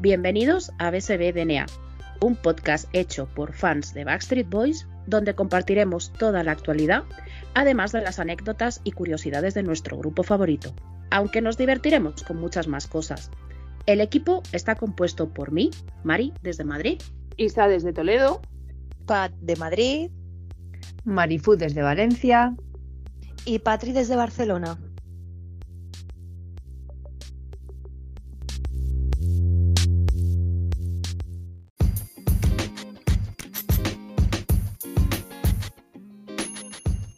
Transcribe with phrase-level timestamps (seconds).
[0.00, 1.66] Bienvenidos a BSB DNA,
[2.22, 7.04] un podcast hecho por fans de Backstreet Boys donde compartiremos toda la actualidad,
[7.52, 10.74] además de las anécdotas y curiosidades de nuestro grupo favorito,
[11.10, 13.30] aunque nos divertiremos con muchas más cosas.
[13.84, 15.70] El equipo está compuesto por mí,
[16.02, 17.02] Mari, desde Madrid,
[17.36, 18.40] Isa desde Toledo,
[19.04, 20.10] Pat de Madrid
[21.04, 22.54] Marifú desde Valencia
[23.44, 24.78] y Patri desde Barcelona.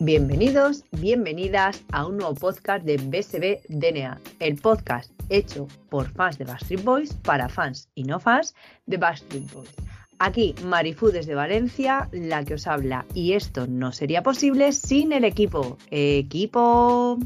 [0.05, 6.45] Bienvenidos, bienvenidas a un nuevo podcast de BSB DNA, el podcast hecho por fans de
[6.45, 8.52] Backstreet Boys para fans y no fans
[8.87, 9.70] de Backstreet Boys.
[10.19, 15.23] Aquí Marifú desde Valencia, la que os habla, y esto no sería posible sin el
[15.23, 15.78] equipo.
[15.92, 17.20] Equipo.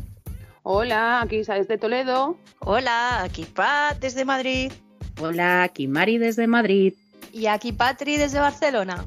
[0.62, 2.36] Hola, aquí Isa desde Toledo.
[2.58, 4.70] Hola, aquí Pat desde Madrid.
[5.18, 6.92] Hola, aquí Mari desde Madrid.
[7.32, 9.06] Y aquí Patri desde Barcelona.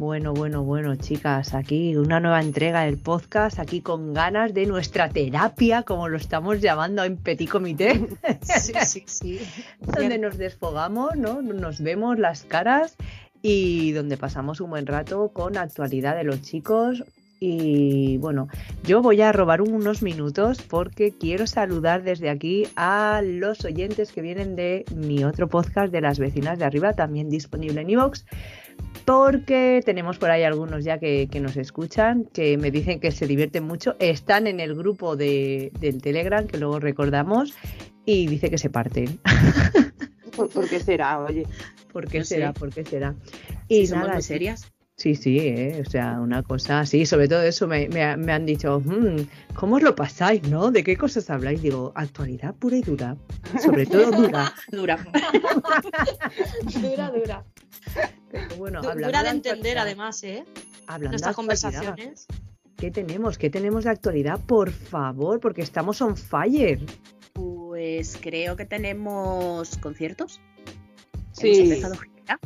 [0.00, 5.10] Bueno, bueno, bueno, chicas, aquí una nueva entrega del podcast, aquí con ganas de nuestra
[5.10, 8.08] terapia, como lo estamos llamando en Petit Comité.
[8.40, 9.40] Sí, sí, sí.
[9.78, 11.42] donde nos desfogamos, ¿no?
[11.42, 12.96] Nos vemos las caras
[13.42, 17.04] y donde pasamos un buen rato con actualidad de los chicos.
[17.38, 18.48] Y bueno,
[18.84, 24.22] yo voy a robar unos minutos porque quiero saludar desde aquí a los oyentes que
[24.22, 28.24] vienen de mi otro podcast de las vecinas de arriba, también disponible en iVoox
[29.04, 33.26] porque tenemos por ahí algunos ya que, que, nos escuchan, que me dicen que se
[33.26, 37.54] divierten mucho, están en el grupo de, del Telegram, que luego recordamos,
[38.04, 39.18] y dice que se parten.
[40.36, 41.44] ¿Por, por qué será, oye?
[41.92, 42.34] ¿Por qué No sé.
[42.36, 42.52] será?
[42.52, 43.14] ¿Por qué será?
[43.68, 44.28] Y somos nada, muy sí.
[44.28, 44.70] serias.
[44.96, 45.82] Sí, sí, ¿eh?
[45.86, 49.76] o sea, una cosa así, sobre todo eso me, me- me han dicho, "Mm, ¿cómo
[49.76, 50.70] os lo pasáis, no?
[50.70, 51.62] ¿De qué cosas habláis?
[51.62, 53.16] Digo, actualidad pura y dura,
[53.64, 54.52] sobre todo dura.
[54.70, 54.98] Dura.
[56.82, 57.44] Dura, dura.
[58.30, 60.44] Pero bueno, Du- hablando Dura de de entender además, ¿eh?
[60.86, 62.26] hablando de Nuestras conversaciones.
[62.76, 63.36] ¿Qué tenemos?
[63.38, 64.40] ¿Qué tenemos de actualidad?
[64.46, 66.80] Por favor, porque estamos on fire.
[67.34, 70.40] Pues creo que tenemos conciertos.
[71.16, 71.60] Hemos Sí.
[71.60, 72.38] empezado gira.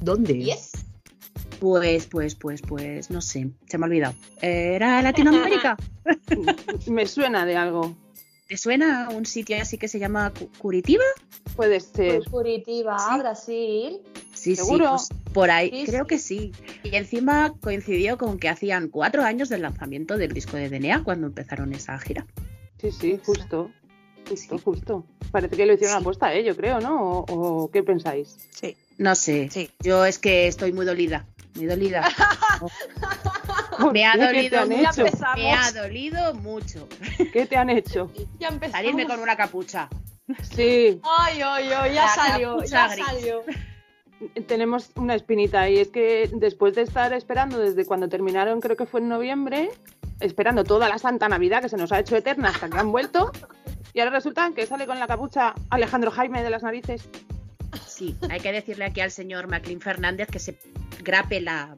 [0.00, 0.38] ¿Dónde?
[0.38, 0.72] Yes.
[1.60, 4.14] Pues, pues, pues, pues, no sé, se me ha olvidado.
[4.40, 5.76] ¿Era Latinoamérica?
[6.86, 7.96] Me suena de algo.
[8.48, 11.04] ¿Te suena un sitio así que se llama Cu- Curitiba?
[11.56, 12.22] Puede ser.
[12.30, 13.18] Curitiba, Sí.
[13.18, 14.00] Brasil.
[14.44, 14.98] Sí, ¿Seguro?
[14.98, 16.08] sí, pues por ahí, Sí, creo sí.
[16.08, 16.52] que sí.
[16.82, 21.26] Y encima coincidió con que hacían cuatro años del lanzamiento del disco de DNA cuando
[21.28, 22.26] empezaron esa gira.
[22.80, 23.70] Sí, sí, justo.
[24.28, 24.62] Justo, Sí.
[24.64, 25.04] justo.
[25.32, 26.00] Parece que lo hicieron Sí.
[26.00, 26.44] a puesta, ¿eh?
[26.44, 27.00] Yo creo, ¿no?
[27.00, 27.24] ¿O,
[27.64, 28.36] o qué pensáis?
[28.50, 29.70] Sí, No sé, sí.
[29.80, 31.26] yo es que estoy muy dolida,
[31.56, 32.02] muy dolida.
[33.92, 35.04] Me ha ¿Qué te dolido mucho,
[35.36, 36.88] me ha dolido mucho.
[37.32, 38.10] ¿Qué te han hecho?
[38.38, 38.72] Ya empezamos.
[38.72, 39.88] Salirme con una capucha.
[40.54, 43.04] Sí, Ay, ay, ay, ya La salió, ya gris.
[43.04, 43.42] salió.
[44.46, 48.86] Tenemos una espinita y es que después de estar esperando desde cuando terminaron, creo que
[48.86, 49.70] fue en noviembre,
[50.20, 53.32] esperando toda la santa Navidad que se nos ha hecho eterna hasta que han vuelto,
[53.92, 57.08] y ahora resulta que sale con la capucha Alejandro Jaime de las narices.
[57.86, 60.58] Sí, hay que decirle aquí al señor Maclean Fernández que se
[61.02, 61.76] grape la,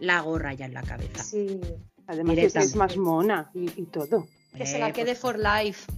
[0.00, 1.22] la gorra ya en la cabeza.
[1.22, 1.60] Sí.
[2.06, 4.26] Además es, que es más mona y, y todo.
[4.56, 5.90] Que se Eh, la quede for life.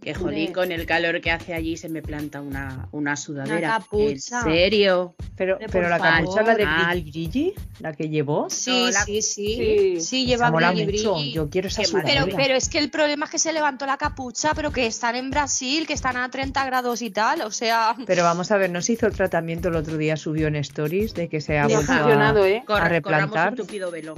[0.00, 0.52] Que jolín, Hombre.
[0.54, 3.72] con el calor que hace allí se me planta una, una sudadera.
[3.80, 4.38] capucha.
[4.38, 5.14] ¿En serio?
[5.36, 6.66] Pero, pero la capucha, la de.
[7.02, 9.56] Gigi Gigi, la que llevó, Sí, No, la- sí, sí.
[9.56, 10.00] Sí.
[10.00, 11.32] Sí, lleva mola brilli.
[11.32, 12.24] Yo quiero esa sudadera.
[12.24, 15.16] Pero, pero es que el problema es que se levantó la capucha, pero que están
[15.16, 17.42] en Brasil, que están a 30 grados y tal.
[17.42, 20.16] O sea, Pero vamos a ver, ¿no se hizo el tratamiento el otro día?
[20.16, 22.62] Subió en Stories de que se ha vuelto a- ¿eh?
[22.88, 23.54] Replantar.
[23.60, 24.14] un velo.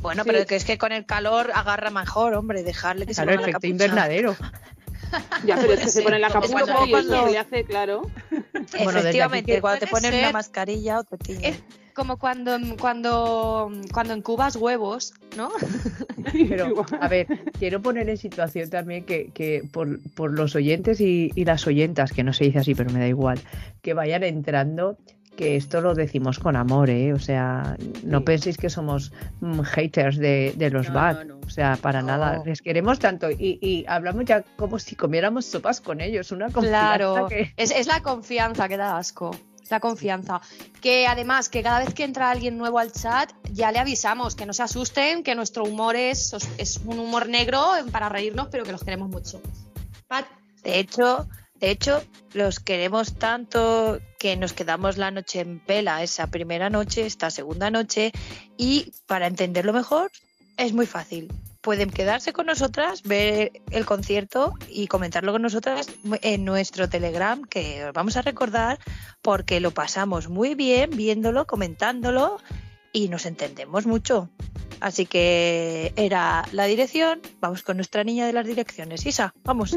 [0.00, 0.30] bueno, Sí.
[0.30, 3.42] pero que es que con el calor agarra mejor, hombre, dejarle que Claro, se la
[3.42, 3.66] efecto capucha.
[3.68, 4.36] invernadero.
[5.44, 8.02] Ya, pero es que se pone la Es capucha cuando- y cuando- le hace, claro.
[8.30, 10.20] Bueno, desde aquí Efectivamente, que- cuando te ponen ser.
[10.20, 11.44] una mascarilla o te tiñen.
[11.44, 11.62] Es
[11.94, 15.50] como cuando, cuando, cuando incubas huevos, ¿no?
[16.48, 17.26] Pero, a ver,
[17.58, 22.12] quiero poner en situación también que, que por, por los oyentes y, y las oyentas,
[22.12, 23.40] que no se dice así, pero me da igual,
[23.82, 24.98] que vayan entrando,
[25.38, 27.12] que esto lo decimos con amor, ¿eh?
[27.12, 28.24] O sea, no Sí.
[28.24, 31.40] penséis que somos mm, haters de, de los No, BAT, no, no.
[31.46, 32.08] o sea, para No.
[32.08, 36.46] nada, les queremos tanto y, y hablamos ya como si comiéramos sopas con ellos, una
[36.46, 37.52] confianza Claro, que...
[37.56, 39.30] es, es la confianza que da asco.
[39.62, 40.40] Es La confianza.
[40.80, 44.44] Que además, que cada vez que entra alguien nuevo al chat, ya le avisamos que
[44.44, 48.72] no se asusten, que nuestro humor es, es un humor negro para reírnos, pero que
[48.72, 49.40] los queremos mucho.
[50.08, 50.26] Pat,
[50.64, 51.28] De hecho,
[51.60, 52.02] de hecho,
[52.34, 57.70] los queremos tanto que nos quedamos la noche en vela, esa primera noche, esta segunda
[57.70, 58.12] noche,
[58.56, 60.10] y para entenderlo mejor,
[60.56, 61.28] es muy fácil.
[61.60, 65.88] pueden quedarse con nosotras, ver el concierto y comentarlo con nosotras
[66.22, 68.78] en nuestro Telegram, que os vamos a recordar
[69.20, 72.38] porque lo pasamos muy bien viéndolo, comentándolo
[72.92, 74.28] y nos entendemos mucho.
[74.80, 77.20] Así que era la dirección.
[77.40, 79.04] Vamos con nuestra niña de las direcciones.
[79.06, 79.76] Isa, vamos.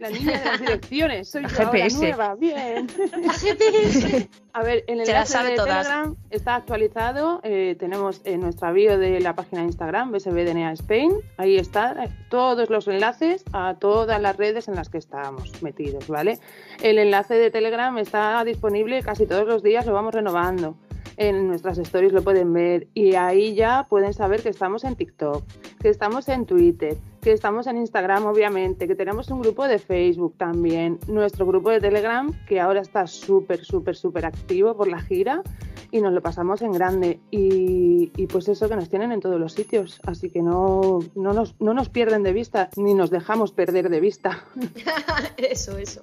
[0.00, 1.96] La niña de las direcciones, soy La yo, GPS.
[1.98, 2.88] nueva, bien.
[4.52, 5.86] A ver, el Se la enlace sabe de todas.
[5.86, 7.40] Telegram está actualizado.
[7.44, 11.12] eh, tenemos en nuestra bio de la página de Instagram, BSBDNA Spain.
[11.36, 16.08] Ahí están eh, todos los enlaces a todas las redes en las que estamos metidos,
[16.08, 16.40] ¿vale?
[16.82, 20.76] El enlace de Telegram está disponible casi todos los días, lo vamos renovando.
[21.20, 25.44] En nuestras stories lo pueden ver y ahí ya pueden saber que estamos en TikTok,
[25.78, 30.34] que estamos en Twitter, que estamos en Instagram obviamente, que tenemos un grupo de Facebook
[30.38, 35.42] también, nuestro grupo de Telegram que ahora está súper, súper, súper activo por la gira
[35.90, 39.38] y nos lo pasamos en grande y, y pues eso que nos tienen en todos
[39.38, 43.52] los sitios, así que no, no, nos, no nos pierden de vista ni nos dejamos
[43.52, 44.46] perder de vista.
[45.36, 46.02] Eso, eso.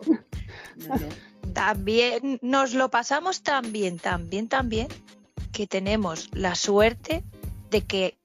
[1.62, 4.88] También nos lo pasamos tan bien, tan bien, tan bien,
[5.52, 7.24] que tenemos la suerte
[7.72, 8.16] de que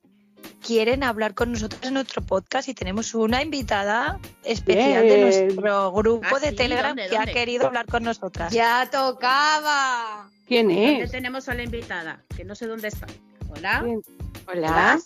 [0.61, 6.26] quieren hablar con nosotros en nuestro podcast y tenemos una invitada especial de nuestro grupo
[6.31, 7.32] Ah, de sí, Telegram ¿dónde, que ha dónde?
[7.32, 8.52] querido hablar con nosotras.
[8.52, 10.28] Ya tocaba.
[10.46, 11.11] ¿Quién ¿Dónde es?
[11.11, 12.23] tenemos a la invitada?
[12.37, 13.06] Que no sé dónde está.
[13.49, 13.81] Hola.
[13.82, 14.02] ¿Quién?
[14.46, 15.00] Hola,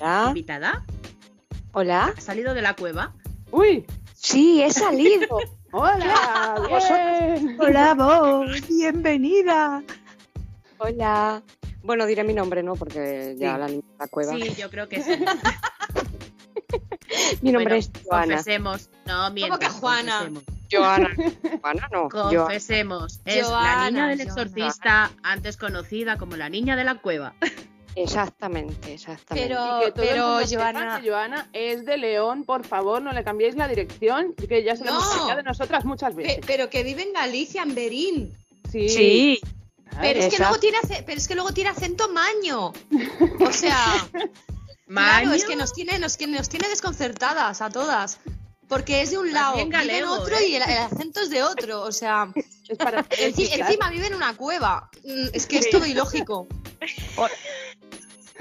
[0.00, 0.84] hola, ¿Invitada?
[1.72, 2.12] hola.
[2.14, 3.14] ¿Ha salido de la cueva?
[3.52, 5.38] Uy, Sí, he salido.
[5.72, 7.56] hola, bien.
[7.60, 9.82] Hola, vos, bienvenida.
[10.78, 11.42] Hola.
[11.82, 12.74] Bueno, diré mi nombre, ¿no?
[12.74, 13.60] Porque ya Sí.
[13.60, 14.32] la niña de la cueva.
[14.34, 15.10] Sí, yo creo que sí.
[17.42, 18.26] Mi nombre Bueno, es Joana.
[18.36, 18.90] Confesemos.
[19.06, 20.18] No, mientas, que Juana?
[20.26, 20.44] confesemos.
[20.70, 21.10] Joana.
[21.62, 22.08] Joana no.
[22.10, 22.38] Joana.
[22.38, 23.20] Confesemos.
[23.24, 24.22] Es la niña del Joana.
[24.42, 27.34] exorcista, antes conocida como la niña de la cueva.
[28.02, 29.48] Exactamente, exactamente.
[29.48, 32.64] Pero, Y que todo el pero mundo sepa Joana, que Joana es de León, por
[32.66, 35.10] favor, no le cambiéis la dirección, que ya se lo hemos No.
[35.12, 36.40] explicado nosotras muchas pe- veces.
[36.46, 38.36] pero que vive en Galicia, en Berín.
[38.70, 39.40] Sí.
[40.00, 42.72] Pero es, que luego tiene, pero es que luego tiene acento maño.
[43.40, 43.76] O sea,
[44.12, 44.30] claro,
[44.86, 48.18] Maño, es que nos tiene, nos, que nos tiene desconcertadas a todas.
[48.68, 50.46] Porque es de un lado, bien vive en galego, otro ¿eh?
[50.46, 51.80] y el, el acento es de otro.
[51.82, 52.30] O sea,
[52.68, 53.60] Es para enci- explicar.
[53.62, 54.90] encima vive en una cueva.
[55.04, 56.46] Mm, Es que es todo ilógico.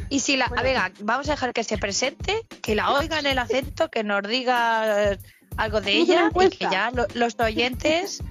[0.09, 3.89] Y si la, venga, vamos a dejar que se presente, que la oigan el acento,
[3.89, 5.18] que nos diga eh,
[5.57, 8.24] algo de ella y que ya lo- los oyentes,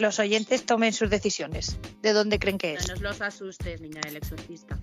[0.00, 2.88] los oyentes tomen sus decisiones de dónde creen que No es.
[2.88, 4.78] nos los asustes, niña del exorcista.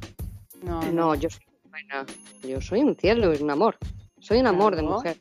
[0.62, 0.92] No, no.
[0.92, 2.06] no, yo soy buena.
[2.44, 3.78] Yo soy un cielo, es un amor.
[4.20, 5.18] Soy un amor de mujer.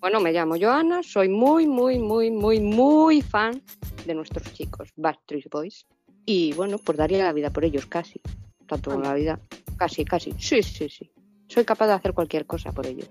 [0.00, 3.62] Bueno, me llamo Joana, soy muy, muy, muy, muy, muy fan
[4.04, 5.86] de nuestros chicos, Backstreet Boys.
[6.26, 8.20] Y bueno, pues daría la vida por ellos casi.
[8.66, 9.08] Tanto Anda.
[9.08, 9.40] la vida,
[9.76, 10.32] casi, casi.
[10.38, 11.10] Sí, sí, sí.
[11.48, 13.08] Soy capaz de hacer cualquier cosa por ellos.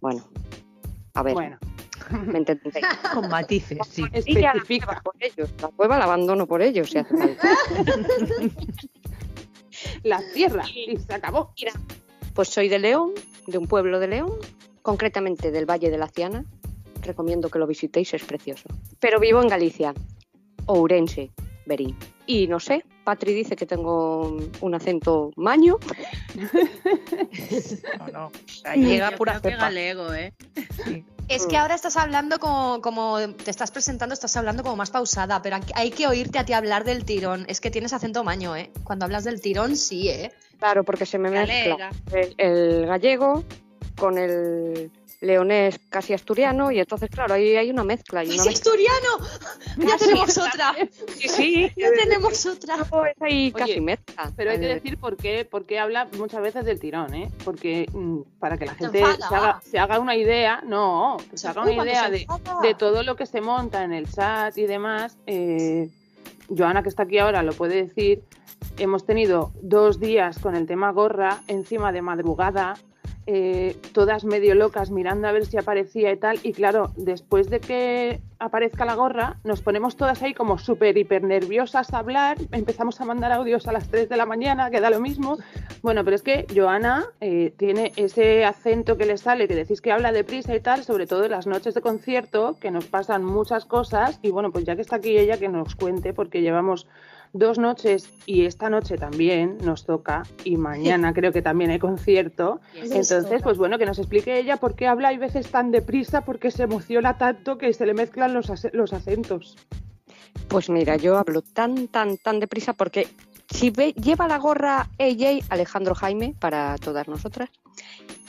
[0.00, 0.24] Bueno,
[1.14, 1.58] a ver, Bueno,
[2.26, 2.74] me entendéis.
[3.14, 4.02] Con matices, sí.
[4.02, 4.86] La especifica.
[4.86, 5.50] cueva por ellos.
[5.60, 7.48] La cueva la abandono por ellos si hace falta.
[10.02, 11.52] La tierra y se acabó.
[12.34, 13.12] Pues soy de León,
[13.46, 14.32] de un pueblo de León,
[14.82, 16.44] concretamente del Valle de la Ciana.
[17.02, 18.68] Recomiendo que lo visitéis, es precioso.
[18.98, 19.92] Pero vivo en Galicia,
[20.66, 21.30] Ourense,
[21.66, 21.96] Berín.
[22.26, 25.76] Y no sé, Patri dice que tengo un acento maño.
[27.98, 28.32] No, no.
[28.76, 30.32] Llega Yo pura creo que galego, ¿eh?
[31.28, 35.40] Es que ahora estás hablando como, como te estás presentando, estás hablando como más pausada,
[35.42, 37.44] pero aquí- hay que oírte a ti hablar del tirón.
[37.48, 38.70] Es que tienes acento maño, ¿eh?
[38.84, 40.32] Cuando hablas del tirón, sí, ¿eh?
[40.58, 41.90] Claro, porque se me Galega.
[41.90, 43.44] mezcla el, el gallego
[43.96, 44.90] con el
[45.24, 48.22] leonés casi asturiano y entonces, claro, ahí hay una mezcla.
[48.24, 49.08] Y una ¡Es asturiano!
[49.78, 50.74] Ya tenemos otra.
[51.16, 52.76] Sí, sí, Ya tenemos otra.
[52.84, 54.32] todo es ahí casi mezcla.
[54.36, 57.30] Pero hay que El- decir por qué, por qué habla muchas veces del tirón, ¿eh?
[57.44, 59.28] Porque mm, para que la gente enfada.
[59.28, 62.26] se haga, se haga una idea, no, se, Se haga una idea de,
[62.62, 65.16] de todo lo que se monta en el chat y demás.
[65.26, 65.88] eh,
[66.56, 68.22] Joana, que está aquí ahora, lo puede decir.
[68.78, 72.74] Hemos tenido dos días con el tema gorra, encima de madrugada,
[73.26, 76.38] eh, todas medio locas mirando a ver si aparecía y tal.
[76.42, 81.22] Y claro, después de que aparezca la gorra, nos ponemos todas ahí como súper hiper
[81.22, 82.36] nerviosas a hablar.
[82.52, 85.38] Empezamos a mandar audios a las 3 de la mañana, que da lo mismo.
[85.82, 89.92] Bueno, pero es que Joana eh, tiene ese acento que le sale, que decís que
[89.92, 93.64] habla deprisa y tal, sobre todo en las noches de concierto, que nos pasan muchas
[93.64, 94.18] cosas.
[94.22, 96.86] Y bueno, pues ya que está aquí ella, que nos cuente, porque llevamos
[97.34, 102.60] dos noches y esta noche también nos toca y mañana creo que también hay concierto.
[103.10, 106.38] Entonces, pues bueno, que nos explique ella por qué habla hay veces tan deprisa, por
[106.38, 109.56] qué se emociona tanto que se le mezclan los, los acentos.
[110.48, 113.08] Pues mira, yo hablo tan, tan, tan deprisa porque
[113.50, 117.50] si ve- lleva la gorra AJ, Alejandro Jaime, para todas nosotras,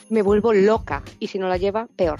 [0.10, 1.04] me vuelvo loca.
[1.20, 2.20] Y si no la lleva, peor.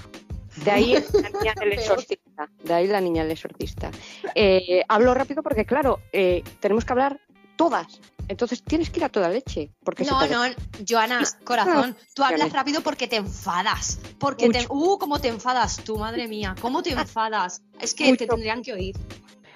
[0.56, 1.00] De ahí la
[1.40, 2.48] niña del exorcista.
[2.64, 3.90] De ahí la niña del exorcista.
[4.34, 7.20] Eh, hablo rápido porque, claro, eh, tenemos que hablar
[7.56, 8.00] todas.
[8.28, 9.70] Entonces tienes que ir a toda leche.
[9.84, 10.42] Porque No, te- no,
[10.88, 14.00] Joana, corazón, tú hablas rápido porque te enfadas.
[14.18, 14.66] Porque te.
[14.68, 16.54] Uh, cómo te enfadas tú, madre mía.
[16.60, 17.62] ¿Cómo te enfadas?
[17.80, 18.96] Es que te tendrían que oír.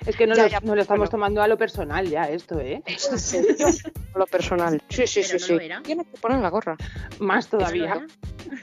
[0.07, 1.11] Es que no, Ya, lo, ya, no lo estamos bueno.
[1.11, 2.83] tomando a lo personal ya esto, ¿eh?
[2.87, 3.67] Es en serio,
[4.15, 4.83] lo personal.
[4.89, 5.69] Sí, sí, Pero sí, no sí.
[5.83, 6.77] Tienes que poner la gorra.
[7.19, 8.07] Más ¿Eso todavía.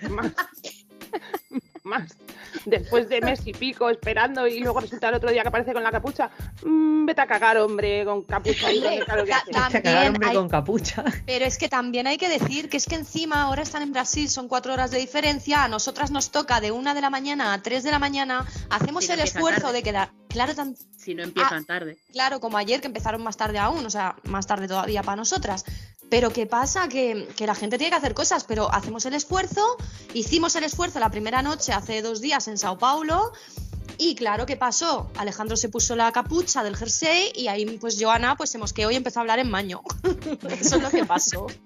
[0.09, 0.31] más.
[1.87, 2.15] Más.
[2.65, 5.83] Después de mes y pico esperando y luego resulta el otro día que aparece con
[5.83, 6.29] la capucha.
[6.63, 11.03] Mm, vete a cagar, hombre, con capucha que cagar hombre hay- con capucha.
[11.25, 14.29] Pero es que también hay que decir que es que encima ahora están en Brasil,
[14.29, 17.61] son cuatro horas de diferencia, a nosotras nos toca de una de la mañana a
[17.61, 19.73] tres de la mañana, hacemos no el esfuerzo tarde.
[19.73, 21.25] de quedar, claro, tan, Si no Ah.
[21.25, 21.97] empiezan tarde.
[22.11, 25.63] claro como ayer que empezaron más tarde aún, o sea, más tarde todavía para nosotras.
[26.09, 26.87] Pero ¿qué pasa?
[26.87, 29.77] Que, que la gente tiene que hacer cosas, pero hacemos el esfuerzo,
[30.13, 33.33] hicimos el esfuerzo la primera noche hace dos días en Sao Paulo.
[33.99, 35.09] Y claro, ¿qué pasó?
[35.17, 38.95] Alejandro se puso la capucha del jersey y ahí pues Joana pues se mosqueó y
[38.95, 39.81] empezó a hablar en maño.
[40.49, 41.47] Eso es lo que pasó.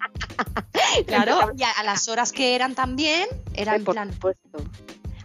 [1.07, 4.61] Claro, y a, a las horas que eran también, era en plan, supuesto.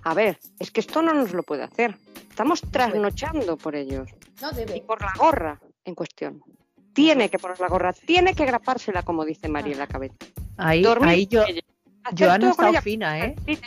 [0.05, 1.99] A ver, es que esto no nos lo puede hacer.
[2.31, 4.09] Estamos trasnochando por ellos.
[4.41, 4.83] no Y debe.
[4.83, 6.41] por la gorra en cuestión.
[6.97, 10.17] Tiene que poner la gorra, tiene que grapársela, como dice María en la cabeza.
[10.57, 11.45] Ahí, Dormir ahí yo,
[12.19, 12.83] Joana ella.
[12.83, 13.37] fina, ¿eh?
[13.47, 13.59] Sí,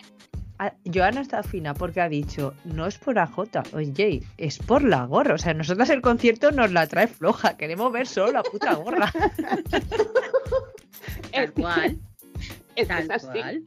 [0.61, 3.37] Ah, Joana está fina porque ha dicho, no es por AJ,
[3.71, 5.35] oye, es por la gorra.
[5.35, 9.09] O sea, nosotras el concierto nos la trae floja, queremos ver solo la puta gorra.
[11.31, 11.97] Tal cual.
[12.75, 13.63] Es que Tal cual.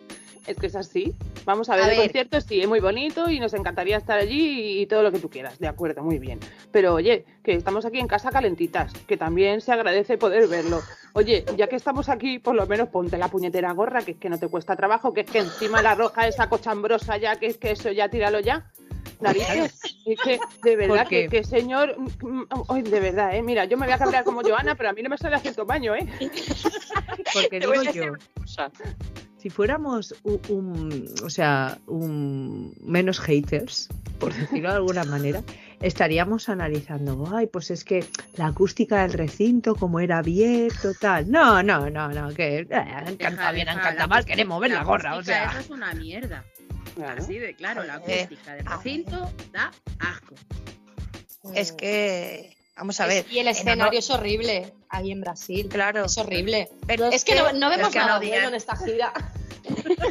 [0.47, 1.15] Es que es así.
[1.45, 2.07] Vamos a ver, A el ver.
[2.07, 5.31] concierto sí, es muy bonito y nos encantaría estar allí y todo lo que tú
[5.31, 5.59] quieras.
[5.59, 6.41] De acuerdo, muy bien.
[6.71, 10.81] Pero oye, que estamos aquí en casa calentitas, que también se agradece poder verlo.
[11.15, 14.31] Oye, ya que estamos aquí, por lo menos ponte la puñetera gorra, que es que
[14.31, 17.57] no te cuesta trabajo, que es que encima la roja esa cochambrosa ya, que es
[17.59, 18.71] que eso ya tíralo ya.
[19.21, 23.65] Narices, es que de verdad que, que señor, mm, mm, ay, de verdad, eh, mira,
[23.67, 25.95] yo me voy a cabrear como Joana, pero a mí no me sale haciendo baño,
[25.95, 26.07] eh.
[27.33, 28.15] Porque digo yo.
[29.43, 33.89] Si fuéramos un, un- o sea, un menos haters,
[34.21, 35.43] por decirlo de alguna manera,
[35.81, 38.05] estaríamos analizando, ay, pues es que
[38.37, 41.29] la acústica del recinto, como era abierto, tal.
[41.29, 42.67] No, no, no, no, que eh,
[43.07, 45.51] encanta bien, encanta mal, queremos ver la gorra, o sea.
[45.51, 46.45] Eso es una mierda.
[46.95, 47.23] Claro.
[47.23, 48.77] Así de claro, la Eh, acústica del ah.
[48.77, 50.35] recinto da asco.
[51.55, 53.27] Es que, vamos a ver.
[53.31, 55.69] y el en escenario es horrible ahí en Brasil.
[55.69, 56.05] Claro.
[56.05, 56.71] Es horrible.
[56.87, 59.13] Pero Es que no, no es vemos que nada no bueno en esta gira.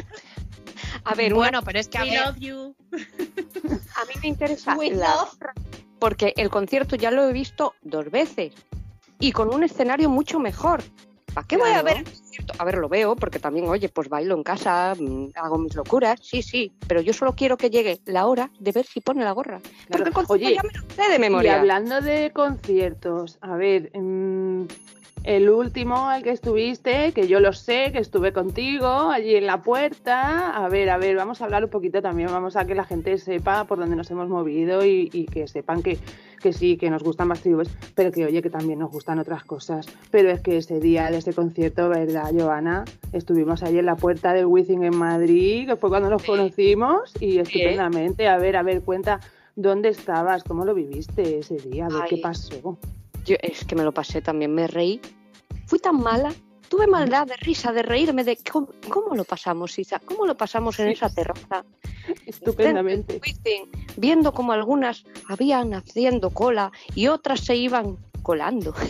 [1.04, 2.76] A ver, Bueno, pero es que a We ver, love you.
[2.92, 5.36] a mí me interesa With la love.
[5.98, 8.52] porque el concierto ya lo he visto dos veces
[9.18, 10.82] y con un escenario mucho mejor.
[11.34, 12.04] ¿Para qué voy a ver?
[12.58, 16.18] A ver, lo veo porque también, oye, pues bailo en casa, mm, hago mis locuras,
[16.22, 19.32] sí, sí, pero yo solo quiero que llegue la hora de ver si pone la
[19.32, 19.60] gorra.
[19.90, 23.90] Porque el concierto Oye, ya me lo sé de Y hablando de conciertos, a ver,
[23.94, 24.66] mm,
[25.24, 29.62] el último al que estuviste, que yo lo sé, que estuve contigo allí en la
[29.62, 32.84] puerta, a ver, a ver, vamos a hablar un poquito también, vamos a que la
[32.84, 35.98] gente sepa por dónde nos hemos movido y, y que sepan que,
[36.42, 39.44] que sí, que nos gustan más tribus, pero que oye, que también nos gustan otras
[39.44, 39.86] cosas.
[40.10, 42.84] Pero es que ese día de ese concierto, ¿verdad, Joana?
[43.12, 46.28] Estuvimos allí en la puerta del Wizzing en Madrid, que fue cuando nos Sí.
[46.28, 49.20] conocimos, y estupendamente, a ver, a ver, cuenta.
[49.54, 50.44] ¿Dónde estabas?
[50.44, 51.84] ¿Cómo lo viviste ese día?
[51.84, 52.78] A ver qué pasó.
[53.24, 55.00] Yo es que me lo pasé también, me reí.
[55.66, 56.32] Fui tan mala,
[56.68, 60.78] tuve maldad de risa, de reírme de cómo, cómo lo pasamos, Isa, cómo lo pasamos
[60.80, 61.64] en esa terraza.
[62.26, 63.20] Estupendamente.
[63.96, 68.74] Viendo como algunas habían haciendo cola y otras se iban colando.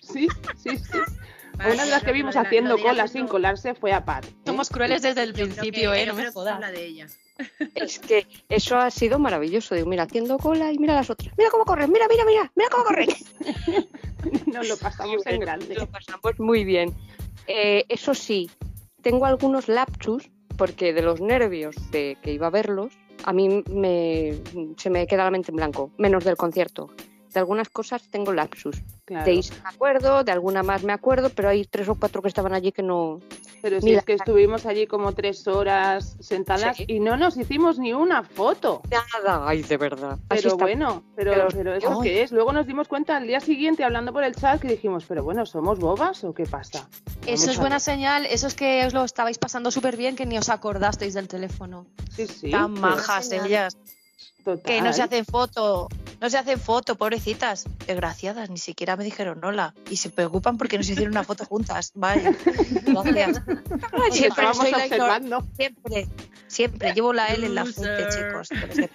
[0.00, 0.98] Sí, sí, sí.
[1.58, 4.24] Vale, Una de las que vimos haciendo cola sin colarse fue a Pat.
[4.24, 4.28] ¿eh?
[4.46, 6.06] Somos crueles desde el yo principio, que- ¿eh?
[6.06, 6.60] No me jodas.
[6.72, 7.06] de ella.
[7.74, 9.74] Es que eso ha sido maravilloso.
[9.74, 11.32] Digo, mira, haciendo cola y mira las otras.
[11.36, 13.08] Mira cómo corren, mira, mira, mira, mira cómo corren.
[14.46, 15.74] Nos lo pasamos en grande.
[15.74, 16.94] Lo pasamos muy bien.
[17.46, 18.50] Eh, eso sí,
[19.02, 22.92] tengo algunos lapsus porque de los nervios de que iba a verlos,
[23.24, 24.34] a mí me,
[24.76, 26.90] se me queda la mente en blanco, menos del concierto.
[27.36, 28.78] De algunas cosas tengo lapsus.
[29.04, 29.26] Claro.
[29.26, 32.28] De Isa me acuerdo, de alguna más me acuerdo, pero hay tres o cuatro que
[32.28, 33.20] estaban allí que no.
[33.60, 33.98] Pero si Mira.
[33.98, 36.86] es que estuvimos allí como tres horas sentadas Sí.
[36.88, 38.80] y no nos hicimos ni una foto.
[38.90, 40.18] Nada, ay, de verdad.
[40.28, 42.08] Pero bueno, pero, Pero- pero eso Ay.
[42.08, 42.32] qué es.
[42.32, 45.44] Luego nos dimos cuenta al día siguiente hablando por el chat que dijimos, pero bueno,
[45.44, 46.88] ¿somos bobas o qué pasa?
[47.26, 50.24] Eso Vamos es buena señal, eso es que os lo estabais pasando súper bien que
[50.24, 51.84] ni os acordasteis del teléfono.
[52.12, 52.50] Sí, sí.
[52.50, 53.76] tan majas ellas,
[54.52, 54.62] total.
[54.62, 55.88] que no se hacen foto
[56.18, 59.74] no se hacen foto, pobrecitas, desgraciadas, ni siquiera me dijeron hola.
[59.90, 61.92] Y se preocupan porque no se hicieron una foto juntas.
[61.94, 62.32] Vaya,
[62.86, 63.42] gracias.
[64.12, 65.42] Siempre soy la.
[65.56, 66.08] Siempre,
[66.46, 66.92] siempre.
[66.94, 68.48] Llevo la L en la frente, chicos.
[68.48, 68.88] que.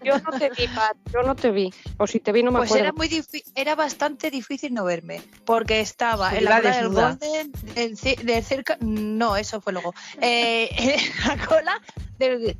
[0.04, 1.72] Yo no te vi, Pat, yo no te vi.
[1.98, 2.84] O si te vi, no me Pues acuerdo.
[2.84, 3.08] era muy
[3.54, 6.88] era bastante difícil no verme, porque estaba en la cola del.
[6.88, 11.82] Golden, del, ci- del circo, no, eso fue luego, Eh, en la cola
[12.18, 12.56] del,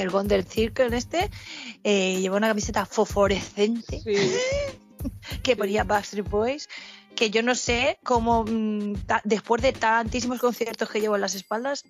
[0.00, 1.30] del Golden Circle este,
[1.84, 4.14] eh, llevaba una camiseta fosforescente Sí.
[5.42, 6.68] que ponía Backstreet Boys,
[7.14, 11.84] que yo no sé cómo mm, después de tantísimos conciertos que llevo en las espaldas,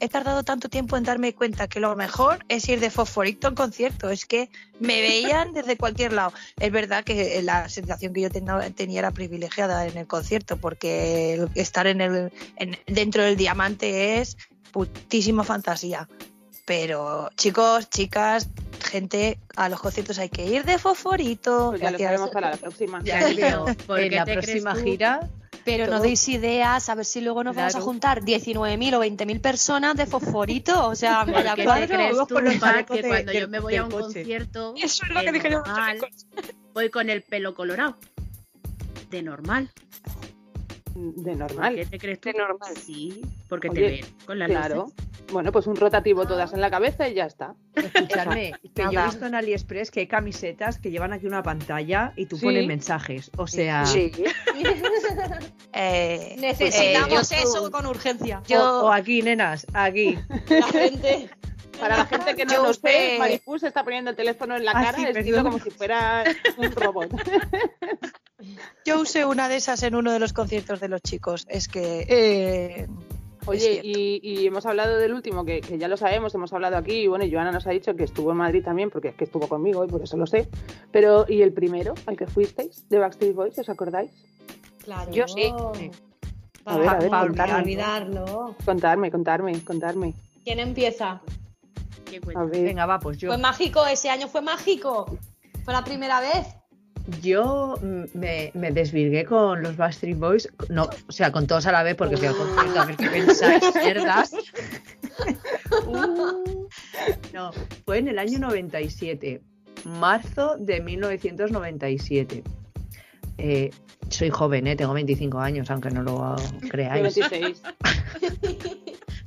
[0.00, 3.50] he tardado tanto tiempo en darme cuenta que lo mejor es ir de fosforito a
[3.50, 4.10] un concierto.
[4.10, 4.50] Es que
[4.80, 6.32] me veían desde cualquier lado.
[6.58, 11.86] Es verdad que la sensación que yo tenía, era privilegiada en el concierto, porque estar
[11.86, 14.36] en el, en- dentro del diamante es
[14.72, 16.08] putísima fantasía.
[16.68, 18.50] Pero chicos, chicas,
[18.84, 21.70] gente, a los conciertos hay que ir de fosforito.
[21.70, 23.00] Pues ya lo sabemos para la próxima.
[23.02, 23.64] Ya creo.
[23.86, 24.80] ¿Por En qué la te crees próxima tú?
[24.82, 25.30] gira,
[25.64, 26.02] Pero no Todo.
[26.02, 30.04] deis ideas, a ver si luego nos vamos a juntar 19.000 o 20.000 personas de
[30.04, 30.88] fosforito.
[30.88, 31.86] O sea, ¿Por vaya qué cuadro.
[31.86, 34.02] te crees Vamos tú, que de- cuando yo me voy a un coche?
[34.04, 35.60] concierto Eso es lo que dije yo.
[35.60, 35.98] normal,
[36.74, 37.96] voy con el pelo colorado?
[39.10, 39.70] De normal.
[40.94, 41.74] De ¿Por normal.
[41.76, 42.28] qué te crees tú?
[42.30, 42.74] De normal.
[42.76, 44.92] Sí, porque Oye, te ven con la Claro.
[45.30, 47.54] Bueno, pues un rotativo todas en la cabeza y ya está.
[47.74, 52.12] escuchadme, que yo he visto en AliExpress que hay camisetas que llevan aquí una pantalla
[52.16, 52.46] y tú Sí.
[52.46, 53.30] pones mensajes.
[53.36, 54.10] O sea, Sí.
[55.72, 58.42] Eh, Necesitamos eh, yo- eso con urgencia.
[58.48, 60.18] yo- o, o aquí, nenas, aquí.
[60.48, 61.30] La gente.
[61.78, 64.64] Para la gente que no Yo lo sé, Maripú se está poniendo el teléfono en
[64.64, 65.52] la Ah, cara, sí, vestido perdón.
[65.52, 66.24] como si fuera
[66.56, 67.08] un robot.
[68.84, 71.46] Yo usé una de esas en uno de los conciertos de los chicos.
[71.48, 72.88] Es que.
[73.48, 76.92] Oye, y, y hemos hablado del último, que, que ya lo sabemos, hemos hablado aquí,
[76.92, 79.48] y bueno, Joana nos ha dicho que estuvo en Madrid también, porque es que estuvo
[79.48, 80.48] conmigo y por eso lo sé.
[80.92, 84.10] Pero, ¿y el primero, al que fuisteis, de Backstreet Boys, os acordáis?
[84.84, 85.10] Claro.
[85.10, 85.52] Yo sí.
[86.64, 87.10] A ver, a ver.
[87.34, 88.54] Para olvidarlo.
[88.64, 90.14] Contarme, contarme, contarme.
[90.44, 91.20] ¿Quién empieza?
[92.04, 92.64] ¿Qué A ver.
[92.64, 93.28] Venga, va, pues yo.
[93.28, 95.06] Fue mágico, ese año fue mágico.
[95.64, 96.57] Fue la primera vez.
[97.22, 97.78] Yo
[98.14, 101.94] me, me desvirgué con los Backstreet Boys, no, o sea, con todos a la vez,
[101.94, 104.32] porque fui al concierto, a ver qué pensáis, cerdas.
[105.86, 106.68] Uh,
[107.32, 107.50] no,
[107.86, 109.40] fue en el año 97,
[109.84, 112.42] marzo de 1997.
[113.38, 113.70] Eh,
[114.10, 114.76] soy joven, ¿eh?
[114.76, 116.36] tengo 25 años, aunque no lo
[116.70, 117.14] creáis.
[117.16, 117.62] 26.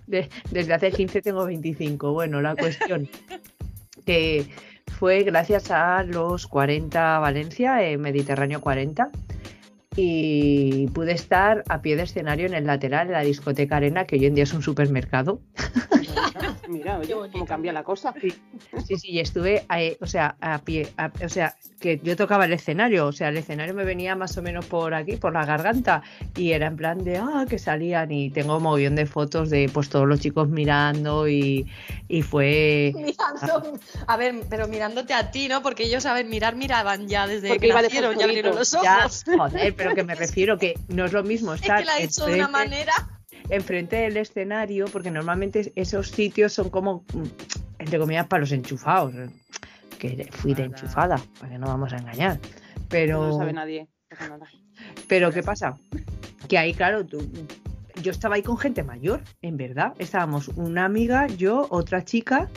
[0.07, 2.11] De- desde hace 15 tengo 25.
[2.11, 3.09] Bueno, la cuestión
[4.05, 4.45] que
[5.01, 9.09] fue gracias a los 40 Valencia, eh, Mediterráneo 40,
[9.95, 14.17] y pude estar a pie de escenario en el lateral de la discoteca Arena, que
[14.17, 15.41] hoy en día es un supermercado.
[16.71, 18.13] Mira, oye, cómo cambia la cosa.
[18.85, 22.45] Sí, sí, y estuve, ahí, o sea, a pie, a- o sea, que yo tocaba
[22.45, 25.45] el escenario, o sea, el escenario me venía más o menos por aquí, por la
[25.45, 26.01] garganta,
[26.37, 29.89] y era en plan de, ah, que salían, y tengo un de fotos de, pues,
[29.89, 31.67] todos los chicos mirando, y,
[32.07, 32.93] y fue...
[32.95, 33.79] Mirando.
[34.07, 35.61] A ver, pero mirándote a ti, ¿no?
[35.61, 38.99] Porque ellos, a ver, mirar, miraban ya desde Porque que nacieron, ya abrieron los Ya,
[38.99, 39.23] ojos.
[39.25, 41.99] joder, pero que me refiero que no es lo mismo Es estar que la ha
[42.01, 42.93] hecho de una manera.
[43.49, 47.23] Enfrente del escenario, porque normalmente esos sitios son como, mm,
[47.79, 49.13] entre comillas, para los enchufados.
[49.99, 52.39] Que fui de enchufada, para que no vamos a engañar.
[52.89, 53.87] Pero, No lo sabe nadie.
[55.07, 55.77] pero ¿qué pasa?
[56.47, 57.19] Que ahí, claro, tú,
[58.01, 59.93] yo estaba ahí con gente mayor, en verdad.
[59.99, 62.49] Estábamos una amiga, yo, otra chica,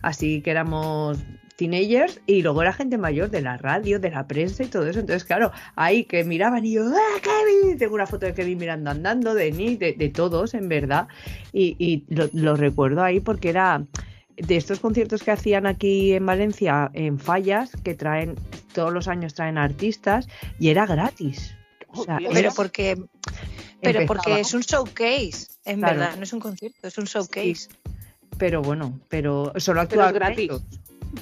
[0.00, 1.18] así que éramos
[1.56, 5.00] teenagers, y luego era gente mayor de la radio, de la prensa y todo eso.
[5.00, 7.78] Entonces, claro, ahí que miraban y yo, ¡ah, Kevin!
[7.78, 11.08] Tengo una foto de Kevin mirando andando, de Nick, de, de todos, en verdad.
[11.52, 13.84] Y, y lo, lo recuerdo ahí porque era
[14.36, 18.34] de estos conciertos que hacían aquí en Valencia, en fallas, que traen,
[18.72, 20.26] todos los años traen artistas,
[20.58, 21.54] y era gratis.
[21.88, 22.96] O sea, era- Pero porque,
[23.82, 24.06] pero empezaba.
[24.06, 25.98] porque es un showcase, en Claro.
[25.98, 27.68] verdad, no es un concierto, es un showcase.
[28.38, 30.38] Pero bueno, pero solo actuaban gratis.
[30.50, 30.62] ellos.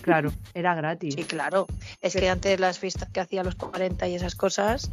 [0.03, 1.15] Claro, era gratis.
[1.15, 1.67] Sí, claro.
[2.01, 4.91] Es que antes las fiestas que hacía a los 40 y esas cosas,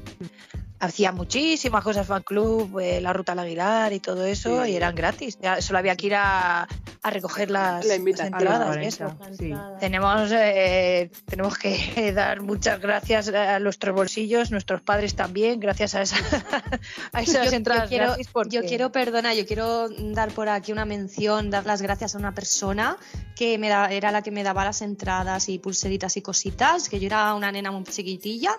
[0.79, 4.71] hacía muchísimas cosas, fan club, eh, la ruta al Aguilar y todo eso, Sí.
[4.71, 5.37] y eran gratis.
[5.41, 6.67] Ya solo había que ir a,
[7.01, 9.17] a recoger las, La las entradas y 40, eso.
[9.37, 9.53] sí.
[9.79, 16.01] Tenemos, eh, tenemos que dar muchas gracias a nuestros bolsillos, nuestros padres también, gracias a,
[16.03, 16.17] esa-
[17.11, 18.27] a esas Yo- yo entradas quiero- gratis.
[18.31, 18.55] Porque...
[18.57, 22.33] Yo quiero, perdona, yo quiero dar por aquí una mención, dar las gracias a una
[22.35, 22.97] persona
[23.35, 26.99] que me da, era la que me daba las entradas y pulseritas y cositas, que
[26.99, 28.51] yo era una nena muy chiquitilla.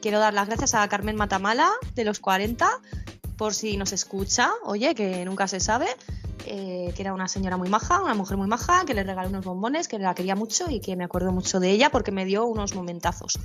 [0.00, 2.68] Quiero dar las gracias a Carmen Matamala, de los 40,
[3.36, 5.86] por si nos escucha, oye, que nunca se sabe.
[6.46, 9.44] eh, que era una señora muy maja, una mujer muy maja, que le regaló unos
[9.44, 12.46] bombones, que la quería mucho y que me acuerdo mucho de ella porque me dio
[12.46, 13.38] unos momentazos.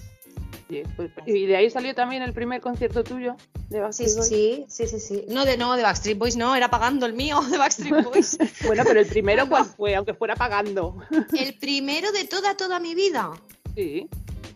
[0.69, 3.35] Sí, pues- y de ahí salió también el primer concierto tuyo
[3.69, 4.27] de Backstreet sí, Boys.
[4.29, 5.25] sí, sí, sí, sí.
[5.27, 8.37] No de, no, de Backstreet Boys, no, era pagando el mío de Backstreet Boys.
[8.65, 9.93] Bueno, pero el primero, ¿cuál fue?
[9.95, 10.95] Aunque fuera pagando.
[11.37, 13.29] el primero de toda, toda mi vida.
[13.75, 14.07] Sí.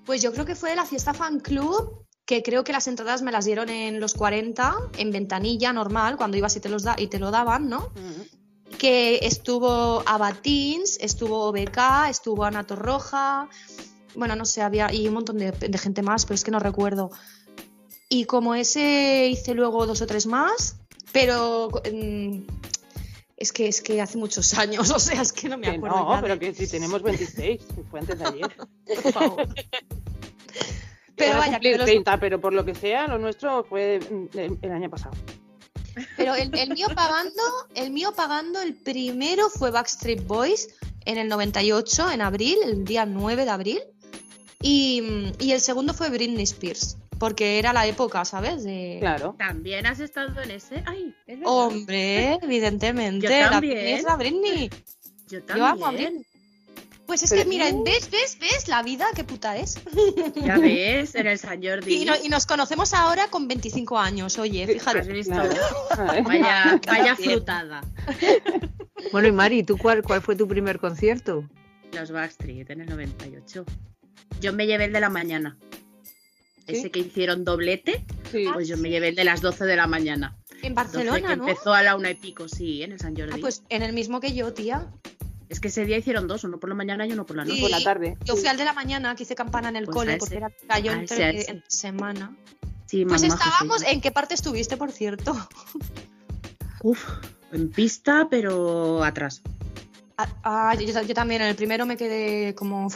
[0.10, 3.22] Pues yo creo que fue de la fiesta fan club, que creo que las entradas
[3.22, 6.96] me las dieron en los 40, en ventanilla normal, cuando ibas y te, los da
[6.98, 7.92] y te lo daban, ¿no?
[8.80, 13.50] Que estuvo Abatins, estuvo BK, estuvo Ana Torroja,
[14.16, 16.58] bueno, no sé, había y un montón de, de gente más, pero es que no
[16.58, 17.12] recuerdo.
[18.10, 20.78] Y como ese hice luego dos o tres más,
[21.12, 22.40] pero mm,
[23.40, 25.98] es que es que hace muchos años, o sea, es que no me Que acuerdo.
[26.16, 28.56] no, pero que si tenemos 26, que fue antes de ayer.
[29.04, 29.48] por favor.
[31.16, 34.72] Pero vaya, que los- 30, pero por lo que sea, lo nuestro fue el, el
[34.72, 35.12] año pasado.
[36.16, 37.44] Pero el, el mío pagando,
[37.76, 40.70] el mío pagando, el primero fue Backstreet Boys
[41.04, 43.80] en el 98, en abril, el día 9 de abril.
[44.62, 48.64] Y, y el segundo fue Britney Spears, porque era la época, ¿sabes?
[48.64, 48.98] De...
[49.00, 49.36] Claro.
[49.38, 50.82] ¿También has estado en ese?
[50.86, 51.54] Ay, es verdad.
[51.54, 53.28] Hombre, evidentemente.
[53.28, 53.74] Yo la también.
[53.76, 54.70] Britney es la Britney.
[55.28, 56.10] Yo Yo amo a también.
[56.14, 56.26] Britney.
[57.06, 59.08] Pues es Pero- que, mira, ¿ves, ves, ves la vida?
[59.16, 59.80] ¿Qué puta es?
[60.36, 62.04] Ya ves, en el San Jordi.
[62.04, 65.12] Y, no- y nos conocemos ahora con 25 años, oye, ¿Has fíjate.
[65.12, 65.34] visto?
[65.34, 65.56] Claro.
[66.08, 66.22] Ay.
[66.22, 67.82] Vaya, vaya frutada.
[69.12, 71.50] Bueno, y Mari, ¿tú cuál, cuál fue tu primer concierto?
[71.94, 73.66] Los Backstreet en el 98.
[74.40, 75.58] Yo me llevé el de la mañana.
[76.70, 76.78] ¿Sí?
[76.78, 78.46] Ese que hicieron doblete, Sí.
[78.54, 80.36] pues yo me llevé el de las 12 de la mañana.
[80.62, 81.48] En 12 Barcelona, que ¿no?
[81.48, 83.32] empezó a la una y pico, sí, en el San Jordi.
[83.34, 84.88] Ah, pues en el mismo que yo, tía.
[85.48, 87.56] Es que ese día hicieron dos, uno por la mañana y uno por la noche.
[87.56, 87.62] Sí.
[87.62, 88.18] por la tarde.
[88.24, 90.52] Yo fui al de la mañana que hice campana en el Pues cole porque era,
[90.68, 92.36] cayó entre, entre semana.
[92.86, 93.84] Sí, Pues estábamos.
[93.84, 95.36] ¿en qué parte estuviste, por cierto?
[96.84, 97.04] Uf,
[97.52, 99.42] en pista, pero atrás.
[100.18, 102.90] Ah, ah, yo, yo también, en el primero me quedé como...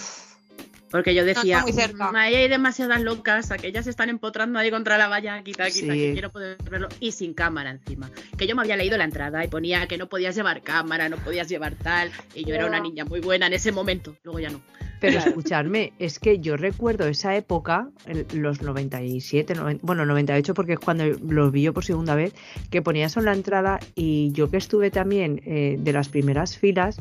[0.94, 1.66] Porque yo decía.
[1.66, 5.92] "Mm, ahí hay demasiadas locas, aquellas se están empotrando ahí contra la valla, quita, quita,
[5.94, 6.00] Sí.
[6.00, 6.88] que quiero poder verlo.
[7.00, 8.10] Y sin cámara encima.
[8.38, 11.18] Que yo me había leído la entrada y ponía que no podías llevar cámara, no
[11.18, 12.12] podías llevar tal.
[12.36, 12.84] Y yo era una Ya.
[12.84, 14.62] niña muy buena en ese momento, luego ya no.
[15.02, 15.30] Pero Claro.
[15.32, 20.80] escuchadme, es que yo recuerdo esa época, el- los 97, noven- bueno, 98 porque es
[20.80, 22.34] cuando los vi yo por segunda vez,
[22.70, 26.58] que ponía eso en la entrada y yo que estuve también eh, de las primeras
[26.58, 26.98] filas,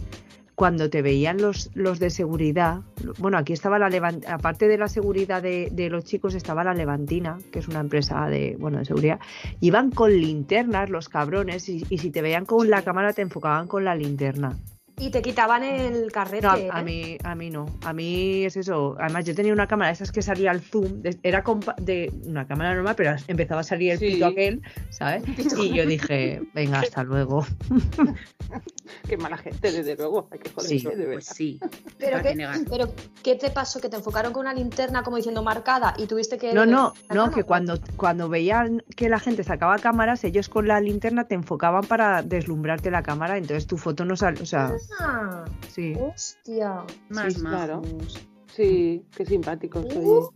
[0.62, 2.82] cuando te veían los, los de seguridad,
[3.18, 6.72] bueno, aquí estaba la Levan- aparte de la seguridad de, de los chicos, estaba la
[6.72, 9.18] Levantina, que es una empresa de, bueno, de seguridad,
[9.58, 13.66] iban con linternas los cabrones y, y si te veían con la cámara te enfocaban
[13.66, 14.56] con la linterna.
[14.98, 16.46] Y te quitaban el carrete.
[16.46, 16.68] No, a, ¿eh?
[16.70, 17.66] a mí, a mí no.
[17.84, 18.94] A mí es eso.
[19.00, 21.02] Además, yo tenía una cámara, esas que salía al zoom.
[21.02, 24.06] de- era compa- de una cámara normal, pero empezaba a salir el Sí.
[24.12, 25.22] pito aquel, ¿sabes?
[25.70, 27.44] Y yo dije, venga, hasta luego.
[29.08, 30.28] Qué mala gente, desde luego.
[30.30, 31.12] Hay que joderse, Sí, de verdad.
[31.14, 31.58] Pues sí.
[31.98, 32.88] ¿Pero ¿para
[33.22, 33.80] qué, te pasó?
[33.80, 36.52] ¿Que te enfocaron con una linterna como diciendo marcada y tuviste que...
[36.52, 40.80] No, no, no, que cuando, cuando veían que la gente sacaba cámaras, ellos con la
[40.80, 45.44] linterna te enfocaban para deslumbrarte la cámara, entonces tu foto no sale, o sea, Ah,
[45.68, 45.94] sí.
[45.98, 46.84] hostia.
[47.08, 47.80] Más Sí, claro.
[47.82, 48.20] majos.
[48.54, 49.98] Sí, qué simpáticos, Uh.
[49.98, 50.28] oye,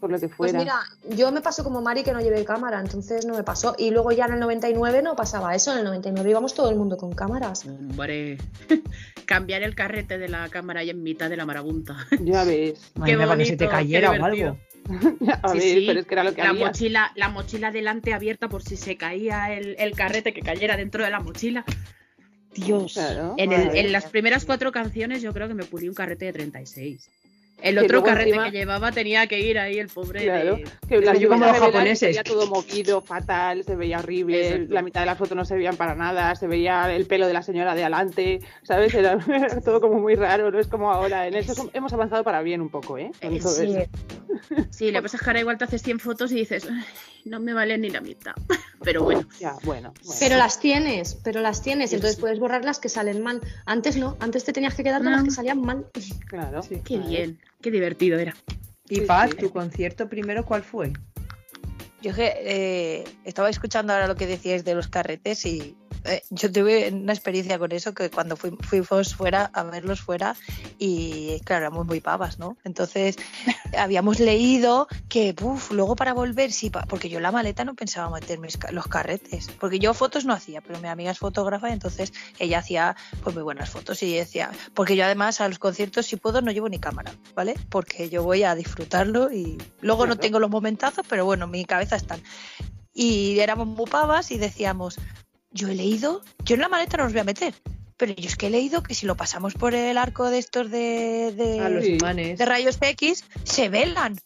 [0.00, 0.58] por lo que Pues fuera.
[0.58, 0.74] mira,
[1.16, 3.74] yo me pasó como Mari que no llevé cámara, entonces no me pasó.
[3.78, 6.76] Y luego ya en el 99 no pasaba eso, en el 99 íbamos todo el
[6.76, 7.66] mundo con cámaras.
[7.66, 8.38] Hombre,
[9.26, 11.96] cambiar el carrete de la cámara ahí en mitad de la marabunta.
[12.20, 12.90] Ya ves.
[12.96, 14.58] Imagina para que se te bonito, qué cayera o algo.
[15.42, 15.84] A Sí, ver, sí.
[15.86, 16.66] pero es que era lo que la había.
[16.66, 21.04] mochila, la mochila delante abierta por si se caía el, el carrete que cayera dentro
[21.04, 21.64] de la mochila.
[22.64, 22.92] Dios.
[22.94, 26.26] Claro, en, el- en las primeras cuatro canciones yo creo que me pulí un carrete
[26.26, 27.08] de 36.
[27.60, 30.64] El Que otro carrete encima- que llevaba tenía que ir ahí el pobre Claro, de-
[30.88, 31.98] que la lluvia los se veía, japoneses.
[31.98, 34.74] se veía todo movido, fatal, se veía horrible, Exacto.
[34.74, 37.32] la mitad de las fotos no se veían para nada, se veía el pelo de
[37.32, 38.94] la señora de adelante, ¿sabes?
[38.94, 39.18] Era,
[39.64, 41.26] todo como muy raro, no es como ahora.
[41.26, 43.10] En eso hemos avanzado para bien un poco, ¿eh?
[43.20, 43.76] Eh, sí.
[44.70, 46.84] Sí, le pasas cara igual te haces 100 fotos y dices, "Ay,
[47.24, 48.34] no me vale ni la mitad.
[48.84, 49.92] Pero bueno, Ya, bueno.
[50.04, 50.16] bueno.
[50.20, 52.20] Pero las tienes, pero las tienes, Sí, entonces sí.
[52.20, 53.40] puedes borrar las que salen mal.
[53.66, 55.16] Antes no, antes te tenías que quedar con No.
[55.16, 55.86] las que salían mal.
[56.28, 56.62] Claro.
[56.62, 56.80] Sí.
[56.84, 58.34] qué bien, qué divertido era.
[58.88, 59.36] Y Sí, Paz, sí.
[59.36, 60.92] tu concierto primero, ¿cuál fue?
[62.00, 66.50] Yo que eh, estaba escuchando ahora lo que decíais de los carretes y eh, yo
[66.52, 70.36] tuve una experiencia con eso que cuando fui- fuimos fuera a verlos fuera
[70.78, 72.56] y claro, éramos muy pavas, ¿no?
[72.64, 73.16] Entonces
[73.78, 78.38] habíamos leído que uf, luego para volver, sí, porque yo la maleta no pensaba meter
[78.38, 82.12] mis los carretes, porque yo fotos no hacía, pero mi amiga es fotógrafa y entonces
[82.38, 86.16] ella hacía pues muy buenas fotos y decía, porque yo además a los conciertos si
[86.16, 87.54] puedo no llevo ni cámara, ¿vale?
[87.68, 90.20] Porque yo voy a disfrutarlo y luego no Claro.
[90.20, 92.20] tengo los momentazos, pero bueno, en mi cabeza están.
[92.94, 94.98] Y éramos muy pavas y decíamos,
[95.50, 97.54] yo he leído, yo en la maleta no los voy a meter,
[97.96, 100.70] pero yo es que he leído que si lo pasamos por el arco de estos
[100.70, 102.38] de, de, A los imanes.
[102.38, 104.18] de rayos X, se velan.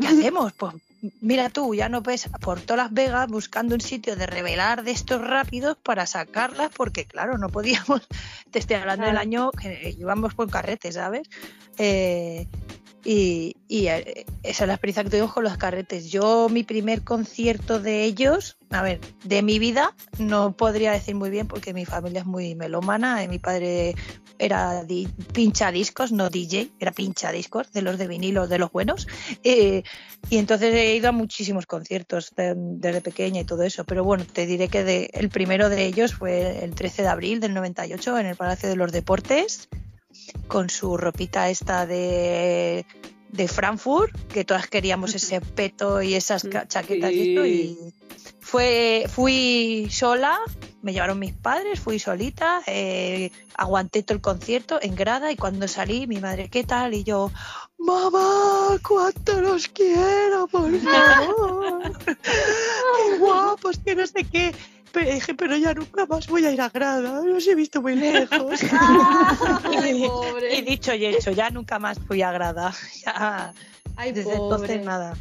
[0.00, 0.52] ¿Qué hacemos?
[0.52, 0.74] Pues
[1.20, 4.90] mira tú, ya no ves por todas las vegas buscando un sitio de revelar de
[4.90, 8.06] estos rápidos para sacarlas, porque claro, no podíamos,
[8.50, 11.28] te estoy hablando del año que íbamos por carretes, ¿sabes?
[11.78, 12.46] Eh,
[13.06, 16.10] y y, eh, esa es la experiencia que tuvimos con los carretes.
[16.10, 21.30] Yo, mi primer concierto de ellos, a ver, de mi vida, no podría decir muy
[21.30, 23.22] bien porque mi familia es muy melómana.
[23.24, 23.94] eh, Mi padre
[24.38, 28.70] era di- pincha discos, no DJ, era pincha discos, de los de vinilo, de los
[28.70, 29.08] buenos.
[29.42, 29.82] Eh,
[30.30, 33.84] y entonces he ido a muchísimos conciertos de- desde pequeña y todo eso.
[33.84, 37.40] Pero bueno, te diré que de- el primero de ellos fue el 13 de abril
[37.40, 39.68] del 98 en el Palacio de los Deportes,
[40.48, 42.86] con su ropita esta de,
[43.30, 47.46] de Frankfurt, que todas queríamos ese peto y esas chaquetas y esto.
[47.46, 47.94] Y
[48.40, 50.38] fue, fui sola,
[50.82, 55.66] me llevaron mis padres, fui solita, eh, aguanté todo el concierto en grada y cuando
[55.66, 56.94] salí, mi madre, ¿qué tal?
[56.94, 57.32] Y yo,
[57.78, 61.92] mamá, cuánto los quiero, por favor.
[62.06, 64.54] Qué guapos, que no sé qué.
[64.96, 67.96] Pero dije, pero ya nunca más voy a ir a grada, los he visto muy
[67.96, 68.60] lejos.
[69.64, 70.62] Ay, y pobre.
[70.62, 72.72] dicho y hecho, ya nunca más fui a grada.
[73.04, 73.52] Ya,
[73.94, 74.54] Ay, desde pobre.
[74.56, 75.14] entonces nada.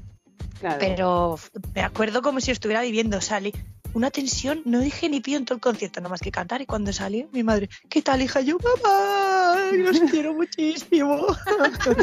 [0.62, 0.78] Claro.
[0.80, 1.40] Pero
[1.74, 3.54] me acuerdo como si estuviera viviendo, salí.
[3.94, 6.62] Una tensión, no dije ni pío en todo el concierto, nada más que cantar.
[6.62, 8.40] Y cuando salí, mi madre, ¿qué tal, hija?
[8.40, 11.28] Yo, mamá, los quiero muchísimo.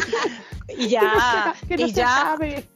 [0.76, 2.06] y ya, que no y se ya.
[2.06, 2.66] sabe.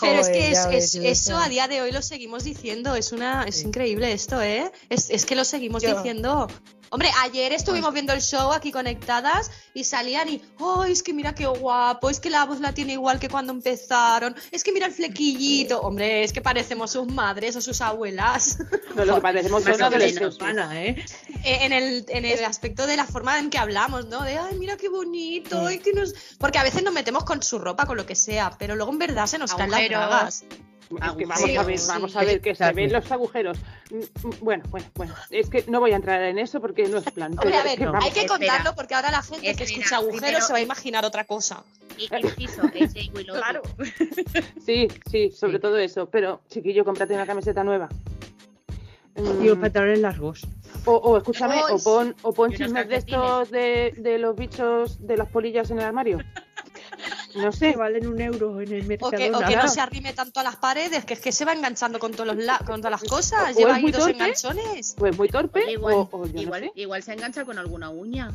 [0.00, 2.44] Pero es que es, ya ves, es- yo eso a día de hoy lo seguimos
[2.44, 3.66] diciendo, es una es Sí.
[3.66, 4.70] increíble esto, ¿eh?
[4.90, 6.48] Es, es que lo seguimos Yo- diciendo.
[6.90, 11.34] Hombre, ayer estuvimos viendo el show aquí conectadas y salían y, ¡oh, es que mira
[11.34, 12.10] qué guapo!
[12.10, 14.36] Es que la voz la tiene igual que cuando empezaron.
[14.52, 15.80] Es que mira el flequillito.
[15.80, 18.58] Hombre, es que parecemos sus madres o sus abuelas.
[18.96, 20.38] No, lo que parecemos Más son adolescentes.
[20.72, 21.04] ¿eh?
[21.44, 24.22] Eh, en el, en el aspecto de la forma en que hablamos, ¿no?
[24.22, 26.14] De, ay, mira qué bonito, ay, que nos...
[26.38, 28.98] Porque a veces nos metemos con su ropa, con lo que sea, pero luego en
[28.98, 30.44] verdad se nos caen las bragas.
[30.88, 31.88] Es que vamos a ver, sí.
[31.88, 33.58] vamos a ver que se ven los agujeros.
[33.90, 33.96] Mm,
[34.28, 35.14] mm, Bueno, bueno, bueno.
[35.30, 37.32] Es que no voy a entrar en eso porque no es plan.
[37.32, 38.28] Hombre, pero a es ver, que hay que espera.
[38.28, 41.64] contarlo porque ahora la gente que escucha agujeros primero- se va a imaginar otra cosa.
[41.98, 42.62] Inciso.
[43.26, 43.62] Claro.
[44.64, 45.58] Sí, sí, sobre Sí.
[45.60, 46.08] todo eso.
[46.10, 47.88] Pero, chiquillo, cómprate una camiseta nueva.
[49.16, 50.46] Mm, Y los pantalones largos.
[50.84, 55.16] o, o escúchame, o pon, o pon chismes de estos de, de los bichos de
[55.16, 56.18] las polillas en el armario.
[57.34, 57.76] No Que sé.
[57.76, 59.10] valen un euro en el O mercado.
[59.10, 61.52] que, o que no se arrime tanto a las paredes, que es que se va
[61.52, 63.54] enganchando con, todos los la- con todas las cosas.
[63.54, 64.12] O Lleva ahí dos torpe.
[64.12, 64.94] enganchones.
[64.96, 65.62] Pues muy torpe.
[65.64, 66.72] Oye, igual, o, o yo no igual, sé.
[66.76, 68.30] igual se engancha con alguna uña.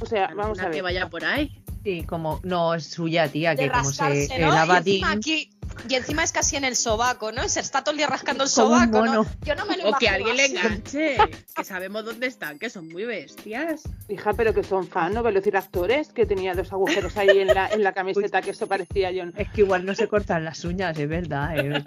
[0.00, 0.82] O sea, vamos alguna a que ver.
[0.84, 1.62] vaya por ahí.
[1.84, 5.50] Sí, como no es suya, tía, De que como se encima, aquí,
[5.88, 7.48] y encima es casi en el sobaco, ¿no?
[7.48, 9.26] Se está todo el día rascando el Como sobaco, ¿no?
[9.42, 10.56] Yo no me lo O que alguien le así.
[10.56, 11.16] enganche.
[11.56, 13.82] que sabemos dónde están, que son muy bestias.
[14.08, 15.22] Hija, pero que son fan, ¿no?
[15.22, 19.24] Velociraptores, que tenía dos agujeros ahí en la, en la camiseta, que eso parecía yo.
[19.36, 21.82] Es que igual no se cortan las uñas, es verdad, eh,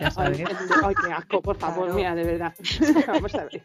[0.83, 1.95] Ay, qué asco, por favor, Claro.
[1.95, 2.53] mira, de verdad.
[3.07, 3.63] Vamos a ver.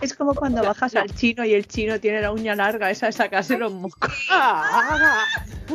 [0.00, 3.12] Es como cuando bajas al chino y el chino tiene la uña larga, esa de
[3.12, 4.10] sacarse los mocos.
[4.30, 5.24] Ah,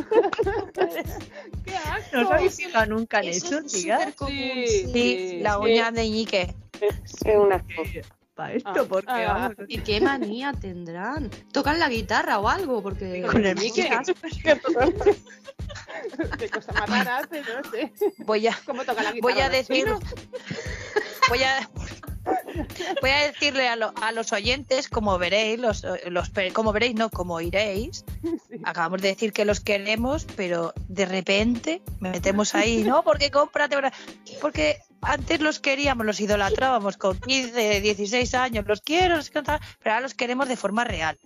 [1.64, 2.16] ¡Qué asco!
[2.16, 4.12] ¿No os habéis fijado nunca en Eso eso, es tía?
[4.16, 4.66] común, Sí.
[4.66, 4.92] sí.
[4.92, 5.58] Sí, la sí.
[5.60, 6.54] uña de Ñique.
[6.80, 7.82] Es un asco.
[8.40, 9.54] Para esto, Ah, porque ah, vamos.
[9.68, 11.28] ¿Y qué manía tendrán?
[11.52, 12.82] ¿Tocan la guitarra o algo?
[12.82, 13.20] Porque...
[13.30, 13.90] Con el ¿Y qué?
[16.38, 17.92] Qué cosa más rara hace, no sé.
[18.24, 19.34] Voy a, ¿Cómo toca la guitarra?
[19.34, 19.86] voy a decir,
[21.28, 21.70] voy a,
[23.02, 27.10] voy a decirle a, lo- a los oyentes, como veréis, los, los, como veréis, no,
[27.10, 28.60] como oiréis, Sí.
[28.64, 33.02] acabamos de decir que los queremos, pero de repente me metemos ahí, ¿no?
[33.02, 33.92] Porque cómprate una-
[34.40, 39.60] Porque antes los queríamos, los idolatrábamos con 15, 16 años, los quiero, los quiero, pero
[39.94, 41.18] ahora los queremos de forma real.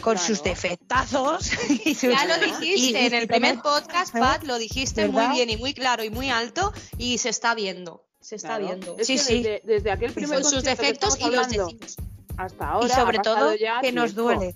[0.00, 0.26] Con Claro.
[0.28, 1.50] sus defectazos
[1.84, 5.28] y sus- Ya lo dijiste y en el primer podcast, Pat, lo dijiste ¿Verdad?
[5.28, 8.02] muy bien y muy claro y muy alto y se está viendo.
[8.20, 8.66] Se está Claro.
[8.66, 8.96] viendo.
[8.98, 9.42] Es Sí, sí.
[9.42, 11.96] Desde, desde aquel primer Con sus defectos y los decimos.
[12.38, 12.86] Hasta ahora.
[12.86, 14.54] y sobre todo ya que nos duele.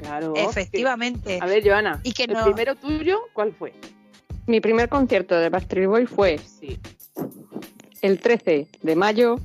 [0.00, 0.34] Claro.
[0.36, 1.38] Efectivamente.
[1.38, 3.72] que- A ver, Joana, Y que el no- primero tuyo, ¿cuál fue?
[4.46, 6.78] Mi primer concierto de Backstreet Boy fue Sí.
[8.02, 9.40] El 13 de mayo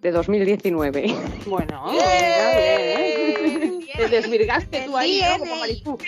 [0.00, 1.14] de 2019.
[1.46, 3.80] Bueno, ¡Bien!
[3.96, 5.38] Te desvirgaste tú ahí, ¿no?
[5.38, 5.56] Como.
[5.56, 5.98] Maripú.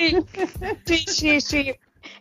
[0.87, 1.75] Sí, sí, sí.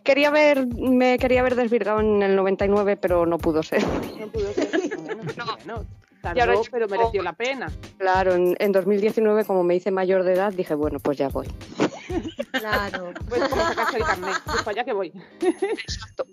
[0.04, 3.84] Quería ver, me quería haber desvirgado en el 99, pero no pudo ser.
[4.20, 4.70] No pudo ser.
[5.04, 5.86] Bueno, bueno,
[6.24, 7.72] Y ahora tardó, pero mereció la pena.
[7.98, 11.48] Claro, en, en 2019, como me hice mayor de edad, dije, bueno, pues ya voy.
[12.52, 13.12] Claro.
[13.28, 14.36] Pues como sacarse el carnet.
[14.46, 15.12] Pues para allá que voy.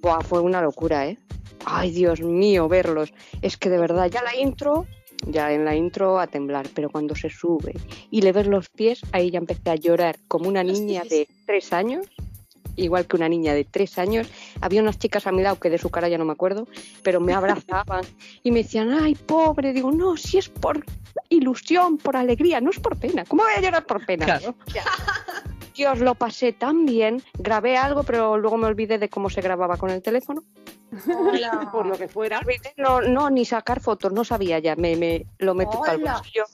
[0.02, 1.18] Buah, fue una locura, ¿eh?
[1.64, 3.12] Ay, Dios mío, verlos.
[3.40, 4.86] Es que de verdad, ya la intro,
[5.26, 7.74] ya en la intro a temblar, pero cuando se sube
[8.10, 11.72] y le ves los pies, ahí ya empecé a llorar como una niña de tres
[11.72, 12.06] años,
[12.80, 14.28] igual que una niña de tres años.
[14.60, 16.66] Había unas chicas a mi lado que de su cara ya no me acuerdo,
[17.02, 18.04] pero me abrazaban
[18.42, 20.84] y me decían, ay, pobre, digo, no, si es por
[21.28, 23.24] ilusión, por alegría, no es por pena.
[23.26, 24.26] ¿Cómo voy a llorar por pena?
[24.26, 24.54] Claro.
[25.74, 29.76] Dios, lo pasé tan bien, grabé algo, pero luego me olvidé de cómo se grababa
[29.76, 30.42] con el teléfono.
[31.16, 31.70] Hola.
[31.72, 32.40] Por lo que fuera.
[32.40, 36.00] Olvidé, No, no, ni sacar fotos, no sabía ya, me, me lo metí para el
[36.00, 36.44] bolsillo.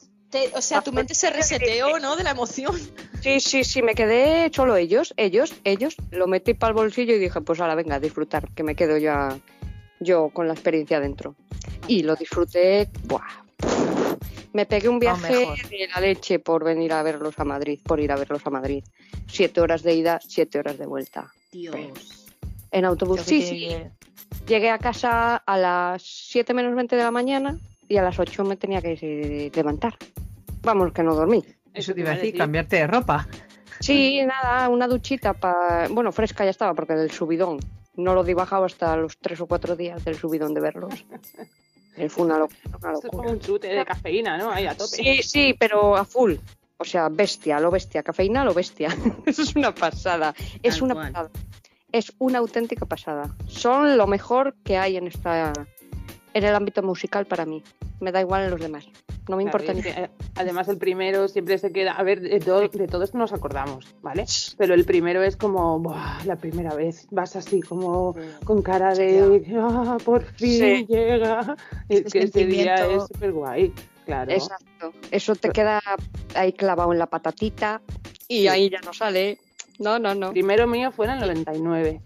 [0.55, 2.17] O sea, tu mente se reseteó, ¿no?
[2.17, 2.75] De la emoción.
[3.23, 7.19] Sí, sí, sí, me quedé solo ellos, ellos, ellos, lo metí para el bolsillo y
[7.19, 9.37] dije, pues ahora venga, a disfrutar, que me quedo ya
[10.01, 11.35] yo con la experiencia dentro.
[11.89, 13.45] Y lo disfruté, ¡buah!
[14.53, 15.35] Me pegué un viaje
[15.69, 18.83] de la leche por venir a verlos a Madrid, por ir a verlos a Madrid.
[19.29, 21.31] Siete horas de ida, siete horas de vuelta.
[21.53, 21.77] Dios.
[22.71, 23.69] En autobús, sí, sí.
[24.47, 28.45] llegué- a casa a las 7 menos 20 de la mañana y a las 8
[28.45, 29.97] me tenía que levantar.
[30.67, 31.45] Vamos, que no dormí.
[31.73, 33.29] Eso te iba a decir, cambiarte de ropa.
[33.79, 35.87] Sí, nada, una duchita para...
[35.89, 37.61] Bueno, fresca ya estaba porque del subidón.
[37.95, 41.07] No lo di bajado hasta los 3 o 4 días del subidón de verlos.
[42.09, 42.79] Fue una locura.
[42.83, 44.51] Una Esto es como un chute de cafeína, ¿no?
[44.51, 44.97] Ahí a tope.
[44.97, 46.35] Sí, sí, pero a full.
[46.79, 48.03] O sea, bestia, lo bestia.
[48.03, 48.89] Cafeína, lo bestia.
[49.25, 50.35] Eso es una pasada.
[50.65, 51.13] Es una cual.
[51.13, 51.31] pasada.
[51.93, 53.35] Es una auténtica pasada.
[53.47, 55.53] Son lo mejor que hay en esta
[56.37, 57.63] en el ámbito musical para mí.
[58.01, 58.87] Me da igual en los demás.
[59.29, 61.93] No me importa ni que, eh, además, el primero siempre se queda.
[61.93, 64.27] A ver, de todo, de nos acordamos, ¿vale?
[64.59, 67.09] Pero el primero es como, "Buah, la primera vez.
[67.11, 70.87] Vas así como con cara de, ah, por fin Sí.
[70.89, 71.57] llega.
[71.89, 73.73] Es que ese día es súper guay,
[74.05, 74.31] claro.
[74.31, 74.93] Exacto.
[75.11, 75.81] Eso te queda
[76.35, 77.81] ahí clavado en la patatita
[78.29, 79.39] y ahí ya no sale.
[79.79, 80.27] No, no, no.
[80.29, 82.01] El primero mío fue en el 99.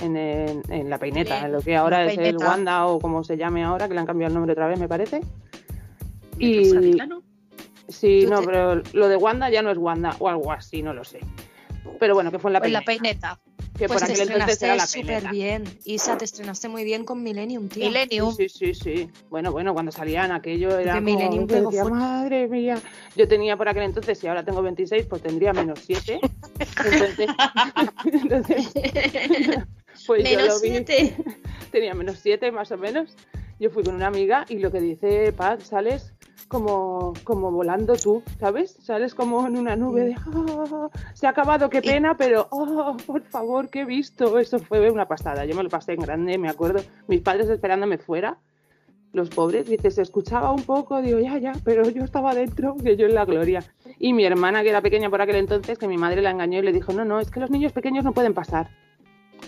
[0.00, 2.36] En, el- en la peineta, en lo que ahora es el.
[2.38, 4.88] Wanda o como se llame ahora, que le han cambiado el nombre otra vez, me
[4.88, 5.20] parece.
[6.38, 6.96] Y-.
[7.88, 11.04] Sí, no, pero lo de Wanda ya no es Wanda o algo así, no lo
[11.04, 11.20] sé.
[12.00, 13.38] Pero bueno, que fue en la Pues la peineta.
[13.76, 15.64] Que Pues por aquel entonces era la estrenaste súper bien.
[15.84, 17.86] Isa, te estrenaste muy bien con Millennium, tío.
[17.86, 18.34] Millennium.
[18.36, 19.10] Sí, sí, sí.
[19.30, 22.80] Bueno, bueno, cuando salían aquello era Que como Millennium que decía, madre mía.
[23.16, 26.20] Yo tenía por aquel entonces, y ahora tengo 26, pues tendría menos 7.
[26.60, 27.28] Entonces,
[28.12, 28.72] entonces,
[30.06, 30.68] pues yo Menos lo vi.
[30.70, 31.16] siete.
[31.72, 33.16] tenía menos 7 más o menos.
[33.58, 36.12] Yo fui con una amiga y lo que dice Paz, sales
[36.48, 38.76] como, como volando tú, ¿sabes?
[38.80, 43.22] Sales como en una nube de "Ah, se ha acabado, qué pena, pero oh, por
[43.22, 44.38] favor, ¿qué he visto?
[44.38, 45.44] Eso fue una pasada.
[45.44, 46.82] Yo me lo pasé en grande, me acuerdo.
[47.08, 48.38] Mis padres esperándome fuera,
[49.12, 52.96] los pobres, dice, se escuchaba un poco, digo, ya, ya, pero yo estaba dentro, que
[52.96, 53.62] yo en la gloria.
[53.98, 56.62] Y mi hermana, que era pequeña por aquel entonces, que mi madre la engañó y
[56.62, 58.70] le dijo, no, no, es que los niños pequeños no pueden pasar.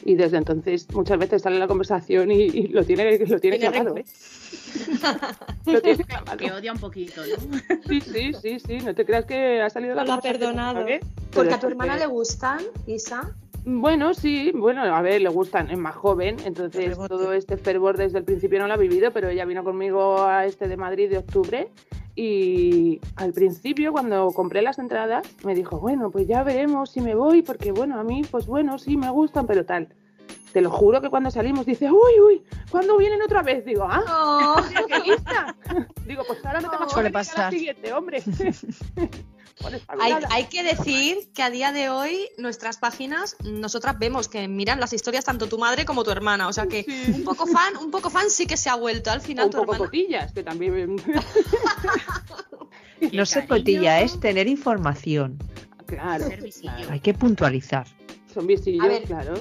[0.04, 3.96] Y desde entonces muchas veces sale la conversación y, y lo tiene, lo tiene clavado.
[3.96, 4.04] ¿eh?
[5.66, 6.36] Lo tiene clavado.
[6.36, 7.58] Que odia un poquito, ¿no?
[7.88, 10.86] Sí, sí, sí, sí, no te creas que ha salido la ha conversación, perdonado.
[11.32, 13.34] Porque a tu hermana que- le gustan, Isa.
[13.68, 18.18] Bueno, sí, bueno, a ver, le gustan, es más joven, entonces todo este fervor desde
[18.18, 21.18] el principio no lo ha vivido, pero ella vino conmigo a este de Madrid de
[21.18, 21.72] octubre
[22.14, 27.16] y al principio cuando compré las entradas me dijo, bueno, pues ya veremos si me
[27.16, 29.88] voy, porque bueno, a mí, pues bueno, sí me gustan, pero tal.
[30.52, 33.64] Te lo juro que cuando salimos dice, uy, uy, ¿cuándo vienen otra vez?
[33.64, 35.56] Digo, ah, qué lista.
[36.06, 36.76] Digo, pues ahora no te
[37.10, 38.22] vas a la siguiente, hombre.
[40.30, 44.92] Hay, que decir que a día de hoy nuestras páginas, nosotras vemos que miran las
[44.92, 46.48] historias tanto tu madre como tu hermana.
[46.48, 47.12] O sea que Sí.
[47.12, 49.10] un poco fan, un poco fan sí que se ha vuelto.
[49.10, 49.90] Al final un tu poco hermana.
[49.90, 50.96] cotillas, que también...
[53.12, 55.38] No ser cotilla, es tener información.
[55.86, 56.26] claro.
[56.90, 57.86] Hay que puntualizar.
[58.32, 59.34] Son visillos, A ver, claro.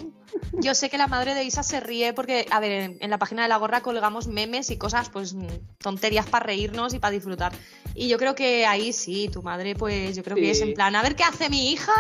[0.54, 3.18] Yo sé que la madre de Isa se ríe porque, a ver, en, en la
[3.18, 5.46] página de la gorra colgamos memes y cosas, pues mm,
[5.80, 7.54] tonterías para reírnos y para disfrutar.
[7.94, 10.96] Y yo creo que ahí sí, tu madre, pues yo creo que es en plan,
[10.96, 11.94] a ver qué hace mi hija,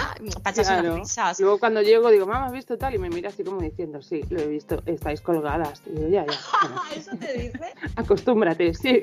[0.44, 0.90] para echarse Claro.
[0.90, 1.40] unas risas.
[1.40, 2.96] Luego cuando llego digo, mamá, ¿has visto tal?
[2.96, 5.82] Y me mira así como diciendo, sí, lo he visto, estáis colgadas.
[5.86, 6.34] Y yo, ya, ya.
[6.62, 7.74] bueno, ¿Eso te dice?
[7.96, 9.00] acostúmbrate, sí,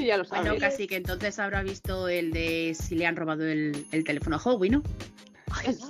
[0.06, 0.44] ya lo sabes.
[0.44, 4.36] Bueno, casi que entonces habrá visto el de si le han robado el, el teléfono
[4.36, 4.82] a Howie, ¿no?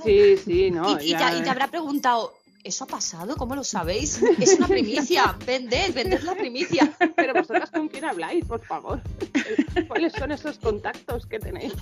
[0.04, 1.00] Sí, sí, no.
[1.00, 3.36] y, y ya- te, y te habrá preguntado, ¿eso ha pasado?
[3.36, 4.20] ¿Cómo lo sabéis?
[4.40, 5.36] Es una primicia.
[5.46, 6.90] Vended, vended la primicia.
[7.14, 9.00] Pero vosotras con quién habláis, por favor.
[9.88, 11.74] ¿Cuáles son esos contactos que tenéis?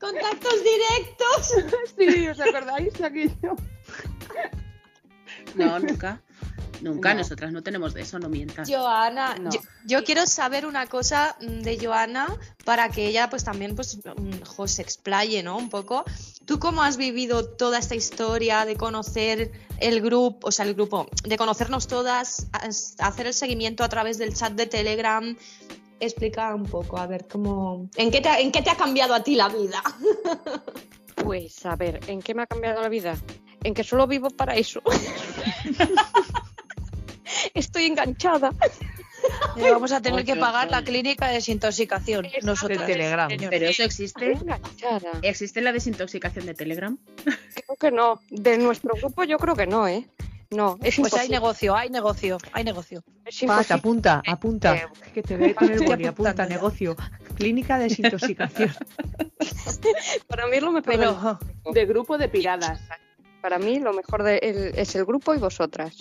[0.00, 1.76] Contactos directos.
[1.96, 3.56] Sí, ¿os acordáis de aquello?
[5.54, 6.22] No, nunca.
[6.82, 7.20] Nunca, No.
[7.20, 8.68] nosotras no tenemos de eso, no mientas.
[8.68, 9.50] Joana, No.
[9.50, 12.26] yo, yo quiero saber una cosa mm, de Joana
[12.64, 15.56] para que ella pues también pues mm, jo, se explaye, ¿no?
[15.56, 16.04] Un poco.
[16.44, 19.50] ¿Tú cómo has vivido toda esta historia de conocer
[19.80, 24.18] el grupo, o sea, el grupo, de conocernos todas, as- hacer el seguimiento a través
[24.18, 25.36] del chat de Telegram?
[25.98, 27.88] explica un poco, a ver cómo.
[27.96, 29.82] ¿En qué te ha, en qué te ha cambiado a ti la vida?
[31.16, 33.16] Pues a ver, ¿en qué me ha cambiado la vida?
[33.64, 34.80] En que solo vivo para eso.
[37.56, 38.52] Estoy enganchada.
[39.56, 42.26] Eh, vamos a tener que pagar la clínica de desintoxicación.
[42.42, 42.78] Nosotros.
[42.80, 43.28] De Telegram.
[43.50, 44.32] Pero eso existe.
[44.32, 45.10] enganchada.
[45.22, 46.96] ¿Existe la desintoxicación de Telegram?
[47.24, 48.20] Creo que no.
[48.30, 50.06] De nuestro grupo yo creo que no, ¿eh?
[50.50, 53.02] No, es Pues hay negocio, hay negocio, hay negocio.
[53.24, 53.74] Es Pat, imposible.
[53.74, 54.76] apunta, apunta.
[54.76, 56.46] Eh, Que te ve con el Estoy boli, apunta, ya.
[56.46, 56.96] negocio.
[57.34, 58.72] Clínica de desintoxicación.
[60.28, 61.38] Para mí lo mejor
[61.72, 62.80] De grupo de piradas.
[63.42, 65.96] para mí lo mejor de- el- es el grupo y vosotras.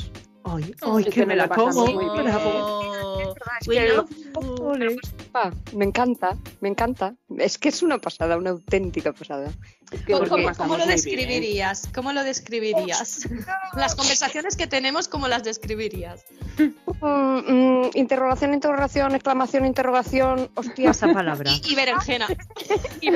[0.47, 1.85] Ay, ay, que que me me la como.
[5.31, 7.15] Pa, me encanta, me encanta.
[7.39, 9.51] Es que es una pasada, una auténtica pasada.
[10.07, 10.87] ¿Cómo, lo bien.
[10.87, 11.89] describirías?
[11.93, 13.27] ¿Cómo lo describirías?
[13.75, 16.23] Las conversaciones que tenemos, ¿cómo las describirías?
[17.01, 20.89] Mm, mm, interrogación, interrogación, exclamación, interrogación, hostia.
[20.89, 21.51] Pasa palabra.
[21.51, 22.27] Y, y berenjena.
[23.01, 23.09] y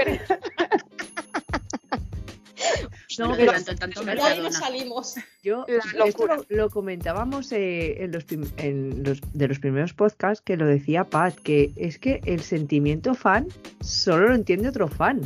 [3.19, 4.51] No, Pero- tanto, tanto De ahí no Mercadona.
[4.51, 5.15] salimos.
[5.43, 6.37] Yo, La esto locura.
[6.49, 10.65] lo, lo comentábamos eh, en, los prim- en los de los primeros podcasts que lo
[10.65, 13.47] decía Pat, que es que el sentimiento fan
[13.81, 15.21] solo lo entiende otro fan.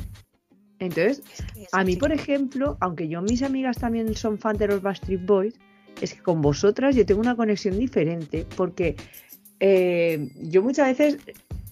[0.79, 4.57] Entonces, es que es a mí, por ejemplo, aunque yo mis amigas también son fan
[4.57, 5.53] de los Backstreet Boys,
[6.01, 8.95] es que con vosotras yo tengo una conexión diferente, porque
[9.59, 11.17] eh, yo muchas veces,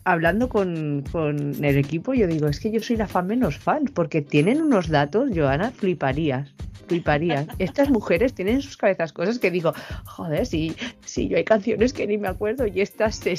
[0.04, 3.86] hablando con, con el equipo, yo digo, es que yo soy la fan menos fan,
[3.86, 6.54] porque tienen unos datos, Joana, fliparías.
[6.88, 7.45] Fliparías.
[7.60, 9.74] Estas mujeres tienen en sus cabezas cosas que digo,
[10.06, 10.76] joder, si,
[11.06, 13.36] si yo hay canciones que ni me acuerdo y estas se,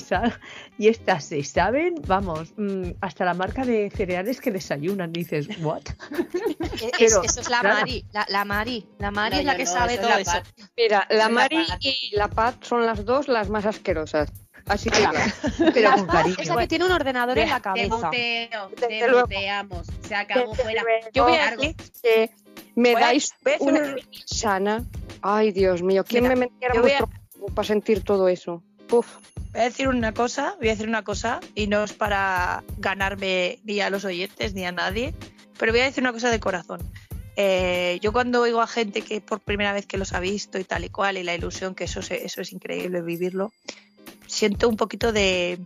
[0.78, 5.82] y estas se saben, vamos, mm, hasta la marca de cereales que desayunan, dices, ¿what?
[6.72, 7.80] Es- Pero, eso es la claro.
[7.80, 8.04] Mari.
[8.12, 8.86] La, la Mari.
[8.98, 10.32] La Mari No, es la que no, sabe eso es todo la eso.
[10.32, 10.46] Pat.
[10.76, 11.78] Mira, la la Mari Pat.
[11.82, 14.32] y la Pat son las dos las más asquerosas.
[14.66, 15.18] Así que claro.
[15.74, 16.36] Pero La con Pat cariño.
[16.38, 18.10] Es la que tiene un ordenador en la Te cabeza.
[18.10, 18.48] te
[19.10, 19.86] muteamos.
[20.06, 20.82] Se acabó fuera.
[21.12, 21.62] Yo voy a Largo.
[21.62, 22.30] decir, que
[22.76, 23.96] me dais una
[24.26, 24.84] sana.
[25.20, 28.62] Ay, Dios mío, ¿quién Mira, me metiera a- para sentir todo eso?
[28.88, 29.06] Puf.
[29.52, 33.58] voy a decir una cosa, voy a decir una cosa, y no es para ganarme
[33.64, 35.14] ni a los oyentes ni a nadie,
[35.58, 36.80] pero voy a decir una cosa de corazón.
[37.36, 40.64] Eh, yo cuando oigo a gente que por primera vez que los ha visto y
[40.64, 43.52] tal y cual, y la ilusión, que eso, se- eso es increíble vivirlo,
[44.42, 45.60] siento un poquito de,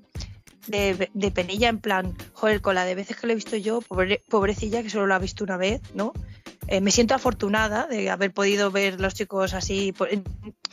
[0.66, 4.22] de, penilla en plan, joder, con la de veces que lo he visto yo, pobre-
[4.28, 6.12] pobrecilla que solo lo ha visto una vez, ¿no?
[6.68, 9.92] Eh, me siento afortunada de haber podido ver los chicos así.
[9.92, 10.10] por-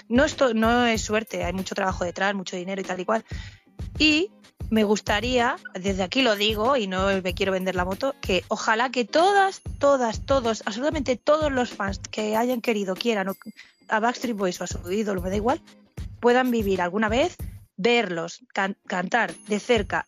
[0.09, 3.23] No, esto, no es suerte, hay mucho trabajo detrás, mucho dinero y tal y cual.
[3.97, 4.31] Y
[4.69, 8.89] me gustaría, desde aquí lo digo y no me quiero vender la moto, que ojalá
[8.89, 13.27] que todas, todas, todos, absolutamente todos los fans que hayan querido, quieran,
[13.87, 15.61] a Backstreet Boys o a su ídolo, me da igual,
[16.19, 17.35] puedan vivir alguna vez,
[17.77, 20.07] verlos, can- cantar de cerca,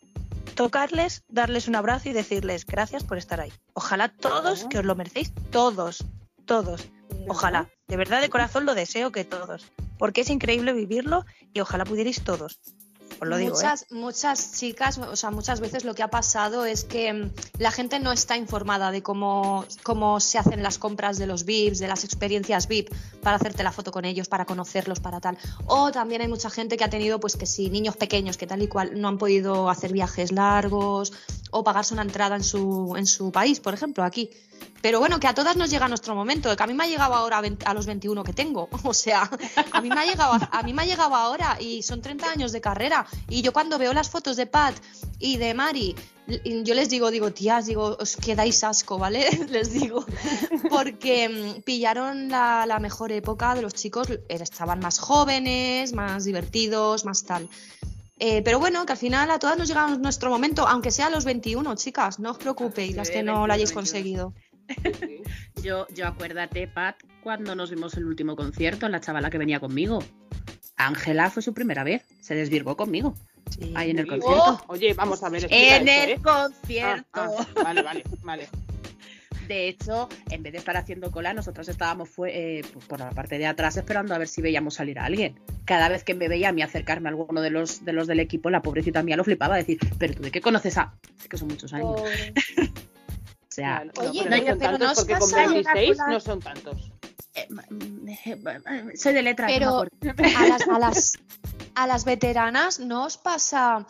[0.55, 3.51] tocarles, darles un abrazo y decirles gracias por estar ahí.
[3.73, 6.03] Ojalá todos, que os lo merecéis, todos,
[6.45, 6.87] todos.
[7.27, 9.65] Ojalá, de verdad de corazón lo deseo que todos,
[9.97, 12.59] porque es increíble vivirlo y ojalá pudierais todos.
[13.21, 13.49] ¿Eh?
[13.49, 17.71] muchas, muchas chicas, o sea, muchas veces lo que ha pasado es que mm, la
[17.71, 21.87] gente no está informada de cómo, cómo se hacen las compras de los VIPs, de
[21.87, 22.89] las experiencias VIP,
[23.21, 25.37] para hacerte la foto con ellos, para conocerlos, para tal.
[25.65, 28.61] O también hay mucha gente que ha tenido, pues que sí, niños pequeños que tal
[28.61, 31.13] y cual no han podido hacer viajes largos
[31.51, 34.29] o pagarse una entrada en su, en su país, por ejemplo, aquí.
[34.81, 37.15] Pero bueno, que a todas nos llega nuestro momento, que a mí me ha llegado
[37.15, 38.69] ahora a 20 a los 21 que tengo.
[38.83, 39.29] O sea,
[39.71, 42.51] a mí me ha llegado, a mí me ha llegado ahora y son 30 años
[42.51, 43.07] de carrera.
[43.27, 44.75] Y yo cuando veo las fotos de Pat
[45.17, 45.95] y de Mari,
[46.63, 49.29] yo les digo, digo, tías, digo, os quedáis asco, ¿vale?
[49.49, 50.05] les digo.
[50.69, 56.25] Porque mm, pillaron la, la mejor época de los chicos, eh, estaban más jóvenes, más
[56.25, 57.49] divertidos, más tal.
[58.17, 61.09] Eh, pero bueno, que al final a todas nos llega nuestro momento, aunque sea a
[61.09, 63.81] los 21, chicas, no os preocupéis, Sí, las que 21, no lo hayáis 21.
[63.81, 64.33] conseguido.
[65.61, 70.03] Yo, yo acuérdate, Pat, cuando nos vimos el último concierto, la chavala que venía conmigo.
[70.77, 73.15] Ángela fue su primera vez, se desvirgó conmigo.
[73.49, 73.73] Sí.
[73.75, 74.09] Ahí en el Sí.
[74.11, 74.63] concierto.
[74.67, 75.47] Oye, vamos a ver.
[75.49, 76.19] en el ¿eh?
[76.21, 77.07] concierto.
[77.13, 78.49] Ah, ah, vale, vale, vale.
[79.47, 83.09] De hecho, en vez de estar haciendo cola, nosotros estábamos fue, eh, pues, por la
[83.11, 85.39] parte de atrás esperando a ver si veíamos salir a alguien.
[85.65, 88.19] Cada vez que me veía a mí acercarme a alguno de los, de los del
[88.19, 90.93] equipo, la pobrecita mía lo flipaba, decir, pero tú de qué conoces a...
[91.19, 92.01] Es que son muchos años.
[93.47, 95.19] O sea, Vale, no, Oye, pero no pero- son pero tantos ¿no os porque con
[95.31, 96.07] pasa una 26 cosa?
[96.11, 96.91] no son tantos.
[97.35, 97.47] eh,
[98.95, 99.47] soy de letra.
[99.47, 101.13] Pero a las, a, las,
[101.75, 103.85] a las veteranas no os pasa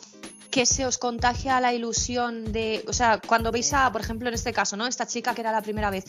[0.56, 4.36] que se os contagia la ilusión de, o sea, cuando veis a, por ejemplo, en
[4.36, 4.88] este caso, ¿no?
[4.88, 6.06] Esta chica que era la primera vez,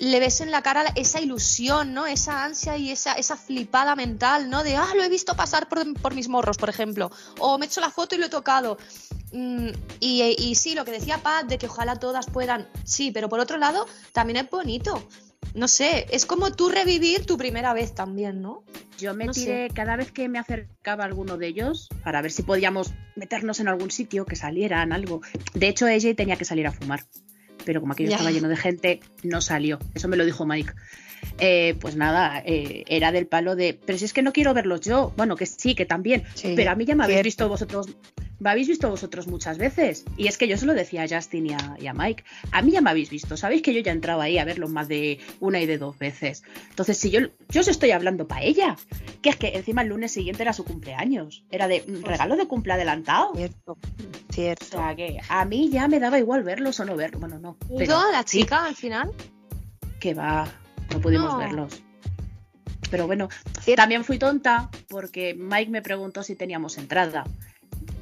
[0.00, 2.04] le ves en la cara esa ilusión, ¿no?
[2.04, 4.64] Esa ansia y esa, esa flipada mental, ¿no?
[4.64, 7.68] De, ah, lo he visto pasar por, por mis morros, por ejemplo, o me he
[7.68, 8.78] hecho la foto y lo he tocado.
[9.30, 9.68] mm,
[10.00, 13.38] y, y sí, lo que decía Pat, de que ojalá todas puedan, sí, pero por
[13.38, 15.06] otro lado, también es bonito.
[15.54, 18.62] No sé, es como tú revivir tu primera vez también, ¿no?
[18.98, 19.40] Yo me No sé.
[19.40, 23.58] tiré cada vez que me acercaba a alguno de ellos para ver si podíamos meternos
[23.60, 25.20] en algún sitio, que salieran algo.
[25.54, 27.04] De hecho, ella tenía que salir a fumar,
[27.64, 28.16] pero como aquello Ya.
[28.16, 29.78] estaba lleno de gente, no salió.
[29.94, 30.72] Eso me lo dijo Mike.
[31.38, 34.80] Eh, pues nada, eh, era del palo de, pero si es que no quiero verlos
[34.80, 35.12] yo.
[35.16, 36.24] Bueno, que sí, que también.
[36.34, 37.88] Sí, pero a mí ya me habéis visto vosotros,
[38.40, 40.04] me habéis visto vosotros muchas veces.
[40.16, 42.24] Y es que yo se lo decía a Justin y a, y a Mike.
[42.52, 43.36] A mí ya me habéis visto.
[43.36, 46.42] Sabéis que yo ya entraba ahí a verlos más de una y de dos veces.
[46.70, 48.76] Entonces, si yo, yo os estoy hablando para ella,
[49.22, 51.44] que es que encima el lunes siguiente era su cumpleaños.
[51.50, 53.32] Era de mm, regalo de cumple adelantado.
[53.34, 54.66] Cierto, O cierto.
[54.66, 57.20] sea que a mí ya me daba igual verlos o no verlos.
[57.20, 57.56] Bueno, no.
[57.70, 59.10] ¿Y Pero toda la sí, chica al final?
[60.00, 60.46] que va,
[60.92, 61.38] no pudimos No.
[61.38, 61.82] verlos.
[62.90, 63.28] Pero bueno,
[63.76, 67.24] también fui tonta porque Mike me preguntó si teníamos entrada.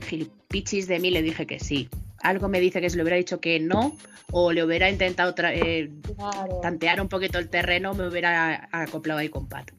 [0.06, 1.88] Gilipichis de mí le dije que sí.
[2.22, 3.96] Algo me dice que si le hubiera dicho que no,
[4.30, 9.28] o le hubiera intentado eh, Claro, tantear un poquito el terreno, me hubiera acoplado ahí
[9.28, 9.70] con Pat.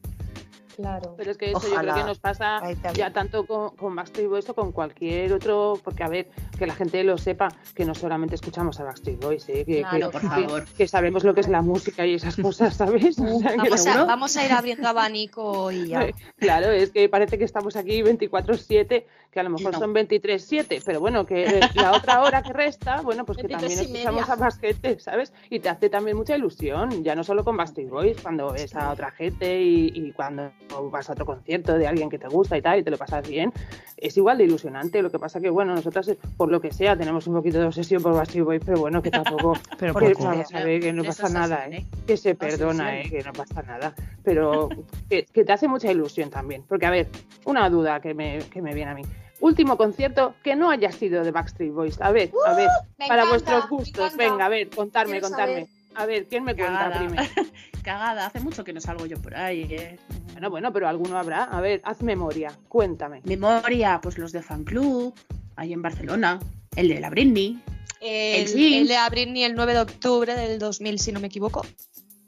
[0.78, 1.14] Claro.
[1.16, 2.60] Pero es que eso yo creo que nos pasa
[2.94, 6.74] ya tanto con, con Backstreet Boys o con cualquier otro, porque a ver, que la
[6.74, 9.64] gente lo sepa, que no solamente escuchamos a Backstreet Boys, ¿eh?
[9.64, 10.64] que, Claro, que- por favor.
[10.76, 13.18] que sabemos lo que es la música y esas cosas, ¿sabes?
[13.38, 16.06] O sea, que Vamos a, vamos a ir abriendo abanico y ya.
[16.38, 19.04] Claro, es que parece que estamos aquí 24-7,
[19.38, 19.78] que a lo mejor No.
[19.78, 23.76] son 23-7, pero bueno, que eh, la otra hora que resta, bueno, pues que 23
[23.76, 25.32] también escuchamos a más gente, ¿sabes?
[25.48, 28.90] Y te hace también mucha ilusión, ya no solo con Backstreet Boys, cuando ves a
[28.90, 30.50] otra gente y, y cuando
[30.90, 33.28] vas a otro concierto de alguien que te gusta y tal, y te lo pasas
[33.28, 33.52] bien,
[33.96, 35.02] es igual de ilusionante.
[35.02, 37.66] Lo que pasa que, bueno, nosotras, eh, por lo que sea, tenemos un poquito de
[37.66, 39.52] obsesión por Backstreet Boys, pero bueno, que tampoco...
[39.78, 41.86] Pero que vamos a ver, que no pasa nada, así, ¿eh?
[42.06, 43.00] que se perdona.
[43.00, 43.08] ¿eh?
[43.08, 44.68] que no pasa nada, pero
[45.08, 46.64] que, que te hace mucha ilusión también.
[46.68, 47.06] Porque, a ver,
[47.44, 49.02] una duda que me, que me viene a mí.
[49.40, 52.00] Último concierto que no haya sido de Backstreet Boys.
[52.00, 52.68] A ver, a ver,
[52.98, 54.16] me para encanta, vuestros gustos.
[54.16, 55.68] Venga, a ver, contarme, Quiero contarme.
[55.94, 56.98] A ver, ¿quién me cuenta Cagada.
[56.98, 57.22] primero?
[57.82, 59.66] Cagada, hace mucho que no salgo yo por ahí.
[59.70, 59.98] eh.
[60.32, 61.44] Bueno, bueno, pero alguno habrá.
[61.44, 63.20] A ver, haz memoria, cuéntame.
[63.24, 65.14] Memoria, pues los de Fan Club,
[65.56, 66.38] ahí en Barcelona,
[66.76, 67.60] el de la Britney,
[68.00, 68.76] El, El sí.
[68.78, 71.64] el de a Britney el 9 de octubre del 2000, si no me equivoco.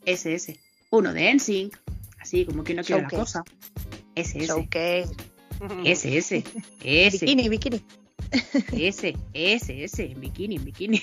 [0.05, 0.59] ese, ese.
[0.91, 1.77] Uno de NSYNC,
[2.21, 3.45] así como que no quiere la cosa.
[4.17, 4.47] Ese, ese.
[4.49, 5.15] Showcase.
[5.85, 6.45] Ese, ese,
[6.83, 7.83] ese, Bikini, bikini.
[8.73, 11.01] ese, ese, ese, en bikini, en bikini.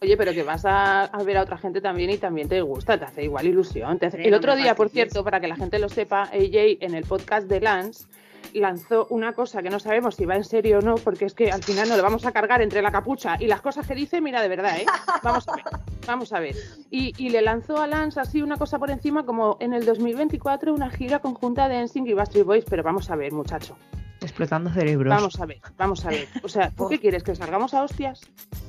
[0.00, 2.98] Oye, pero que vas a, a ver a otra gente también y también te gusta,
[2.98, 3.98] te hace igual ilusión.
[3.98, 6.94] te hace- El otro día, por cierto, para que la gente lo sepa, AJ en
[6.94, 8.06] el podcast de Lance
[8.54, 11.50] lanzó una cosa que no sabemos si va en serio o no, porque es que
[11.50, 14.20] al final no le vamos a cargar entre la capucha y las cosas que dice,
[14.20, 14.86] mira, de verdad, ¿eh?
[15.22, 15.64] Vamos a ver,
[16.06, 16.56] vamos a ver.
[16.90, 20.72] Y, y le lanzó a Lance así una cosa por encima como en el 2024
[20.74, 23.76] una gira conjunta de NSYNC y Backstreet Boys, pero vamos a ver, muchacho,
[24.20, 25.14] Explotando cerebros.
[25.14, 26.26] vamos a ver, vamos a ver.
[26.42, 27.22] O sea, ¿tú qué quieres?
[27.22, 28.20] ¿Que salgamos a hostias?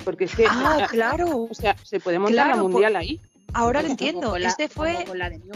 [0.04, 1.48] Porque es que, Ah, claro.
[1.50, 3.20] o sea, se puede montar Claro, la mundial ahí.
[3.54, 4.38] Ahora lo entiendo.
[4.38, 5.04] la- Este fue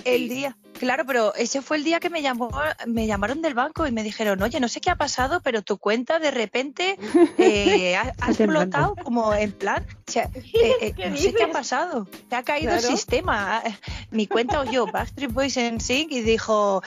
[0.05, 0.57] el día.
[0.79, 2.51] Claro, pero ese fue el día que me llamó,
[2.87, 5.79] me llamaron del banco y me dijeron, oye, no sé qué ha pasado, pero tu
[5.79, 6.99] cuenta de repente
[7.39, 11.51] eh, ha, explotado como en plan, o sea, eh, eh, ¿Qué no sé qué ha
[11.53, 13.63] pasado, te ha caído el sistema.
[14.11, 16.83] Mi cuenta oyó Backstreet Boys en Sync y dijo,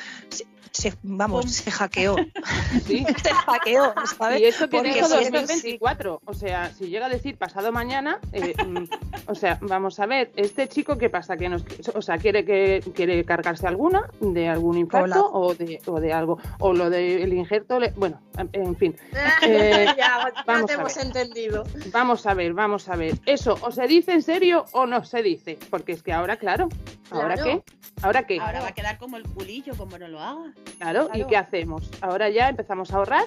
[0.78, 1.50] se, vamos, Pum.
[1.52, 2.16] se hackeó,
[2.86, 3.06] Sí.
[3.24, 4.40] se hackeó, ¿sabes?
[4.42, 6.22] Y esto que Porque dijo si es 2024.
[6.26, 8.84] O sea, si llega a decir pasado mañana, eh, mm,
[9.28, 11.38] o sea, vamos a ver, este chico, ¿qué pasa?
[11.38, 11.64] que nos,
[11.96, 16.40] O sea, ¿quiere que quiere cargarse alguna de algún infarto o de, o de algo?
[16.60, 18.22] O lo del injerto, le- bueno,
[18.54, 18.96] en fin.
[19.42, 21.06] Eh, ya, ya vamos te a hemos ver.
[21.06, 21.64] entendido.
[21.92, 23.18] Vamos a ver, vamos a ver.
[23.26, 25.58] ¿Eso o se dice en serio o no se dice?
[25.70, 26.70] Porque es que ahora, claro,
[27.12, 27.64] ¿ahora Claro.
[27.66, 27.74] qué?
[28.04, 28.40] ¿Ahora qué?
[28.40, 30.54] Ahora va a quedar como el culillo, como no lo haga.
[30.80, 31.90] Claro, ¿y qué hacemos?
[32.02, 33.26] ¿Ahora ya empezamos a ahorrar?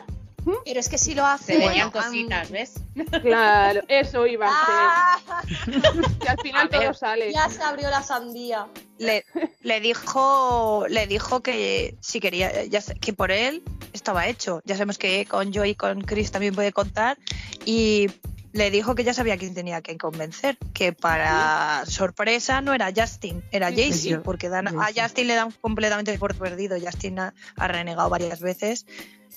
[0.65, 1.53] Pero es que si lo hace.
[1.53, 2.75] Se venían bueno, cositas, ¿ves?
[3.23, 5.83] Claro, eso iba a Ah, ser.
[6.21, 7.31] Que al final ver, todo sale.
[7.33, 8.67] ya se abrió la sandía.
[8.99, 9.25] le,
[9.63, 13.63] le dijo le dijo que si quería ya sé- que por él
[13.93, 17.19] estaba hecho ya sabemos que con Joy y con Chris también puede contar
[17.67, 18.07] y
[18.53, 23.45] le dijo que ya sabía quién tenía que convencer que para sorpresa no era Justin
[23.51, 24.17] era sí.
[24.23, 24.89] porque dan, a.
[24.95, 28.87] Justin le dan completamente por perdido Justin ha, ha renegado varias veces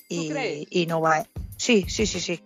[0.10, 0.68] y, crees?
[0.70, 2.44] y no va sí sí sí sí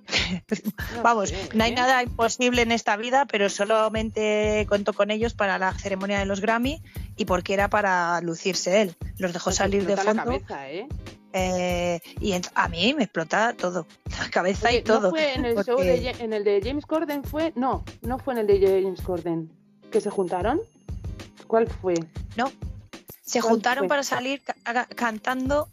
[0.96, 1.76] No Vamos, no hay ¿eh?
[1.76, 6.42] nada imposible en esta vida, pero solamente cuento con ellos para la ceremonia de los
[6.42, 6.82] Grammy
[7.16, 8.96] y porque era para lucirse él.
[9.18, 10.88] Los dejó salir de la fondo cabeza, ¿eh?
[11.34, 13.86] Eh, y a mí me explota todo,
[14.20, 15.02] la cabeza Oye, y todo.
[15.02, 17.24] ¿No fue en el porque- show de, en el de James Corden?
[17.24, 19.52] Fue, no, no fue en el de James Corden.
[19.92, 20.62] ¿Que se juntaron?
[21.48, 21.94] ¿Cuál fue?
[23.24, 23.88] Se ¿Cuál juntaron fue?
[23.90, 25.70] para salir ca- ca- cantando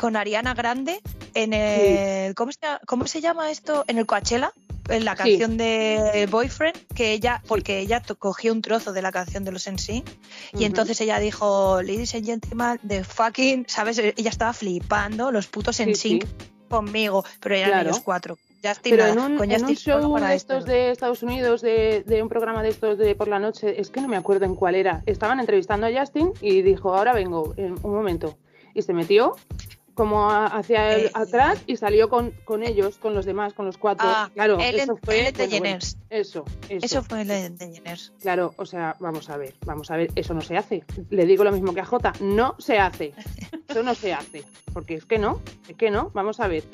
[0.00, 1.00] con Ariana Grande
[1.34, 3.84] en el ¿cómo se, cómo se llama esto?
[3.88, 4.52] En el Coachella.
[4.88, 5.18] En la Sí.
[5.38, 9.66] canción de Boyfriend, que ella, porque ella cogió un trozo de la canción de los
[9.66, 10.04] NSYNC
[10.58, 13.98] y entonces ella dijo, Ladies and gentlemen, the fucking, ¿sabes?
[13.98, 16.20] Ella estaba flipando los putos sí.
[16.68, 17.88] conmigo, pero eran Claro.
[17.90, 18.38] ellos cuatro.
[18.62, 20.54] Justin Pero nada, en un, con en un show para de esto.
[20.54, 23.88] estos de Estados Unidos, de, de un programa de estos de por la noche, es
[23.90, 25.04] que no me acuerdo en cuál era.
[25.06, 28.36] Estaban entrevistando a Justin y dijo, ahora vengo, en un momento.
[28.74, 29.36] Y se metió
[29.98, 33.78] como hacia el, Eh, atrás y salió con, con ellos, con los demás, con los
[33.78, 34.06] cuatro.
[34.08, 35.18] Ah, claro, eso fue.
[35.18, 35.78] Ellen bueno, bueno,
[36.08, 36.86] eso, eso.
[36.86, 38.12] Eso fue Ellen DeGeneres.
[38.20, 40.84] Claro, o sea, vamos a ver, vamos a ver, eso no se hace.
[41.10, 43.12] Le digo lo mismo que a Jota, no se hace.
[43.68, 44.44] Eso no se hace.
[44.72, 46.64] Porque es que no, es que no, vamos a ver.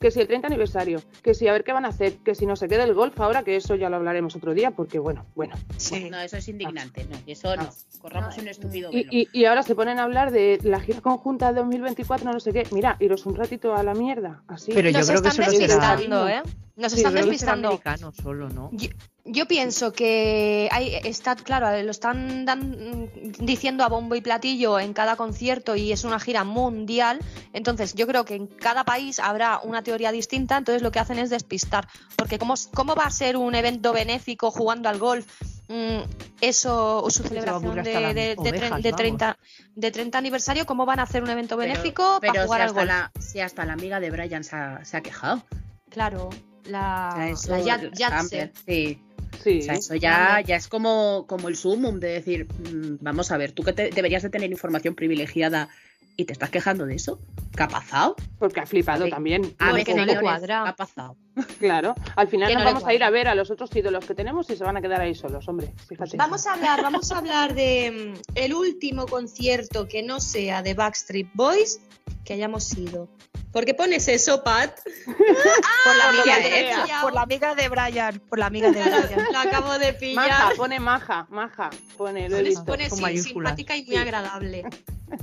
[0.00, 2.46] Que si el 30 aniversario, que si a ver qué van a hacer, que si
[2.46, 5.26] no se queda el golf ahora, que eso ya lo hablaremos otro día, porque bueno,
[5.34, 5.56] bueno.
[5.76, 6.08] Sí.
[6.08, 7.68] No, eso es indignante, no, eso no.
[8.00, 9.08] Corramos un estúpido Y, velo.
[9.12, 12.54] y- y ahora se ponen a hablar de la gira conjunta de 2024, no sé
[12.54, 12.66] qué.
[12.72, 14.72] Mira, iros un ratito a la mierda, así.
[14.74, 16.42] Pero yo Nos creo que eso no será- ¿eh?
[16.80, 17.68] Nos Sí, están despistando.
[17.68, 18.70] americano solo, ¿no?
[18.72, 18.88] Yo,
[19.26, 24.92] yo pienso que hay, está claro, lo están dan- diciendo a bombo y platillo en
[24.94, 27.18] cada concierto y es una gira mundial.
[27.52, 30.56] Entonces, yo creo que en cada país habrá una teoría distinta.
[30.56, 31.86] Entonces, lo que hacen es despistar.
[32.16, 35.26] Porque, ¿cómo, cómo va a ser un evento benéfico jugando al golf?
[35.68, 36.00] Mm,
[36.40, 38.96] eso, o su celebración de, de, de tre- ovejas, de vamos.
[38.96, 39.38] 30,
[39.76, 42.62] de 30 aniversario, ¿cómo van a hacer un evento Pero- benéfico pero para jugar si
[42.62, 42.88] al hasta, golf?
[42.88, 45.42] la, si hasta la amiga de Brian se ha, se ha quejado.
[45.90, 46.30] Claro,
[46.66, 48.52] la, O sea, eso- la Yat- Amber, Yatse.
[48.66, 49.02] sí.
[49.44, 49.60] Sí.
[49.60, 53.36] O sea, eso ya, ya es como, como el sumum de decir, mm, vamos a
[53.38, 55.68] ver, tú que te- deberías de tener información privilegiada
[56.16, 57.20] y te estás quejando de eso.
[57.56, 58.14] ¿Qué ha pasado?
[58.38, 59.10] Porque ha flipado Sí.
[59.10, 59.54] también.
[59.58, 60.62] A Bueno, ver, que no le cuadra.
[60.64, 61.16] ¿qué ha pasado?
[61.58, 61.94] Claro.
[62.16, 64.48] Al final nos no vamos a ir a ver a los otros ídolos que tenemos
[64.50, 65.72] y se van a quedar ahí solos, hombre.
[65.88, 66.16] Fíjate.
[66.16, 70.74] Vamos a hablar, vamos a hablar de mm, el último concierto que no sea de
[70.74, 71.80] Backstreet Boys
[72.24, 73.08] que hayamos ido.
[73.52, 74.78] ¿Por qué pones eso, Pat?
[75.06, 79.26] Por la amiga porque de por la amiga de Brian, por la amiga de Brian.
[79.32, 80.56] La acabo de Maja, pillar.
[80.56, 81.70] pone maja, maja.
[81.96, 84.64] Pone, lo he Pones, con sí, simpática y muy agradable.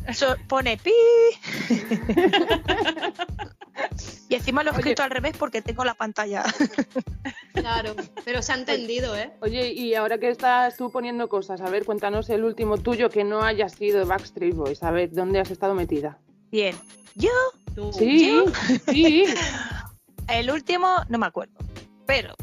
[0.07, 0.91] Eso pone pi.
[4.29, 6.43] y encima lo he escrito al revés porque tengo la pantalla.
[7.53, 9.31] Claro, pero se ha entendido, ¿eh?
[9.41, 13.23] Oye, y ahora que estás tú poniendo cosas, a ver, cuéntanos el último tuyo que
[13.23, 14.83] no haya sido Backstreet Boys.
[14.83, 16.19] A ver, ¿dónde has estado metida?
[16.51, 16.75] Bien.
[17.15, 17.31] Yo,
[17.77, 18.43] Tú, Sí,
[18.87, 19.25] sí.
[20.27, 21.53] el último, no me acuerdo.
[22.07, 22.33] Pero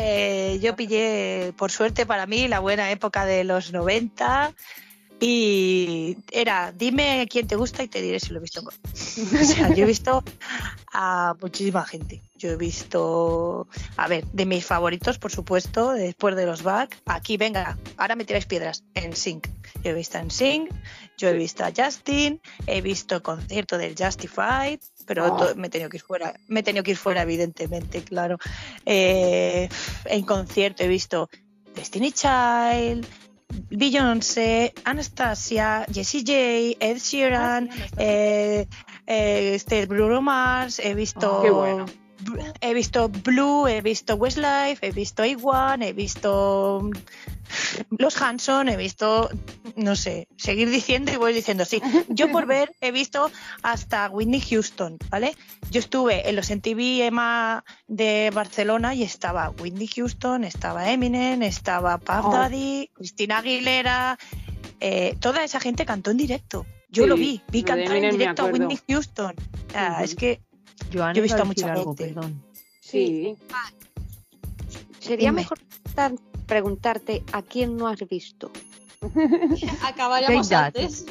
[0.00, 4.52] eh, yo pillé, por suerte para mí, la buena época de los 90.
[5.20, 8.62] Y era, dime quién te gusta y te diré si lo he visto.
[8.62, 10.24] o sea, yo he visto
[10.92, 12.22] a muchísima gente.
[12.36, 13.68] Yo he visto,
[13.98, 16.96] a ver, de mis favoritos, por supuesto, después de los back.
[17.04, 18.82] Aquí, venga, ahora me tiráis piedras.
[18.94, 19.46] En Sync.
[19.84, 20.70] Yo he visto en Sync,
[21.18, 25.36] yo he visto a Justin, he visto el concierto del Justified, pero Oh.
[25.36, 26.34] to- me he tenido que ir fuera.
[26.48, 28.38] Me he tenido que ir fuera, evidentemente, claro.
[28.86, 29.68] Eh,
[30.06, 31.28] en concierto he visto
[31.74, 33.06] Destiny Child,
[33.70, 38.68] Beyoncé, Anastasia, Jessie J, Ed Sheeran, Ah, sí, eh,
[39.06, 41.86] eh, este Bruno Mars, he visto Oh, qué bueno.
[42.60, 46.90] He visto Blue, he visto Westlife, he visto A1, he visto mm,
[47.98, 49.30] Los Hanson, he visto,
[49.76, 51.80] no sé, seguir diciendo y voy diciendo, sí.
[52.08, 53.30] Yo por ver he visto
[53.62, 55.34] hasta Whitney Houston, ¿vale?
[55.70, 61.98] Yo estuve en los MTV EMA de Barcelona y estaba Whitney Houston, estaba Eminem, estaba
[61.98, 62.32] Puff Oh.
[62.32, 64.18] Daddy, Cristina Aguilera,
[64.80, 66.66] eh, toda esa gente cantó en directo.
[66.90, 68.46] Yo lo vi, vi lo cantar en directo a.
[68.46, 69.34] Whitney Houston.
[70.02, 70.40] Es que
[70.90, 72.14] Yo he visto a mucha algo, gente.
[72.14, 72.42] perdón.
[72.80, 73.36] Sí.
[74.98, 75.42] Sería Dime.
[75.42, 76.14] mejor preguntar-
[76.46, 78.50] preguntarte a quién no has visto.
[79.82, 81.06] Acabaríamos antes.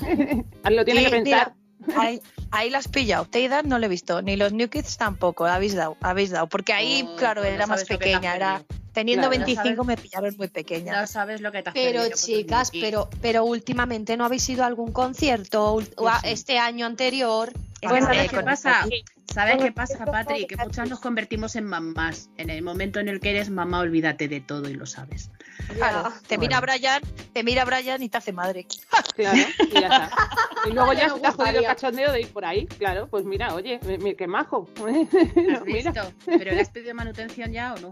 [0.70, 1.54] Lo tiene que pensar.
[1.96, 3.24] Ahí, ahí la has pillado.
[3.24, 5.46] Teidad no lo he visto, ni los New Kids tampoco.
[5.46, 6.46] Habéis dado, habéis dado.
[6.48, 8.36] Porque ahí, Oh, claro, pues no era más pequeña.
[8.36, 8.62] Era.
[8.92, 9.86] Teniendo Claro, no 25 sabes.
[9.86, 11.00] me pillaron muy pequeña.
[11.00, 14.66] No sabes lo que te has Pero chicas, pero, pero últimamente no habéis ido a
[14.66, 16.28] algún concierto ul- o a- sí.
[16.28, 17.52] este año anterior.
[17.82, 18.86] Bueno, eh, ¿sabes qué con- pasa?
[19.32, 20.44] ¿Sabes qué pasa, Patri?
[20.46, 22.30] Que muchas nos convertimos en mamás.
[22.36, 25.30] En el momento en el que eres mamá, olvídate de todo y lo sabes.
[25.76, 27.00] Claro, te mira Brian,
[27.32, 28.66] te mira Brian y te hace madre.
[29.14, 29.38] Claro,
[29.68, 30.10] y ya está.
[30.66, 32.66] Y luego ya se te ha jodido el cachondeo de ir por ahí.
[32.66, 33.80] Claro, pues mira, oye,
[34.18, 34.68] qué majo.
[34.76, 36.12] ¿Has mira, visto?
[36.26, 37.90] ¿Pero le has pedido manutención ya o no?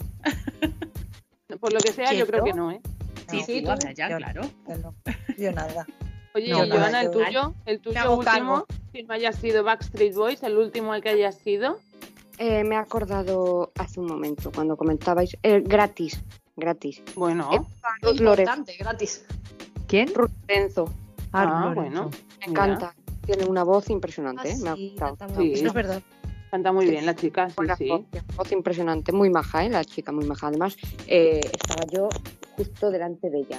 [1.60, 2.80] Por lo que sea, yo creo ¿Quién, que no, ¿eh?
[3.30, 3.92] Sí, No, sí, tú.
[3.94, 4.42] ya, Yo- claro.
[4.68, 4.94] Yo no,
[5.36, 5.86] yo nada.
[6.34, 10.42] Oye, No, Joana, el yo- tuyo, el tuyo último, que no haya sido Backstreet Boys,
[10.42, 11.78] el último al que haya sido.
[12.38, 15.36] Eh, me he acordado hace un momento cuando comentabais.
[15.42, 16.22] eh, gratis,
[16.56, 17.02] gratis.
[17.16, 17.60] Bueno, Eh.
[18.12, 19.24] Importante, gratis.
[19.88, 20.12] ¿Quién?
[20.14, 20.92] Lorenzo,
[21.32, 21.74] Ah, Lorenzo.
[21.74, 22.10] bueno.
[22.40, 22.50] me Mira.
[22.50, 22.94] encanta.
[23.26, 24.56] Tiene una voz impresionante, Ah, ¿eh?
[24.62, 25.16] me ha gustado.
[25.36, 25.52] Sí.
[25.54, 26.02] es verdad.
[26.50, 27.88] Canta muy bien la chica, sí, sí.
[27.88, 28.02] voz,
[28.36, 29.68] voz impresionante, muy maja, ¿eh?
[29.68, 30.48] la chica muy maja.
[30.48, 30.76] Además,
[31.06, 32.08] eh, estaba yo
[32.56, 33.58] justo delante de ella.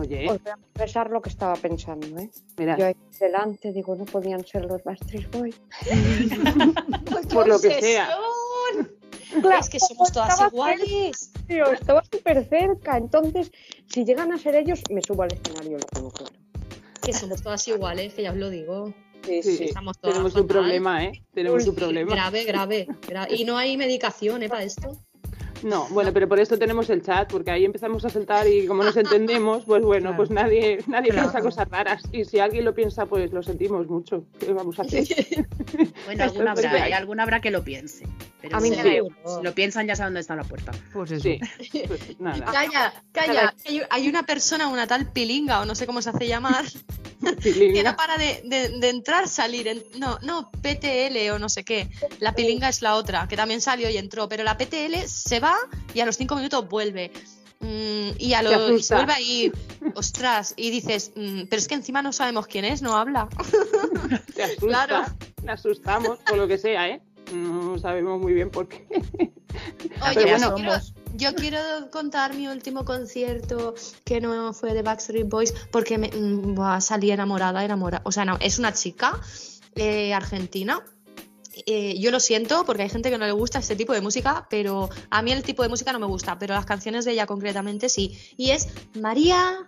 [0.00, 2.06] Oye, Os voy a confesar lo que estaba pensando.
[2.18, 2.30] ¿eh?
[2.56, 5.60] mira, Yo ahí delante digo, no podían ser los Backstreet Boys.
[7.32, 8.08] por lo que sea.
[9.60, 11.32] Es que somos todas Estaba iguales.
[11.46, 12.96] Tío, estaba súper cerca.
[12.96, 13.50] Entonces,
[13.86, 16.32] si llegan a ser ellos, me subo al escenario, lo tengo claro.
[17.02, 18.94] Que somos todas iguales, que ya os lo digo.
[19.28, 21.22] Sí, Sí, Estamos todas tenemos un problema, ¿eh?
[21.34, 22.10] Tenemos un problema.
[22.14, 24.96] Grave, grave, gra- Y no hay medicación ¿eh, para esto.
[25.64, 28.84] No, bueno, pero por esto tenemos el chat, porque ahí empezamos a saltar y como
[28.84, 30.16] nos entendemos, pues bueno, Claro.
[30.16, 31.30] pues nadie, nadie Claro.
[31.30, 32.02] piensa cosas raras.
[32.12, 34.24] Y si alguien lo piensa, pues lo sentimos mucho.
[34.38, 35.04] ¿Qué vamos a hacer?
[36.06, 36.88] Bueno, alguna habrá.
[36.88, 36.94] ¿eh?
[36.94, 38.06] alguna habrá que lo piense.
[38.40, 38.90] Pero A mí si, me da
[39.36, 40.70] si lo piensan ya saben dónde está la puerta.
[40.92, 41.22] Pues eso.
[41.24, 41.40] Sí,
[41.88, 42.46] pues nada.
[42.52, 43.54] Calla, calla.
[43.66, 46.64] Hay, hay una persona, una tal pilinga, o no sé cómo se hace llamar,
[47.42, 49.68] que no para de, de- de entrar, salir.
[49.68, 51.88] en- no, no, PTL o no sé qué.
[52.20, 55.56] La pilinga es la otra, que también salió y entró, pero la PTL se va
[55.94, 57.10] y a los cinco minutos vuelve.
[57.60, 59.52] Mm, y, a lo, y se vuelve a ir,
[59.96, 63.28] ostras, y dices, mm, pero es que encima no sabemos quién es, no habla.
[64.34, 65.04] Te asusta, Claro.
[65.44, 67.02] te asustamos, por lo que sea, ¿eh?
[67.32, 68.86] No sabemos muy bien por qué.
[68.90, 69.32] Oye,
[69.90, 70.54] Pero pues bueno.
[70.54, 70.72] quiero-
[71.14, 71.58] yo quiero
[71.90, 77.10] contar mi último concierto que no fue de Backstreet Boys porque me, mm, buah, salí
[77.10, 78.02] enamorada, enamorada.
[78.04, 79.20] O sea, no, es una chica
[79.74, 80.82] eh, argentina.
[81.66, 84.46] Eh, yo lo siento porque hay gente que no le gusta este tipo de música,
[84.48, 87.26] pero a mí el tipo de música no me gusta, pero las canciones de ella
[87.26, 88.16] concretamente sí.
[88.36, 89.66] Y es María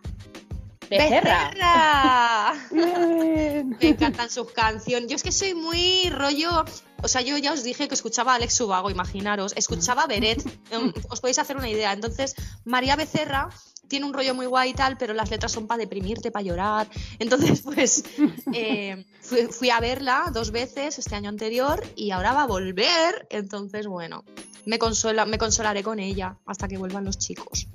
[0.90, 2.54] Becerra.
[2.72, 5.08] Me encantan sus canciones.
[5.08, 6.64] Yo es que soy muy rollo.
[7.02, 9.52] O sea, yo ya os dije que escuchaba a Alex Subago, imaginaros.
[9.56, 10.42] Escuchaba a Beret.
[10.70, 11.92] em, os podéis hacer una idea.
[11.92, 12.34] Entonces,
[12.64, 13.48] María Becerra
[13.88, 16.88] tiene un rollo muy guay y tal, pero las letras son para deprimirte, para llorar.
[17.18, 18.04] Entonces, pues
[18.52, 23.26] eh, fui, fui a verla dos veces este año anterior y ahora va a volver.
[23.30, 24.24] Entonces, bueno,
[24.64, 27.68] me, consola, me consolaré con ella hasta que vuelvan los chicos.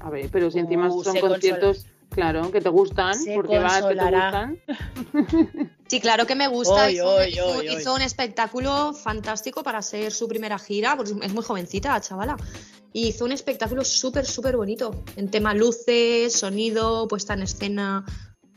[0.00, 3.82] A ver, pero si encima Uh, son conciertos, claro, que te gustan, Se porque vas,
[3.84, 4.58] que te gustan.
[5.86, 6.86] Sí, claro que me gusta.
[6.86, 7.74] Oy, hizo, oy, hizo- oy, oy.
[7.76, 12.36] hizo un espectáculo fantástico para ser su primera gira, porque es muy jovencita la chavala.
[12.92, 15.04] Y hizo un espectáculo súper, súper bonito.
[15.16, 18.04] En tema luces, sonido, puesta en escena.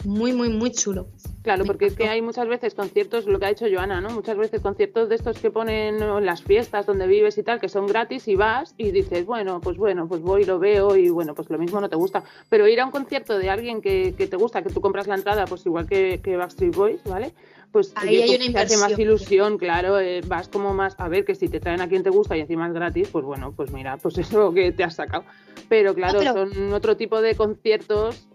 [0.04, 1.08] Muy, muy, muy chulo.
[1.42, 4.10] Claro, Me porque es que hay muchas veces conciertos, lo que ha hecho Joana, ¿no?
[4.10, 7.68] Muchas veces conciertos de estos que ponen en las fiestas donde vives y tal, que
[7.70, 11.34] son gratis y vas y dices, bueno, pues bueno, pues voy, lo veo y bueno,
[11.34, 12.24] pues lo mismo no te gusta.
[12.50, 15.16] Pero ir a un concierto de alguien que, que te gusta, que tú compras la
[15.16, 17.34] entrada, pues igual que, que Backstreet Boys, ¿vale?
[17.72, 21.08] Pues Ahí hay pues una te hace más ilusión, claro, eh, vas como más, a
[21.10, 23.52] ver, que si te traen a quien te gusta y encima es gratis, pues bueno,
[23.56, 25.26] pues mira, pues eso que te has sacado.
[25.70, 28.28] Pero claro, pero- son otro tipo de conciertos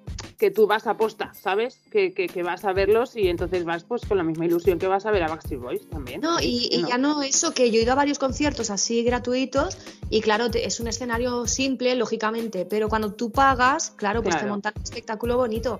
[0.42, 1.78] que tú vas a posta, ¿sabes?
[1.92, 4.88] Que, que, que vas a verlos y entonces vas pues con la misma ilusión que
[4.88, 6.20] vas a ver a Backstreet Boys también.
[6.20, 8.68] No, y, ¿Por qué y ya no eso, que yo he ido a varios conciertos
[8.70, 9.78] así gratuitos
[10.10, 14.46] y claro, te- es un escenario simple, lógicamente, pero cuando tú pagas, claro, pues te
[14.50, 15.78] montan un espectáculo bonito.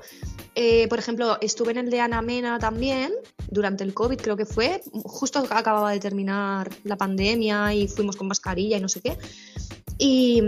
[0.54, 3.12] Eh, por ejemplo, estuve en el de Ana Mena también,
[3.50, 8.28] durante el COVID creo que fue, justo acababa de terminar la pandemia y fuimos con
[8.28, 9.18] mascarilla y no sé qué.
[10.05, 10.42] Y,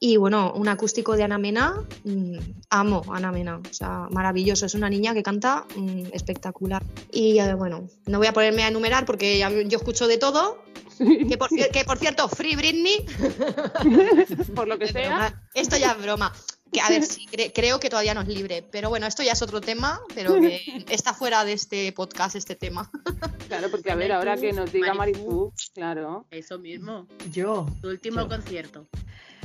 [0.00, 2.38] y, bueno, un acústico de Ana Mena, mm,
[2.70, 6.82] amo Ana Mena, o sea, maravilloso, es una niña que canta mm, espectacular.
[7.12, 9.38] Y eh, bueno, no voy a ponerme a enumerar porque
[9.68, 10.64] yo escucho de todo,
[10.98, 13.06] que por, que por cierto, Free Britney,
[14.56, 16.32] Por lo que sea, broma, esto ya es broma.
[16.72, 19.32] Que a ver, sí, cre- creo que todavía no es libre, pero bueno, esto ya
[19.32, 20.60] es otro tema, pero que
[20.90, 22.90] está fuera de este podcast este tema.
[23.48, 26.26] claro, porque a ver, ahora que nos diga Marifú, claro.
[26.30, 27.06] Eso mismo.
[27.32, 27.66] Yo.
[27.82, 28.28] Tu último Yo.
[28.28, 28.86] concierto.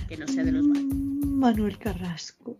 [0.07, 0.83] Que no sea de los malos.
[0.83, 2.57] Mm, Manuel Carrasco.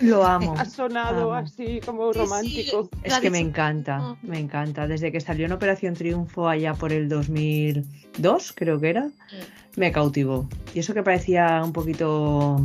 [0.00, 0.54] Lo amo.
[0.56, 1.46] Ha sonado Amo.
[1.46, 2.88] así como romántico.
[2.92, 3.00] sí.
[3.02, 4.86] Es que me encanta, me encanta.
[4.86, 9.10] Desde que salió en Operación Triunfo allá por el 2002, creo que era,
[9.76, 10.48] me cautivó.
[10.74, 12.60] Y eso que parecía un poquito...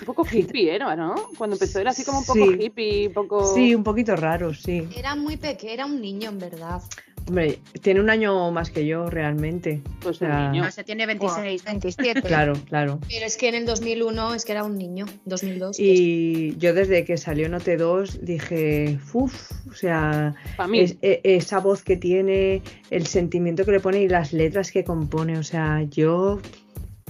[0.00, 1.14] Un poco hippie era, ¿no?
[1.38, 2.58] Cuando empezó era así como un poco Sí.
[2.60, 3.54] hippie, un poco...
[3.54, 4.86] Sí, un poquito raro, sí.
[4.96, 6.82] Era muy pequeño, era un niño en verdad.
[7.26, 9.80] Hombre, tiene un año más que yo realmente.
[10.02, 10.64] Pues O un sea, niño.
[10.64, 11.64] No, se tiene 26.
[11.64, 12.20] 27.
[12.22, 12.98] Claro, claro.
[13.08, 15.78] Pero es que en el 2001 es que era un niño, 2002.
[15.80, 20.80] Y yo desde que salió en OT2 dije, uff, o sea, Para mí.
[20.80, 22.60] es- e- esa voz que tiene,
[22.90, 26.40] el sentimiento que le pone y las letras que compone, o sea, yo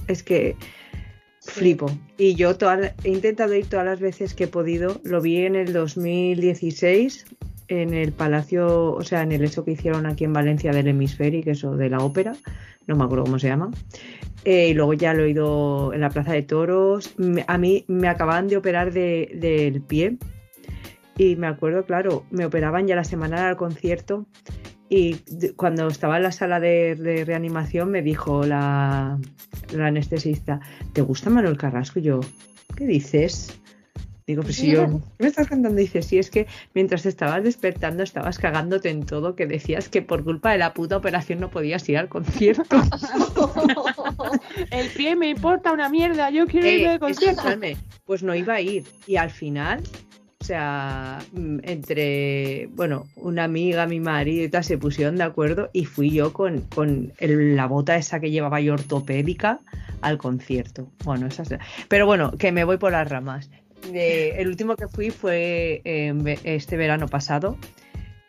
[0.07, 0.55] es que
[1.45, 1.89] flipo.
[2.17, 5.55] Y yo toda he intentado ir todas las veces que he podido, lo vi en
[5.55, 7.25] el 2016
[7.67, 11.49] en el Palacio, o sea, en el eso que hicieron aquí en Valencia del Hemisférico,
[11.49, 12.35] eso de la ópera,
[12.85, 13.71] no me acuerdo cómo se llama.
[14.43, 17.15] Eh, y luego ya lo he ido en la Plaza de Toros.
[17.47, 20.17] A mí me acababan de operar de- del pie
[21.17, 24.27] y me acuerdo, claro, me operaban ya la semana del concierto
[24.89, 25.15] Y
[25.55, 29.17] cuando estaba en la sala de, de reanimación me dijo la,
[29.73, 30.59] la anestesista,
[30.93, 31.99] ¿te gusta Manuel Carrasco?
[31.99, 32.19] Y yo,
[32.75, 33.59] ¿qué dices?
[34.27, 35.77] Digo, pues si yo, ¿qué me estás cantando?
[35.77, 40.01] Dice, sí, es que mientras te estabas despertando estabas cagándote en todo, que decías que
[40.01, 42.75] por culpa de la puta operación no podías ir al concierto.
[44.71, 47.41] El pie me importa una mierda, yo quiero Eh, irme de concierto.
[47.41, 48.83] escúchame, pues no iba a ir.
[49.07, 49.81] Y al final,
[50.41, 55.69] o sea, mm, entre, bueno, una amiga, mi marido y tal, se pusieron de acuerdo
[55.73, 59.59] y fui yo con, con el- la bota esa que llevaba yo ortopédica
[60.01, 60.91] al concierto.
[61.03, 61.49] Bueno, esas.
[61.87, 63.49] Pero bueno, que me voy por las ramas.
[63.91, 67.57] De- el último que fui fue eh, ve- este verano pasado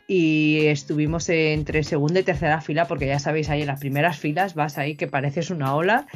[0.09, 4.55] y estuvimos entre segunda y tercera fila porque ya sabéis ahí en las primeras filas
[4.55, 6.07] vas ahí que pareces una ola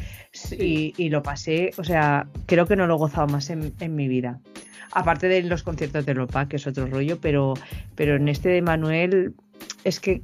[0.65, 3.97] y, y lo pasé, o sea, creo que no lo he gozado más en, en
[3.97, 4.39] mi vida.
[4.93, 7.55] Aparte de los conciertos de Lopa, que es otro rollo, pero,
[7.95, 9.35] pero en este de Manuel
[9.85, 10.23] es que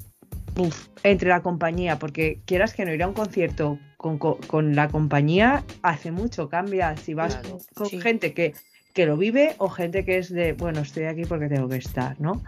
[0.58, 4.74] uf, entre la compañía, porque quieras que no ir a un concierto con, con- con
[4.74, 8.00] la compañía, hace mucho, cambia si vas Claro, con sí.
[8.00, 8.54] gente que,
[8.94, 12.18] que lo vive o gente que es de, bueno, estoy aquí porque tengo que estar,
[12.20, 12.42] ¿no?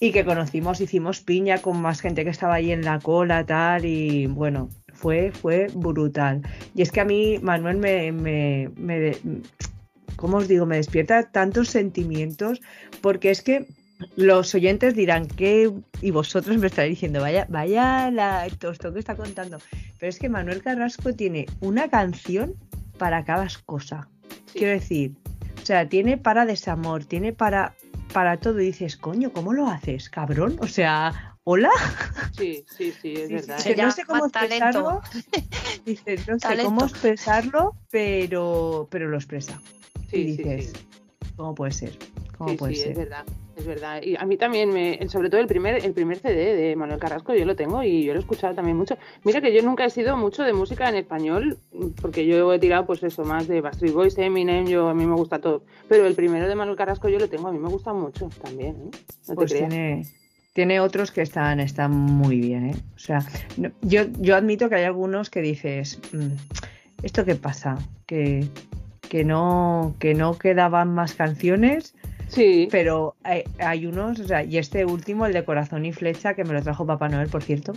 [0.00, 3.84] Y que conocimos, hicimos piña con más gente que estaba ahí en la cola, tal,
[3.84, 6.42] y bueno, fue, fue brutal.
[6.76, 9.16] Y es que a mí, Manuel, me, me, me
[10.16, 10.66] ¿cómo os digo?
[10.66, 12.60] Me despierta tantos sentimientos,
[13.00, 13.66] porque es que
[14.16, 19.16] los oyentes dirán que, y vosotros me estaréis diciendo, vaya, vaya la tostón que está
[19.16, 19.58] contando.
[19.98, 22.54] Pero es que Manuel Carrasco tiene una canción
[22.96, 24.08] para cada cosa.
[24.46, 24.58] Sí.
[24.60, 25.12] Quiero decir,
[25.60, 27.74] o sea, tiene para desamor, tiene para,
[28.12, 28.60] para todo.
[28.60, 30.56] Y dices, coño, ¿cómo lo haces, cabrón?
[30.60, 31.70] O sea, hola.
[32.36, 33.58] Sí, sí, sí, es Sí, verdad.
[33.58, 35.00] sí, no sé cómo expresarlo.
[35.84, 36.64] Dice, no sé Talento.
[36.64, 39.60] cómo expresarlo, pero, pero lo expresa.
[40.08, 40.86] Sí, y dices, sí.
[41.36, 41.92] ¿cómo puede ser?
[42.36, 42.92] ¿Cómo Sí, puede sí, ser?
[42.92, 43.24] es verdad,
[43.56, 44.02] es verdad.
[44.02, 47.34] Y a mí también, me, sobre todo el primer, el primer CD de Manuel Carrasco,
[47.34, 48.96] yo lo tengo y yo lo he escuchado también mucho.
[49.24, 51.58] Mira que yo nunca he sido mucho de música en español,
[52.00, 55.14] porque yo he tirado pues eso, más de Backstreet Boys, Eminem, yo a mí me
[55.16, 55.64] gusta todo.
[55.88, 58.76] Pero el primero de Manuel Carrasco yo lo tengo, a mí me gusta mucho también,
[58.76, 58.90] ¿eh?
[59.26, 59.68] No te Pues creas.
[59.68, 60.06] tiene,
[60.54, 62.76] tiene otros que están, están muy bien, ¿eh?
[62.94, 63.20] O sea,
[63.56, 66.28] no- yo, yo admito que hay algunos que dices, "Mm,
[67.02, 67.76] ¿esto qué pasa?
[68.06, 68.46] Que,
[69.08, 71.94] que, no, que no quedaban más canciones,
[72.28, 76.34] Sí, pero hay, hay unos, o sea, y este último, el de Corazón y Flecha,
[76.34, 77.72] que me lo trajo Papá Noel, por cierto,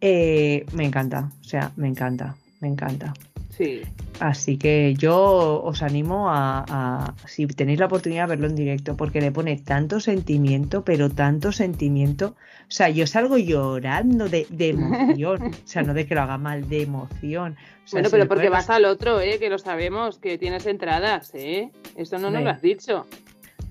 [0.00, 3.14] eh, me encanta, o sea, me encanta, me encanta.
[3.56, 3.82] Sí.
[4.18, 8.96] Así que yo os animo a, a- si tenéis la oportunidad, de verlo en directo,
[8.96, 12.34] porque le pone tanto sentimiento, pero tanto sentimiento.
[12.62, 15.42] O sea, yo salgo llorando de, de emoción.
[15.64, 17.52] O sea, no de que lo haga mal, de emoción.
[17.84, 19.38] O sea, Bueno, pero porque vas al otro, ¿eh?
[19.38, 21.70] Que lo sabemos, que tienes entradas, ¿eh?
[21.96, 23.06] Esto no nos lo has dicho.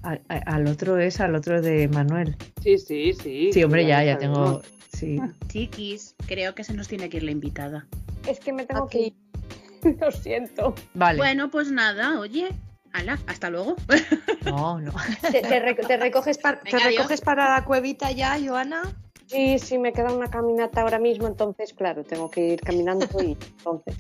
[0.04, 2.36] al, al otro es al otro de Manuel.
[2.62, 3.50] Sí, sí, sí.
[3.52, 4.62] Sí, hombre, ya, ya tengo.
[4.94, 5.18] Sí.
[5.48, 7.88] Chiquis, creo que se nos tiene que ir la invitada.
[8.28, 9.14] Es que me tengo que ir.
[10.00, 10.74] Lo siento.
[10.94, 11.18] Vale.
[11.18, 12.50] Bueno, pues nada, oye,
[12.94, 13.76] ala, hasta luego.
[14.46, 14.94] No, no.
[15.32, 18.84] ¿Te, te rec- te recoges, par- te Venga, recoges para la cuevita ya, Joana?
[19.26, 23.32] Sí, sí, me queda una caminata ahora mismo, entonces, claro, tengo que ir caminando y
[23.58, 23.96] entonces.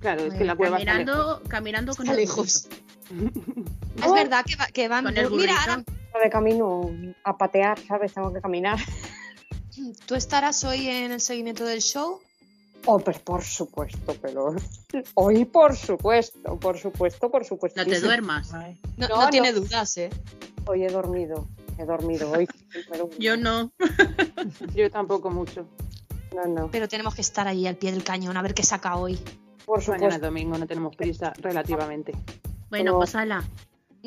[0.00, 1.06] Claro, es que la cueva está lejos.
[1.16, 2.68] caminando, caminando con Está el lejos.
[4.04, 5.04] Es verdad que, va- que van.
[5.04, 5.82] Con el Mira,
[6.22, 6.90] De camino
[7.24, 8.12] a patear, ¿sabes?
[8.12, 8.78] Tengo que caminar.
[10.06, 12.20] ¿tú estarás hoy en el seguimiento del show?
[12.86, 14.54] Oh, pues por supuesto, pero.
[15.14, 17.80] Hoy, por supuesto, por supuesto, por supuesto.
[17.82, 18.52] No te duermas.
[18.52, 18.60] No,
[18.96, 19.30] No, no no.
[19.30, 20.10] tiene dudas, ¿eh?
[20.66, 22.46] Hoy he dormido, he dormido hoy.
[22.90, 23.72] pero- Yo no.
[24.74, 25.66] Yo tampoco mucho.
[26.34, 28.96] No, no, Pero tenemos que estar ahí al pie del cañón a ver qué saca
[28.96, 29.18] hoy.
[29.64, 30.26] por Mañana es supuesto.
[30.26, 32.12] domingo, no tenemos prisa relativamente.
[32.70, 32.98] Bueno, No.
[32.98, 33.42] pues ala.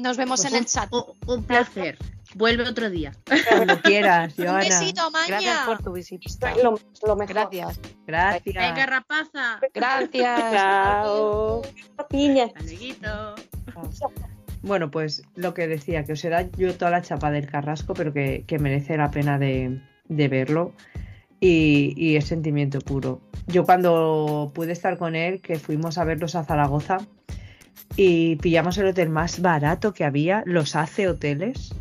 [0.02, 0.94] Nos vemos Pues en el un- chat.
[0.94, 1.98] un, un placer.
[2.36, 3.12] Vuelve otro día.
[3.50, 4.60] Cuando quieras, Un Joana.
[4.60, 5.28] besito, maña.
[5.28, 6.54] Gracias por tu visita.
[6.64, 7.34] Lo, lo mejor.
[7.34, 7.80] Gracias.
[8.06, 8.56] Gracias.
[8.56, 9.60] Venga, rapaza.
[9.74, 10.40] Gracias.
[10.54, 11.62] Chao.
[12.10, 12.46] Piña.
[12.56, 13.36] Amiguito.
[14.62, 17.94] Bueno, pues lo que decía, que os he dado yo toda la chapa del carrasco,
[17.94, 20.74] pero que, que merece la pena de, de verlo.
[21.40, 23.22] Y, y es sentimiento puro.
[23.48, 26.98] Yo cuando pude estar con él, que fuimos a verlos a Zaragoza
[27.96, 31.74] y pillamos el hotel más barato que había, los hace hoteles,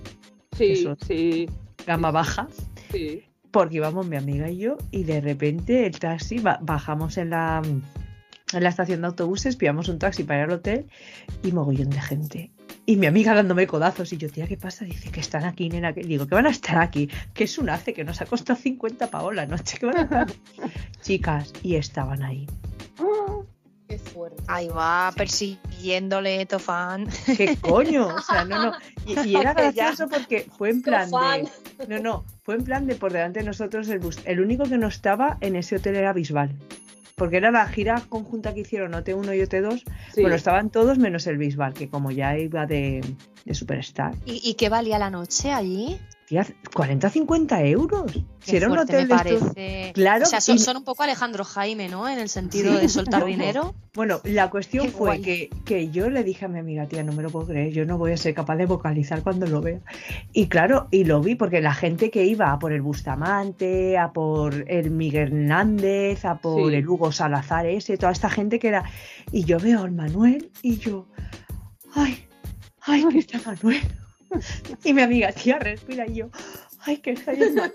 [0.57, 0.97] Sí, Eso.
[1.07, 1.49] sí,
[1.87, 2.49] gama baja,
[2.91, 3.23] sí.
[3.53, 7.63] porque íbamos mi amiga y yo y de repente el taxi, ba- bajamos en la,
[7.65, 10.87] en la estación de autobuses, pillamos un taxi para ir al hotel
[11.45, 12.51] y mogollón de gente.
[12.87, 14.87] Y mi amiga dándome codazos y yo, tía, ¿qué pasa?
[14.87, 15.93] Dice que están aquí, nena.
[15.93, 16.01] Que...
[16.03, 19.11] Digo, que van a estar aquí, que es un hace que nos ha costado 50
[19.11, 19.77] pavos la noche.
[19.79, 20.27] que van a estar?
[21.03, 22.47] Chicas, y estaban ahí.
[23.89, 24.43] Qué fuerte.
[24.49, 27.07] Ahí va, persiguiéndole, Tofán.
[27.25, 28.09] ¿Qué coño?
[28.09, 28.73] O sea, no, no.
[29.07, 31.49] Y, y era gracioso porque fue en plan de.
[31.89, 32.25] No, no.
[32.43, 34.19] fue en plan de por delante de nosotros el bus.
[34.27, 36.55] El único que no estaba en ese hotel era Bisbal.
[37.15, 39.83] Porque era la gira conjunta que hicieron OT1 y OT2.
[40.15, 40.21] Sí.
[40.21, 43.03] Bueno, estaban todos menos el Bisbal, que como ya iba de,
[43.45, 44.15] de Superstar.
[44.27, 45.99] ¿Y, y qué valía la noche allí?
[46.29, 48.13] Tía, 40 50 euros.
[48.41, 49.93] Si era un hotel me de estos- parece.
[49.95, 52.07] Claro, O sea, son, un poco Alejandro Jaime, ¿no?
[52.07, 53.75] En el sentido Sí, de soltar dinero.
[53.95, 57.13] Bueno, la cuestión Qué fue que, que yo le dije a mi amiga, tía, no
[57.15, 59.81] me lo puedo creer, yo no voy a ser capaz de vocalizar cuando lo vea.
[60.35, 64.13] Y claro, y lo vi porque la gente que iba a por el Bustamante, a
[64.13, 66.77] por el Miguel Hernández, a por Sí.
[66.77, 68.85] el Hugo Salazar ese, toda esta gente que era...
[69.33, 71.07] Y yo veo al Manuel y yo,
[71.95, 72.27] ay,
[72.83, 73.81] ay, que está Manuel.
[74.85, 76.31] Y mi amiga, tía, respira y yo,
[76.81, 77.71] ay, que está Manuel.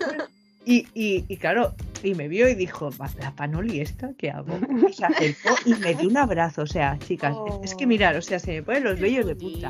[0.66, 4.58] Y, y, y claro, y me vio y dijo, "Va, la panoli esta, ¿qué hago?
[4.88, 6.62] Y se acercó y me dio un abrazo.
[6.62, 9.36] O sea, chicas, es- es que mirar, o sea, se me ponen los vellos de
[9.36, 9.68] punta.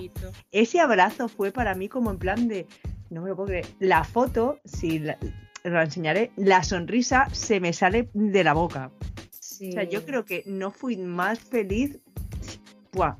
[0.52, 2.66] Ese abrazo fue para mí como en plan de,
[3.10, 3.66] no me lo puedo creer.
[3.80, 5.18] La foto, si la,
[5.64, 8.92] la enseñaré, la sonrisa se me sale de la boca.
[9.68, 11.98] O sea, yo creo que no fui más feliz.
[12.92, 13.16] Buah,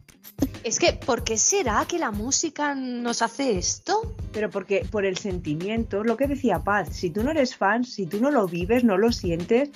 [0.64, 4.14] Es que, ¿por qué será que la música nos hace esto?
[4.32, 8.06] Pero porque por el sentimiento, lo que decía Paz, si tú no eres fan, si
[8.06, 9.70] tú no lo vives, no lo sientes,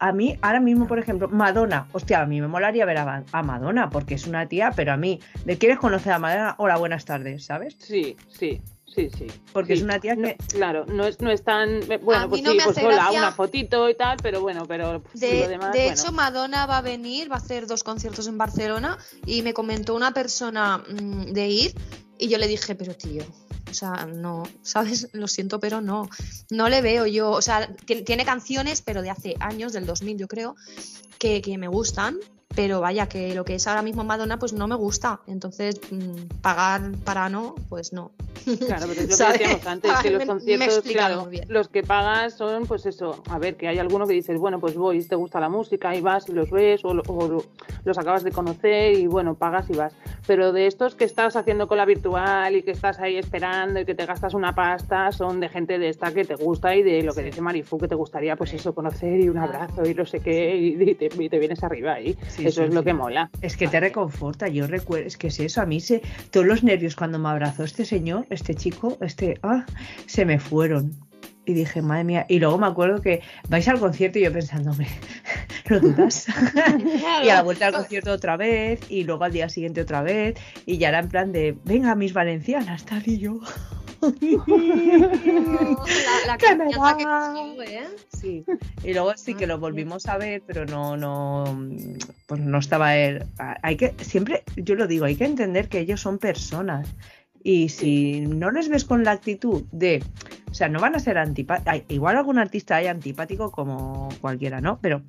[0.00, 3.42] a mí ahora mismo, por ejemplo, Madonna, hostia, a mí me molaría ver a, a
[3.44, 6.56] Madonna porque es una tía, pero a mí, ¿de quieres conocer a Madonna?
[6.58, 7.76] Hola, buenas tardes, ¿sabes?
[7.78, 8.60] Sí, sí,
[8.94, 9.26] sí, sí.
[9.52, 9.78] Porque Sí.
[9.80, 10.36] es una tía No, que...
[10.48, 11.82] claro, no es, no es tan.
[11.92, 14.16] A Bueno, mí pues no sí, me pues hace hola, gracia- una fotito y tal,
[14.22, 15.72] pero bueno, pero pues, De, lo demás.
[15.72, 15.92] de bueno.
[16.00, 19.94] hecho, Madonna va a venir, va a hacer dos conciertos en Barcelona y me comentó
[19.94, 21.74] una persona mm, de ir
[22.18, 23.24] y yo le dije, pero tío,
[23.70, 25.08] o sea, no, ¿sabes?
[25.12, 26.08] Lo siento, pero no,
[26.50, 30.18] no le veo yo, o sea, ti- tiene canciones, pero de hace años, del 2000
[30.18, 30.54] yo creo,
[31.18, 32.18] que, que me gustan,
[32.54, 36.40] pero vaya, que lo que es ahora mismo Madonna, pues no me gusta, entonces mm,
[36.42, 38.10] pagar para no, pues no.
[38.44, 42.66] Claro, pero es lo que decíamos antes, que los conciertos, claro, los que pagas son,
[42.66, 45.48] pues eso, a ver, que hay alguno que dices, bueno, pues voy, te gusta la
[45.48, 47.44] música y vas y los ves, o, o lo-
[47.84, 49.92] los acabas de conocer y bueno, pagas y vas.
[50.26, 53.84] Pero de estos que estás haciendo con la virtual y que estás ahí esperando y
[53.84, 57.02] que te gastas una pasta, son de gente de esta que te gusta y de
[57.02, 60.04] lo que dice Marifu, que te gustaría, pues eso, conocer y un abrazo y no
[60.06, 62.16] sé qué, y, y te, y te vienes arriba ahí.
[62.28, 63.30] Sí, eso sí, es lo que mola.
[63.40, 66.62] Es que te reconforta, yo recuerdo, es que es eso, a mí se, todos los
[66.62, 69.64] nervios cuando me abrazó este señor, este chico, este, ah,
[70.06, 70.92] se me fueron.
[71.44, 74.86] Y dije, madre mía, y luego me acuerdo que vais al concierto y yo pensándome,
[75.68, 76.26] ¿lo dudas?
[77.24, 80.38] y a la vuelta al concierto otra vez, y luego al día siguiente otra vez,
[80.66, 83.40] y ya era en plan de, venga, mis valencianas, tal, y yo.
[86.26, 87.86] La, la ¡Que consigo, ¿eh?
[88.12, 88.44] Sí,
[88.82, 91.44] y luego sí que lo volvimos a ver, pero no, no,
[92.26, 93.24] pues no estaba él.
[93.62, 96.88] Hay que, siempre, yo lo digo, hay que entender que ellos son personas.
[97.44, 100.02] Y si no les ves con la actitud de,
[100.50, 104.78] o sea, no van a ser antipáticos, igual algún artista hay antipático como cualquiera, ¿no?
[104.80, 105.02] Pero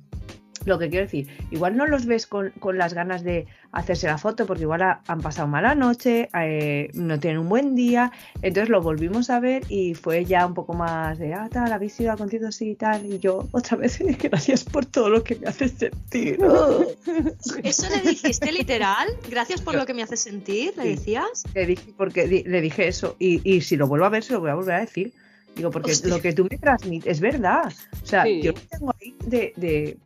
[0.64, 4.18] lo que quiero decir, igual no los ves con, con las ganas de hacerse la
[4.18, 8.12] foto porque igual ha- han pasado mala noche, eh, no tienen un buen día,
[8.42, 11.98] entonces lo volvimos a ver y fue ya un poco más de, ah, tal, habéis
[12.00, 15.46] ido a conciertos y tal, y yo otra vez, gracias por todo lo que me
[15.48, 16.38] haces sentir.
[17.62, 19.08] ¿Eso le dijiste literal?
[19.30, 20.88] Gracias por lo que me haces sentir, ¿le Sí.
[20.90, 21.44] decías?
[21.54, 24.32] le dije, porque di- le dije eso, y, y si lo vuelvo a ver, se
[24.32, 25.12] lo voy a volver a decir.
[25.56, 26.10] Digo, porque Hostia.
[26.10, 27.72] lo que tú me transmites es verdad.
[28.02, 28.42] O sea, Sí.
[28.42, 29.96] yo lo tengo ahí de, de-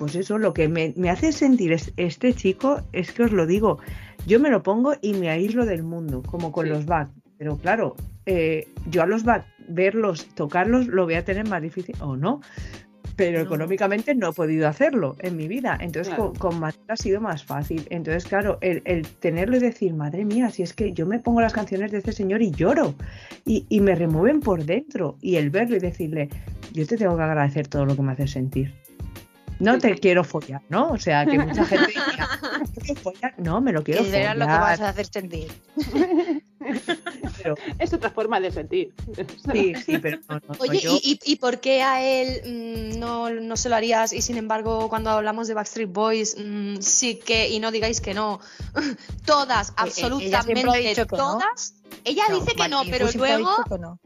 [0.00, 3.46] pues eso, lo que me, me hace sentir es- este chico, es que os lo
[3.46, 3.78] digo,
[4.26, 6.72] yo me lo pongo y me aíslo del mundo, como con Sí.
[6.72, 7.10] los back.
[7.36, 7.96] Pero claro,
[8.26, 12.40] eh, yo a los back, verlos, tocarlos, lo voy a tener más difícil, o no.
[13.16, 13.44] Pero No.
[13.44, 15.76] económicamente no he podido hacerlo en mi vida.
[15.80, 16.32] Entonces Claro.
[16.38, 17.86] con, con ha sido más fácil.
[17.90, 21.42] Entonces, claro, el, el tenerlo y decir, madre mía, si es que yo me pongo
[21.42, 22.94] las canciones de este señor y lloro.
[23.44, 25.18] Y, y me remueven por dentro.
[25.20, 26.30] Y el verlo y decirle,
[26.72, 28.72] yo te tengo que agradecer todo lo que me haces sentir.
[29.60, 30.90] No te quiero follar, ¿no?
[30.90, 32.28] O sea, que mucha gente diría,
[32.74, 33.34] "¿Te quiero follar?
[33.38, 34.60] No, me lo quiero Que verás lo que follar.
[34.70, 35.48] vas a hacer sentir.
[37.42, 38.92] pero- Es otra forma de sentir.
[39.52, 42.40] sí, sí, pero no, Oye, yo- ¿y, y, y por qué a él
[42.94, 44.12] mm, no, no se lo harías?
[44.12, 48.14] Y sin embargo, cuando hablamos de Backstreet Boys, mm, sí que, y no digáis que
[48.14, 48.40] no,
[49.26, 51.22] todas, ella siempre absolutamente ha dicho que no.
[51.38, 51.74] todas.
[52.04, 53.98] Ella No, dice que no, pero luego dicho que no.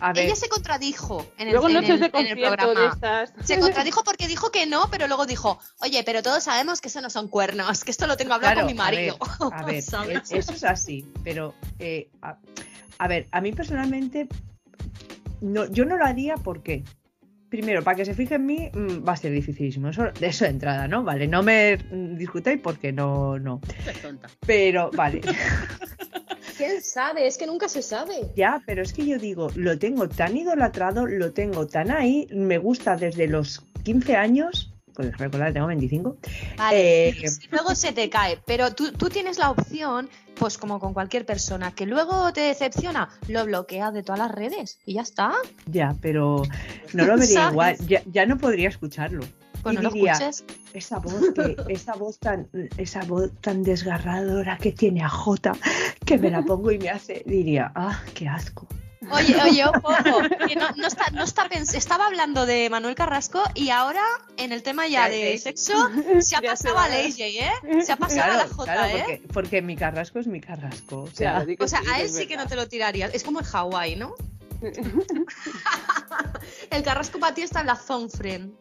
[0.00, 2.50] A ver, ella se contradijo en el, Luego en noches el- de en el concierto
[2.50, 2.92] de programa.
[2.94, 3.32] estas.
[3.46, 7.00] Se contradijo porque dijo que no, pero luego dijo, oye, pero todos sabemos que eso
[7.00, 9.18] no son cuernos, que esto lo tengo hablado Claro, con mi a ver, marido.
[9.52, 10.30] A ver, ¿Sabes?
[10.30, 12.36] e- eso es así, pero eh, a,
[12.98, 14.28] a ver, a mí personalmente,
[15.40, 16.84] no, yo no lo haría porque,
[17.48, 20.44] primero, para que se fije en mí mm, va a ser dificilísimo, eso, de eso
[20.44, 21.02] de entrada, ¿no?
[21.04, 23.60] Vale, no me mm, discutáis porque no, no,
[24.02, 24.28] tonta.
[24.46, 25.20] pero vale.
[26.58, 28.30] quién sabe, es que nunca se sabe.
[28.36, 32.58] Ya, pero es que yo digo, lo tengo tan idolatrado, lo tengo tan ahí, me
[32.58, 36.16] gusta desde los 15 años, pues recordad, tengo 25.
[36.56, 40.80] Vale, Eh, y luego se te cae, pero tú, tú tienes la opción, pues como
[40.80, 45.02] con cualquier persona, que luego te decepciona, lo bloqueas de todas las redes y ya
[45.02, 45.32] está.
[45.66, 46.42] Ya, pero
[46.92, 47.52] no lo vería ¿Sabes?
[47.52, 49.24] igual, ya, ya no podría escucharlo.
[49.64, 50.44] Lo escuches.
[50.72, 55.52] esa voz que, esa voz tan, esa voz tan desgarradora que tiene a Jota,
[56.04, 58.66] que me la pongo y me hace, diría, ah, qué asco.
[59.10, 59.88] Oye, oye, ojo,
[60.48, 64.02] que no, no está, no está pens- estaba hablando de Manuel Carrasco y ahora
[64.36, 65.44] en el tema ya de sé.
[65.54, 65.72] sexo
[66.20, 66.94] se ha pasado a va.
[66.94, 67.50] AJ, ¿eh?
[67.84, 68.98] Se ha pasado a la J, claro, ¿eh?
[68.98, 71.02] porque, porque mi carrasco es mi carrasco.
[71.04, 72.68] O sea, Claro, di que O sea, sí, a él sí que no te lo
[72.68, 73.14] tirarías.
[73.14, 74.14] Es como en Hawái, ¿no?
[76.70, 78.52] el Carrasco para ti está en la zone friend.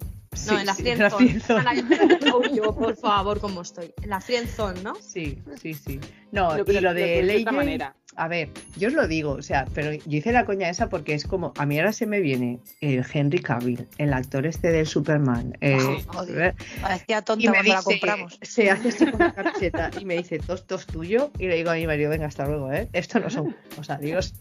[0.45, 2.55] No, sí, en la sí, friendzone.
[2.55, 3.93] Yo, por favor, ¿cómo estoy?
[4.01, 4.95] En la friend zone, ¿no?
[4.95, 5.99] Sí, sí, sí.
[6.31, 7.95] No, No, y pero lo lo de de otra Ley manera.
[8.17, 11.13] A ver, yo os lo digo, o sea, pero yo hice la coña esa porque
[11.13, 14.87] es como, a mí ahora se me viene el Henry Cavill, el actor este del
[14.87, 15.57] Superman.
[15.61, 16.55] eh, joder.
[16.81, 18.39] Parecía tonta y me cuando la dice, compramos.
[18.41, 21.31] se hace esto con la camiseta y me dice, tos, tos tuyo.
[21.39, 22.89] Y le digo a mi marido, venga, hasta luego, ¿eh?
[22.93, 24.33] Esto no son cosas, adiós.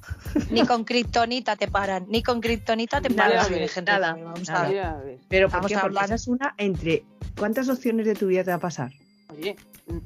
[0.50, 3.84] Ni con kriptonita te paran, ni con kriptonita te Nada, paran.
[3.84, 4.60] nada, Vamos nada.
[4.64, 4.74] a ver.
[4.76, 5.20] Ya ves.
[5.28, 5.76] Pero ¿por Vamos qué?
[5.76, 7.04] a Porque esa es una entre...
[7.38, 8.92] ¿Cuántas opciones de tu vida te va a pasar?
[9.28, 9.56] Oye,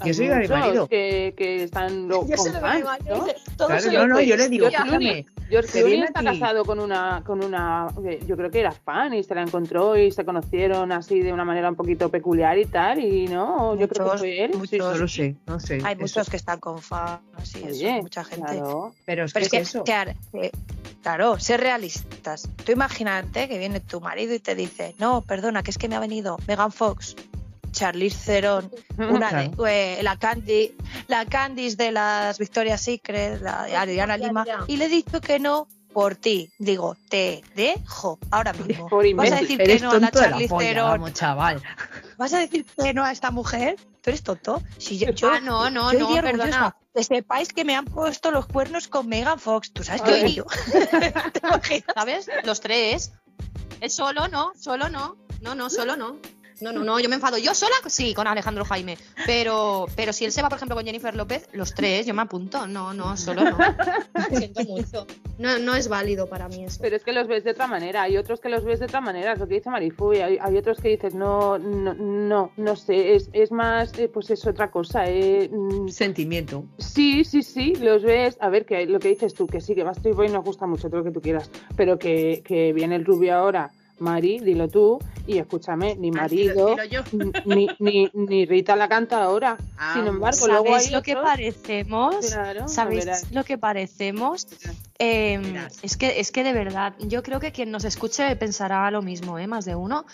[0.04, 0.86] Yo soy de marido.
[0.88, 3.24] Que, que están lo, Yo lo fans, ¿no?
[3.56, 7.42] todo Claro, no, yo le digo, George escúchame, George Clooney está casado con una, con
[7.42, 7.86] una,
[8.26, 11.44] yo creo que era fan y se la encontró y se conocieron así de una
[11.46, 14.50] manera un poquito peculiar y tal y no, yo creo que fue él.
[14.54, 14.68] muchos.
[14.70, 14.98] Sí, no sí.
[15.00, 15.74] lo sé, no sé.
[15.82, 16.00] Hay eso.
[16.02, 17.20] muchos que están con fans
[17.56, 18.46] y eso, mucha gente.
[18.52, 18.94] claro.
[19.06, 19.84] Pero es Pero que es es que, eso.
[19.84, 20.52] que ar- que-
[21.02, 22.48] claro, ser realistas.
[22.64, 25.96] Tú imagínate que viene tu marido y te dice, no, perdona, que es que me
[25.96, 27.16] ha venido Megan Fox,
[27.72, 29.66] Charlize Theron, una de, Claro.
[29.66, 30.74] eh, la Candy,
[31.08, 35.38] la Candice de las Victoria's Secret, la de Ariana Lima, y le he dicho que
[35.38, 36.52] no por ti.
[36.58, 38.88] Digo, te dejo ahora mismo.
[38.88, 40.88] Por Vas a decir que no a la Charlize polla, Theron.
[40.90, 41.62] vamos, chaval.
[42.16, 43.76] ¿Vas a decir que no a esta mujer?
[44.02, 44.62] ¿Tú eres tonto?
[44.78, 46.76] Si yo, yo- Ah, no, no, yo no, perdona.
[46.94, 49.72] Que sepáis que me han puesto los cuernos con Megan Fox.
[49.72, 50.02] ¿Tú sabes?
[50.02, 50.08] ¿Te
[51.42, 51.84] imaginas?
[51.94, 52.26] ¿Sabes?
[52.44, 53.12] Los tres.
[53.80, 55.16] Es solo, no, solo no.
[55.42, 56.16] No, no, solo no.
[56.60, 57.38] No, no, no, yo me enfado.
[57.38, 58.98] Yo sola, sí, con Alejandro Jaime.
[59.26, 62.22] Pero, pero si él se va, por ejemplo, con Jennifer López, los tres, yo me
[62.22, 62.66] apunto.
[62.66, 63.56] No, no, solo no.
[64.36, 65.06] Siento mucho.
[65.38, 66.78] No, no es válido para mí eso.
[66.80, 69.00] Pero es que los ves de otra manera, hay otros que los ves de otra
[69.00, 72.52] manera, es lo que dice Marifu, y hay, hay otros que dices, no, no, no,
[72.56, 75.04] no sé, es, es más, eh, pues es otra cosa.
[75.06, 76.64] eh, mm, Sentimiento.
[76.78, 78.36] Sí, sí, sí, los ves.
[78.40, 80.88] A ver, que lo que dices tú, que sí, que Backstreet Boy nos gusta mucho,
[80.88, 84.98] todo lo que tú quieras, pero que, que viene el rubio ahora, Mari, dilo tú,
[85.26, 86.74] y escúchame, ni marido,
[87.44, 89.56] ni, ni, ni Rita la canta ahora.
[89.76, 92.16] Ah, Sin embargo, luego ¿Sabéis hay lo que parecemos?
[92.26, 94.46] Claro, ¿Sabéis lo que parecemos?
[94.98, 95.78] Eh, Verás.
[95.82, 99.38] es, que, es que de verdad, yo creo que quien nos escuche pensará lo mismo,
[99.38, 99.46] ¿eh?
[99.46, 100.04] más de uno.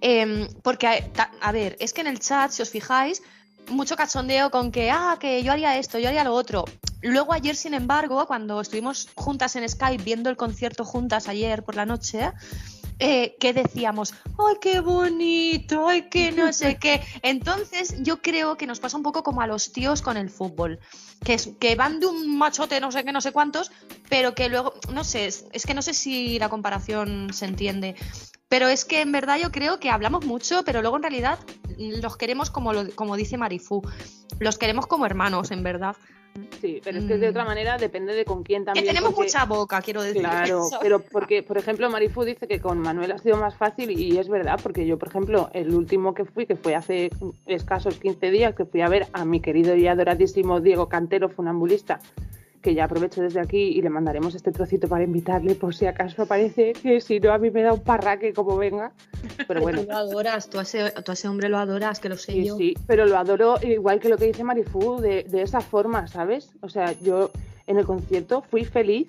[0.00, 3.22] Eh, porque, ta- a ver, es que en el chat, si os fijáis,
[3.70, 6.64] mucho cachondeo con que, ah, que yo haría esto, yo haría lo otro.
[7.02, 11.76] Luego ayer, sin embargo, cuando estuvimos juntas en Skype viendo el concierto juntas ayer por
[11.76, 12.32] la noche,
[12.98, 17.00] eh, que decíamos, ay, qué bonito, ay, que no sé qué.
[17.22, 20.78] Entonces, yo creo que nos pasa un poco como a los tíos con el fútbol,
[21.24, 23.70] que, es, que van de un machote no sé qué, no sé cuántos,
[24.08, 27.94] pero que luego, no sé, es, es que no sé si la comparación se entiende.
[28.48, 31.38] Pero es que en verdad yo creo que hablamos mucho, pero luego en realidad
[31.76, 33.82] los queremos como, lo- como dice Marifú,
[34.38, 35.96] los queremos como hermanos, en verdad.
[36.60, 37.30] Sí, pero es que de Mm.
[37.30, 38.86] otra manera depende de con quién Que también.
[38.86, 40.22] tenemos porque- mucha boca, quiero decir.
[40.22, 40.78] Claro, ¿sabes?
[40.82, 44.28] pero porque, por ejemplo, Marifu dice que con Manuel ha sido más fácil y es
[44.28, 47.10] verdad, porque yo, por ejemplo, el último que fui, que fue hace
[47.46, 52.00] escasos 15 días, que fui a ver a mi querido y adoradísimo Diego Cantero, funambulista,
[52.68, 56.20] que ya aprovecho desde aquí y le mandaremos este trocito para invitarle por si acaso
[56.22, 58.92] aparece, que si no a mí me da un parraque como venga.
[59.46, 62.10] Pero bueno, Tú lo adoras, tú a, ese, tú a ese hombre lo adoras, que
[62.10, 62.58] lo sé Sí, yo.
[62.58, 66.50] sí, pero lo adoro igual que lo que dice Marifu, de, de esa forma, ¿sabes?
[66.60, 67.30] O sea, yo
[67.66, 69.06] en el concierto fui feliz,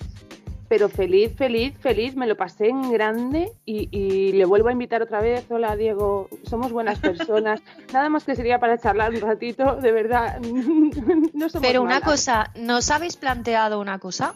[0.70, 5.02] pero feliz, feliz, feliz, me lo pasé en grande y, y le vuelvo a invitar
[5.02, 5.46] otra vez.
[5.50, 7.60] Hola, Diego, somos buenas personas.
[7.92, 10.40] Nada más que sería para charlar un ratito, de verdad.
[11.34, 12.10] no somos Pero una malas.
[12.10, 14.36] cosa, ¿nos habéis planteado una cosa?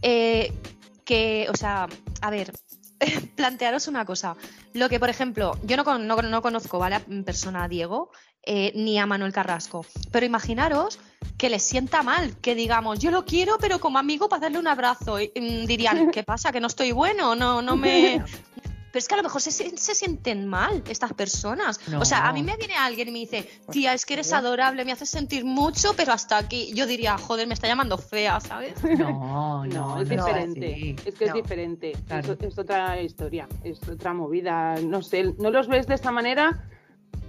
[0.00, 0.52] Eh,
[1.04, 1.86] que, o sea,
[2.22, 2.50] a ver,
[3.36, 4.36] plantearos una cosa.
[4.72, 7.00] Lo que, por ejemplo, yo no, no, no conozco, ¿vale?
[7.10, 8.10] En persona a Diego,
[8.46, 9.84] eh, ni a Manuel Carrasco.
[10.10, 10.98] Pero imaginaros
[11.36, 14.68] que les sienta mal, que digamos, yo lo quiero, pero como amigo para darle un
[14.68, 15.20] abrazo.
[15.20, 16.52] Y, mm, dirían, ¿qué pasa?
[16.52, 17.34] ¿Que no estoy bueno?
[17.34, 18.22] No, no me.
[18.92, 21.80] pero es que a lo mejor se, se- se sienten mal estas personas.
[21.88, 21.98] No.
[21.98, 24.84] O sea, a mí me viene alguien y me dice, tía, es que eres adorable,
[24.84, 26.72] me haces sentir mucho, pero hasta aquí.
[26.76, 28.74] Yo diría, joder, me está llamando fea, ¿sabes?
[28.84, 30.74] No, no, No, es no, diferente.
[30.76, 30.96] sí.
[31.04, 31.34] Es que No.
[31.34, 31.92] es diferente.
[32.06, 32.32] Claro.
[32.34, 33.48] Es, es otra historia.
[33.64, 34.76] Es otra movida.
[34.80, 36.62] No sé, no los ves de esta manera,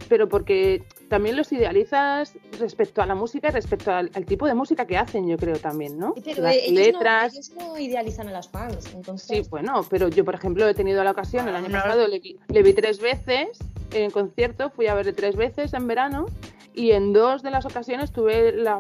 [0.08, 4.54] pero porque también los idealizas respecto a la música y respecto al, al tipo de
[4.54, 6.14] música que hacen, yo creo también, ¿no?
[6.24, 7.34] Pero Las ellos, letras.
[7.34, 9.28] No, ellos no idealizan a las fans, entonces...
[9.28, 12.64] Sí, bueno, pero yo, por ejemplo, he tenido la ocasión, el año pasado le le
[12.64, 13.60] vi tres veces
[13.94, 16.26] en concierto, fui a verle tres veces en verano
[16.76, 18.78] y en dos de las ocasiones tuve la,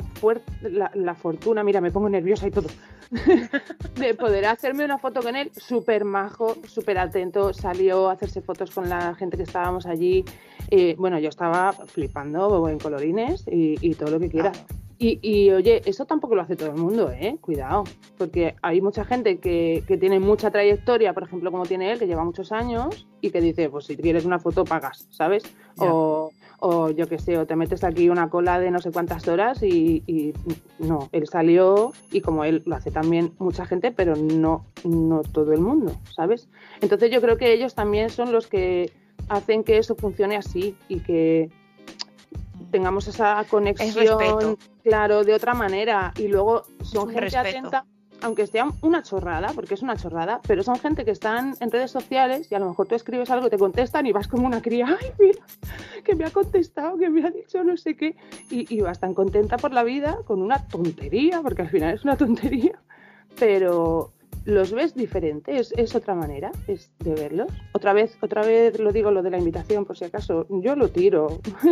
[0.61, 2.67] la, la fortuna, mira, me pongo nerviosa y todo,
[3.95, 8.71] de poder hacerme una foto con él, súper majo, súper atento, salió a hacerse fotos
[8.71, 10.25] con la gente que estábamos allí.
[10.71, 14.51] Eh, bueno, yo estaba flipando en colorines y, y todo lo que quiera.
[14.97, 17.37] Y, y, oye, eso tampoco lo hace todo el mundo, ¿eh?
[17.41, 17.83] Cuidado,
[18.17, 22.07] porque hay mucha gente que, que tiene mucha trayectoria, por ejemplo, como tiene él, que
[22.07, 25.43] lleva muchos años y que dice, pues si quieres una foto pagas, ¿sabes?
[25.77, 29.27] O, o yo qué sé, o te metes aquí una cola de no sé cuántas
[29.27, 30.33] horas y, y
[30.79, 35.53] no, él salió y como él lo hace también mucha gente, pero no, no todo
[35.53, 36.47] el mundo, ¿sabes?
[36.81, 38.91] Entonces yo creo que ellos también son los que
[39.29, 41.49] hacen que eso funcione así y que
[42.71, 46.13] tengamos esa conexión, claro, de otra manera.
[46.17, 47.47] Y luego son gente respeto.
[47.47, 47.85] atenta,
[48.21, 51.91] aunque sea una chorrada, porque es una chorrada, pero son gente que están en redes
[51.91, 54.87] sociales y a lo mejor tú escribes algo, te contestan y vas como una cría,
[55.01, 55.43] ay, mira,
[56.03, 58.15] que me ha contestado, que me ha dicho no sé qué,
[58.49, 62.03] y, y vas tan contenta por la vida con una tontería, porque al final es
[62.03, 62.79] una tontería,
[63.37, 64.11] pero
[64.45, 67.47] los ves diferente, es, es otra manera es de verlos.
[67.73, 70.89] Otra vez, otra vez lo digo lo de la invitación, por si acaso, yo lo
[70.89, 71.39] tiro.
[71.61, 71.67] A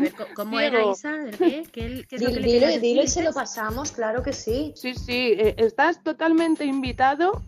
[0.00, 0.84] ver, ¿cómo era.
[0.90, 1.16] Isa?
[1.16, 1.62] ¿De qué?
[1.72, 3.92] ¿Qué, el- qué es lo Dilo, que le dilo, querías dilo y se lo pasamos,
[3.92, 4.72] claro que sí.
[4.76, 7.42] Sí, sí, eh, estás totalmente invitado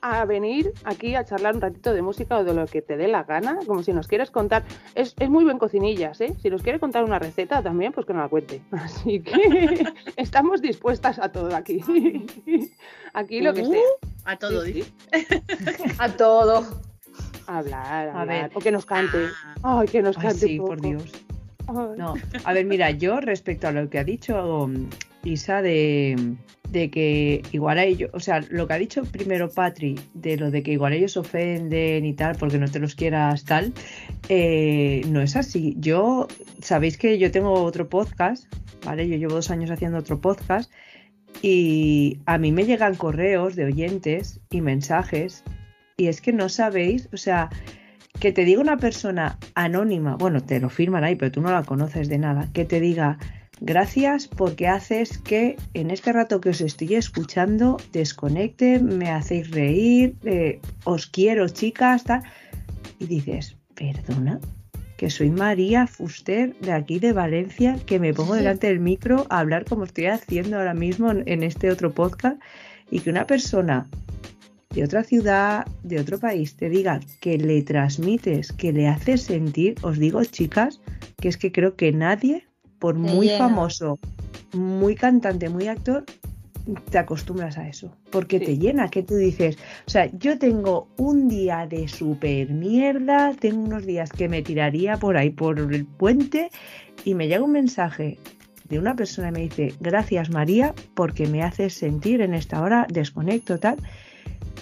[0.00, 3.08] a venir aquí a charlar un ratito de música o de lo que te dé
[3.08, 4.64] la gana, como si nos quieres contar.
[4.94, 6.34] Es, es muy buen cocinillas, ¿eh?
[6.40, 8.60] Si nos quiere contar una receta también, pues que nos la cuente.
[8.72, 9.84] Así que
[10.16, 11.80] estamos dispuestas a todo aquí.
[13.14, 13.80] Aquí lo que Uh, sea.
[14.24, 14.92] A todo, Sí, sí.
[15.98, 16.64] A todo.
[17.46, 18.50] Hablar, A ver.
[18.54, 19.26] O que nos cante.
[19.62, 20.46] Ah, Ay, que nos Ay, cante.
[20.46, 20.80] sí, un por.
[20.80, 21.02] Dios.
[21.66, 21.74] Ay.
[21.96, 22.14] No,
[22.44, 24.68] a ver, mira, yo respecto a lo que ha dicho
[25.36, 30.50] De que igual a ellos, o sea, lo que ha dicho primero Patri, de lo
[30.50, 33.72] de que igual ellos ofenden y tal, porque no te los quieras tal,
[34.28, 35.74] eh, no es así.
[35.78, 36.28] Yo,
[36.60, 38.52] sabéis que yo tengo otro podcast,
[38.84, 39.08] ¿vale?
[39.08, 40.70] Yo llevo dos años haciendo otro podcast
[41.40, 45.44] y a mí me llegan correos de oyentes y mensajes
[45.96, 47.50] y es que no sabéis, o sea,
[48.20, 51.62] que te diga una persona anónima, bueno, te lo firman ahí, pero tú no la
[51.62, 53.18] conoces de nada, que te diga
[53.60, 60.16] gracias porque haces que en este rato que os estoy escuchando desconecte, me hacéis reír,
[60.24, 62.22] eh, os quiero chicas, tal.
[62.98, 64.40] Y dices, perdona,
[64.96, 69.38] que soy María Fuster de aquí de Valencia, que me pongo delante del micro a
[69.38, 72.40] hablar como estoy haciendo ahora mismo en, en este otro podcast
[72.90, 73.88] y que una persona
[74.70, 79.76] de otra ciudad, de otro país, te diga que le transmites, que le haces sentir,
[79.82, 80.80] os digo chicas,
[81.20, 82.47] que es que creo que nadie,
[82.78, 83.38] por Te muy llena.
[83.38, 83.98] famoso,
[84.52, 86.04] muy cantante, muy actor,
[86.90, 88.44] te acostumbras a eso, porque Sí.
[88.44, 89.56] te llena, que tú dices,
[89.86, 94.96] o sea, yo tengo un día de super mierda, tengo unos días que me tiraría
[94.98, 96.50] por ahí, por el puente,
[97.04, 98.18] y me llega un mensaje
[98.68, 102.86] de una persona y me dice, gracias María, porque me haces sentir en esta hora,
[102.90, 103.76] desconecto, tal,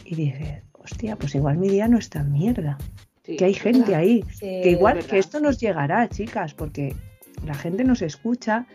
[0.05, 2.79] y dices, hostia, pues igual mi día no es tan mierda,
[3.25, 3.35] Sí.
[3.37, 6.95] que hay gente ahí, Sí, que igual que esto nos llegará, chicas, porque
[7.45, 8.67] la gente nos escucha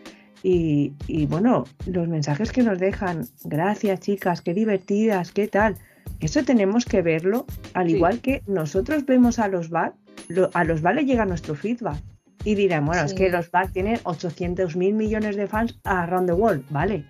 [0.42, 5.76] y, y, bueno, los mensajes que nos dejan, gracias chicas, qué divertidas, qué tal.
[6.20, 7.96] Eso tenemos que verlo, al Sí.
[7.96, 9.94] igual que nosotros vemos a los VAR,
[10.28, 11.96] lo- a los VAR le llega nuestro feedback.
[12.44, 16.32] Y dirán, bueno, es que los VAR tienen 800 mil millones de fans around the
[16.34, 17.04] world, ¿vale?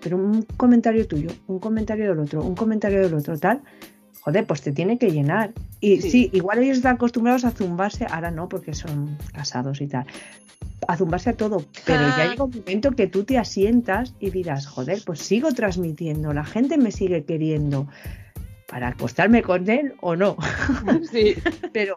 [0.00, 3.62] Pero un comentario tuyo, un comentario del otro, un comentario del otro, tal,
[4.20, 5.52] joder, pues te tiene que llenar.
[5.80, 6.10] Y Sí.
[6.10, 10.06] sí, igual ellos están acostumbrados a zumbarse, ahora no, porque son casados y tal,
[10.88, 12.28] a zumbarse a todo, pero ya Ah.
[12.30, 16.76] llega un momento que tú te asientas y dirás, joder, pues sigo transmitiendo, la gente
[16.78, 17.86] me sigue queriendo
[18.70, 20.36] para acostarme con él o no.
[21.10, 21.34] Sí.
[21.72, 21.96] Pero,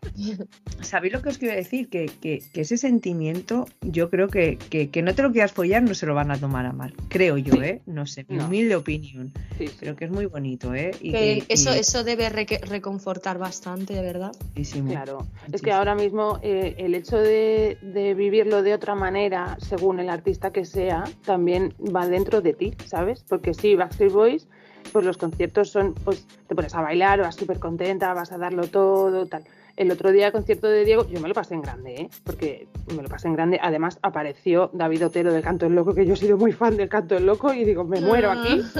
[0.82, 1.90] ¿sabéis lo que os quiero decir?
[1.90, 5.84] Que, que- que ese sentimiento, yo creo que, que, que no te lo quieras follar,
[5.84, 6.94] no se lo van a tomar a mal.
[7.10, 7.60] Creo yo, Sí.
[7.64, 7.82] ¿eh?
[7.86, 8.46] No sé, mi No.
[8.48, 9.32] humilde opinión.
[9.58, 9.68] sí.
[9.80, 10.92] Creo que es muy bonito, ¿eh?
[11.02, 14.32] Y Que que- eso, y- eso debe reconfortar bastante, de verdad.
[14.50, 14.90] muchísimo.
[14.92, 20.00] Claro, es que ahora mismo eh, el hecho de, de vivirlo de otra manera, según
[20.00, 23.24] el artista que sea, también va dentro de ti, ¿sabes?
[23.28, 24.48] Porque sí, Backstreet Boys
[24.92, 28.68] pues los conciertos son, pues te pones a bailar, vas súper contenta, vas a darlo
[28.68, 29.44] todo, tal.
[29.76, 32.10] El otro día el concierto de Diego, yo me lo pasé en grande, ¿eh?
[32.24, 33.60] porque me lo pasé en grande.
[33.62, 36.90] Además apareció David Otero del Canto del Loco, que yo he sido muy fan del
[36.90, 38.62] Canto del Loco y digo, me muero aquí.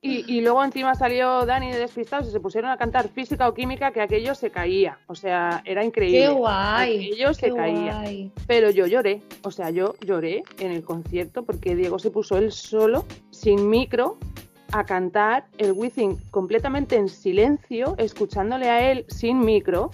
[0.00, 3.54] Y, y luego encima salió Dani de Despistados y se pusieron a cantar física o
[3.54, 5.00] química que aquello se caía.
[5.08, 6.20] O sea, era increíble.
[6.20, 7.06] Qué guay.
[7.06, 7.98] Aquello se qué caía.
[7.98, 8.32] guay.
[8.46, 12.52] Pero yo lloré, o sea, yo lloré en el concierto porque Diego se puso él
[12.52, 14.18] solo, sin micro,
[14.72, 19.90] a cantar el Wizzing completamente en silencio, escuchándole a él sin micro,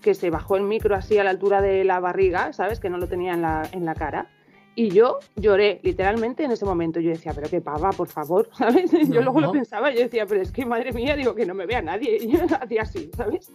[0.00, 2.80] que se bajó el micro así a la altura de la barriga, ¿sabes?
[2.80, 4.28] Que no lo tenía en la, en la cara.
[4.76, 7.00] Y yo lloré literalmente en ese momento.
[7.00, 8.90] Yo decía, pero qué pava, por favor, ¿sabes?
[8.92, 11.66] yo luego lo pensaba, yo decía, pero es que madre mía, digo que no me
[11.66, 12.18] vea nadie.
[12.24, 13.50] Y yo hacía así, ¿sabes?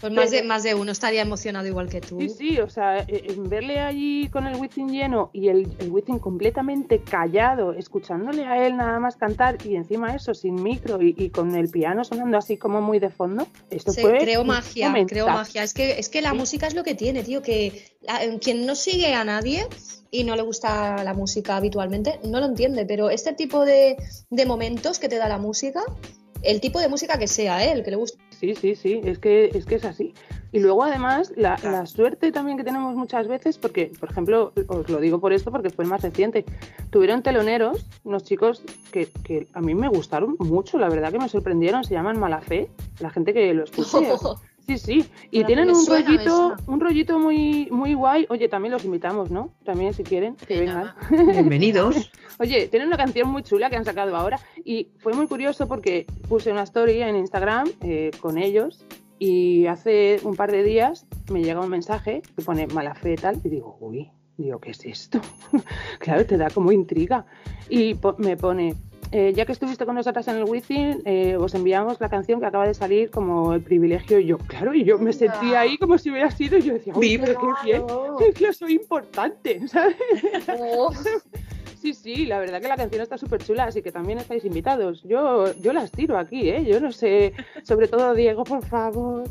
[0.00, 2.20] Pues más de, más de uno estaría emocionado igual que tú.
[2.20, 5.90] Sí, sí, o sea, eh, en verle allí con el Wizzing lleno y el, el
[5.90, 11.14] Wizzing completamente callado, escuchándole a él nada más cantar y encima eso, sin micro y,
[11.18, 14.18] y con el piano sonando así como muy de fondo, esto Sí, fue...
[14.18, 15.62] creo magia, creo magia.
[15.62, 18.74] Es que, es que la música es lo que tiene, tío, que la- quien no
[18.74, 19.66] sigue a nadie
[20.10, 23.96] y no le gusta la música habitualmente, no lo entiende, pero este tipo de,
[24.30, 25.82] de momentos que te da la música,
[26.42, 27.72] el tipo de música que sea, ¿eh?
[27.72, 28.18] el que le gusta.
[28.38, 30.14] Sí, sí, sí, es que es, que es así.
[30.50, 34.88] Y luego además la, la suerte también que tenemos muchas veces, porque por ejemplo, os
[34.88, 36.44] lo digo por esto porque fue el más reciente,
[36.90, 38.62] tuvieron teloneros, unos chicos
[38.92, 42.70] que, que a mí me gustaron mucho, la verdad que me sorprendieron, se llaman Malafé,
[43.00, 44.08] la gente que lo escuche.
[44.68, 48.26] Sí, sí, y tienen un rollito, un rollito muy, muy guay.
[48.28, 49.54] Oye, también los invitamos, ¿no?
[49.64, 50.92] También si quieren, que vengan.
[51.10, 52.10] Bienvenidos.
[52.38, 56.04] Oye, tienen una canción muy chula que han sacado ahora y fue muy curioso porque
[56.28, 58.84] puse una story en Instagram eh, con ellos
[59.18, 63.16] y hace un par de días me llega un mensaje que pone mala fe y
[63.16, 65.18] tal y digo, uy, digo, ¿qué es esto?
[65.98, 67.24] claro, te da como intriga.
[67.70, 68.74] Y po- me pone,
[69.12, 72.46] eh, ya que estuviste con nosotras en el Wizzing, eh, os enviamos la canción que
[72.46, 74.18] acaba de salir como el privilegio.
[74.18, 76.92] Y yo, claro, y yo me sentí ahí como si hubiera sido y yo decía,
[76.96, 77.82] uy, pero qué bien,
[78.34, 79.96] que soy importante, ¿sabes?
[80.60, 80.92] Oh,
[81.80, 85.04] Sí, sí, la verdad que la canción está súper chula, así que también estáis invitados.
[85.04, 86.64] Yo, yo las tiro aquí, ¿eh?
[86.64, 87.32] Yo no sé,
[87.62, 89.24] sobre todo Diego, por favor.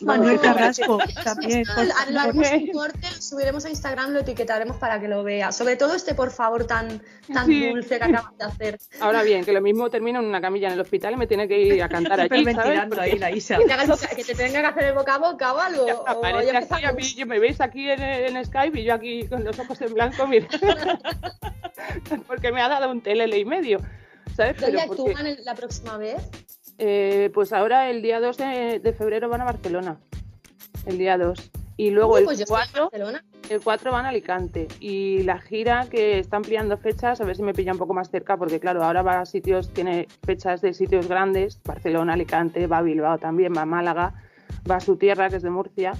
[0.00, 1.64] Manuel Carrasco también.
[1.66, 5.52] Por lo corte, lo subiremos a Instagram, lo etiquetaremos para que lo vea.
[5.52, 7.00] Sobre todo este, por favor, tan,
[7.32, 7.68] tan Sí.
[7.70, 8.78] dulce que acabas de hacer.
[9.00, 11.48] Ahora bien, que lo mismo termino en una camilla en el hospital y me tiene
[11.48, 12.98] que ir a cantar allí, ¿sabes?
[12.98, 13.56] Ahí la Isa.
[13.58, 15.84] Que te, hagas que te tenga que hacer el boca a boca o algo.
[15.84, 16.94] o Aparece ya así, a empezamos.
[16.96, 19.94] mí, yo me veis aquí en, en Skype y yo aquí con los ojos en
[19.94, 20.48] blanco, mira.
[22.26, 23.78] porque me ha dado un telele y medio,
[24.36, 24.56] ¿sabes?
[24.60, 26.16] ¿Dónde Pero porque, actúan la próxima vez?
[26.78, 29.98] Eh, pues ahora el día 2 de, de febrero van a Barcelona.
[30.86, 31.50] El día 2.
[31.76, 33.24] Y luego el pues yo estoy en 4 Barcelona.
[33.50, 37.42] El 4 van a Alicante y la gira que está ampliando fechas, a ver si
[37.42, 40.72] me pilla un poco más cerca, porque claro, ahora va a sitios, tiene fechas de
[40.72, 44.14] sitios grandes, Barcelona, Alicante, va a Bilbao también, va a Málaga,
[44.70, 45.92] va a su tierra, que es de Murcia,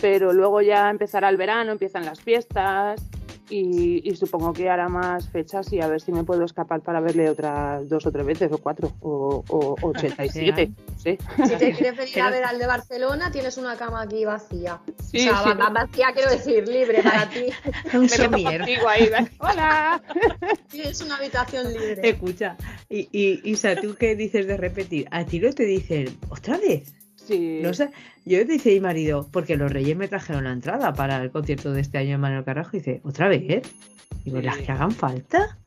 [0.00, 3.08] pero luego ya empezará el verano, empiezan las fiestas
[3.48, 7.00] y, y supongo que hará más fechas y a ver si me puedo escapar para
[7.00, 11.18] verle otras dos o tres veces, o cuatro, o, o 87, no sé.
[11.46, 14.80] Si te quieres venir a ver al de Barcelona, tienes una cama aquí vacía.
[15.10, 15.48] Sí, o sea, sí.
[15.50, 17.46] va- va- vacía quiero decir, libre para ti.
[17.94, 18.58] Un somier.
[18.58, 19.10] contigo ahí.
[19.38, 20.02] ¡Hola!
[20.70, 22.08] Tienes una habitación libre.
[22.08, 22.56] Escucha,
[22.88, 25.06] y, y Isa, ¿tú qué dices de repetir?
[25.10, 26.94] A ti no te dicen, ¿otra vez?
[27.26, 27.60] Sí.
[27.62, 27.90] No sé,
[28.24, 31.80] yo dice mi marido, porque los reyes me trajeron la entrada para el concierto de
[31.80, 33.62] este año de Manuel Carrasco, y dice, ¿otra vez?
[34.24, 34.42] Digo, Sí.
[34.44, 35.58] ¿las que hagan falta?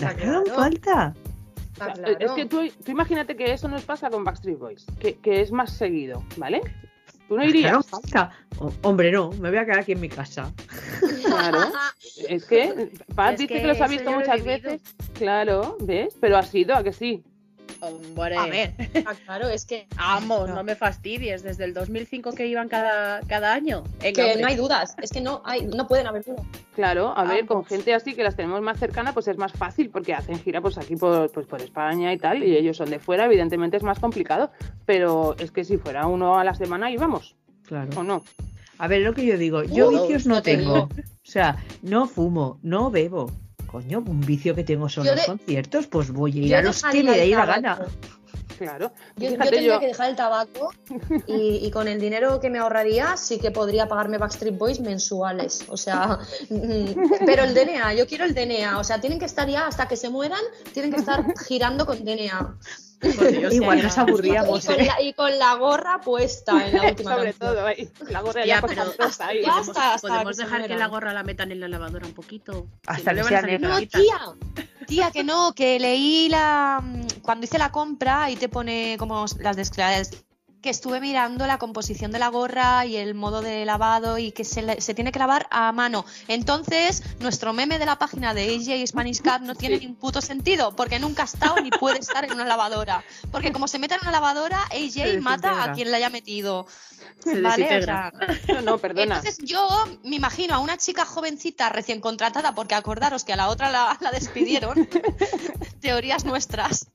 [0.00, 1.14] ¿Las que hagan falta?
[1.74, 2.04] claro.
[2.18, 5.52] Es que tú, tú imagínate que eso nos pasa con Backstreet Boys, que, que es
[5.52, 6.60] más seguido, ¿vale?
[7.28, 7.70] Tú no ¿Las que irías.
[7.72, 8.30] hagan falta?
[8.58, 10.52] O- hombre, no, me voy a quedar aquí en mi casa.
[11.24, 11.58] Claro.
[12.28, 14.80] Es que Pat Es dice que que, los ha visto muchas veces.
[15.14, 16.16] Claro, ¿ves?
[16.20, 17.22] Pero ha sido, ¿a que sí?
[17.80, 18.36] Hombre.
[18.36, 19.86] A ver, está claro, es que.
[19.96, 20.56] Vamos, No.
[20.56, 20.64] no.
[20.64, 21.42] me fastidies.
[21.42, 23.84] Desde el 2005 que iban cada, cada año.
[24.00, 24.42] Venga, que hombre.
[24.42, 26.44] no hay dudas, es que no hay, no pueden haber dudas.
[26.74, 29.90] Claro, a ver, con gente así que las tenemos más cercana, pues es más fácil
[29.90, 32.98] porque hacen gira pues aquí por, pues por España y tal, y ellos son de
[32.98, 34.50] fuera, evidentemente es más complicado,
[34.86, 37.36] pero es que si fuera uno a la semana íbamos,
[37.66, 37.90] Claro.
[37.96, 38.22] ¿o no?
[38.78, 40.82] A ver, lo que yo digo, yo Uh, vicios no no te tengo.
[40.84, 40.88] O
[41.30, 43.30] sea, no fumo, no bebo.
[43.68, 46.58] Coño, un vicio que tengo son Yo los de- conciertos, pues voy a ir Yo
[46.58, 47.86] a los que me dé la gana.
[48.58, 48.90] Claro.
[49.16, 50.72] Yo, tendría yo- que dejar el tabaco
[51.28, 55.64] y, y con el dinero que me ahorraría sí que podría pagarme Backstreet Boys mensuales.
[55.68, 56.18] O sea,
[56.50, 58.80] mm, pero el DNA, yo quiero el DNA.
[58.80, 60.40] O sea, tienen que estar ya hasta que se mueran,
[60.72, 62.56] tienen que estar girando con DNA.
[63.00, 64.86] Dios, Igual nos Y aburríamos, con, ¿eh?
[64.86, 67.54] la, y con la gorra puesta en la última Sobre canción.
[67.54, 69.42] todo ahí, la gorra Ya, ya pero puesta ahí.
[69.42, 72.66] Ya podemos, hasta- podemos dejar que la gorra la metan en la lavadora un poquito.
[72.86, 73.78] Hasta que no, sea negra.
[73.78, 74.18] Tía.
[74.86, 76.82] Tía, que no, que leí la.
[77.22, 79.56] Cuando hice la compra, ahí te pone como las.
[80.60, 84.42] Que estuve mirando la composición de la gorra y el modo de lavado y que
[84.44, 86.04] se, le- se tiene que lavar a mano.
[86.26, 90.20] Entonces, nuestro meme de la página de AJ Spanish Cup no tiene ni un puto
[90.20, 93.04] sentido, porque nunca ha estado ni puede estar en una lavadora.
[93.30, 96.66] Porque como se mete en una lavadora, AJ mata a quien la haya metido.
[97.22, 97.46] Se ¿Vale?
[97.64, 98.12] O desintegra.
[98.44, 99.16] sea, No, no, perdona.
[99.18, 99.68] entonces yo
[100.02, 103.96] me imagino a una chica jovencita recién contratada, porque acordaros que a la otra la,
[104.00, 104.88] la despidieron.
[105.80, 106.88] Teorías nuestras.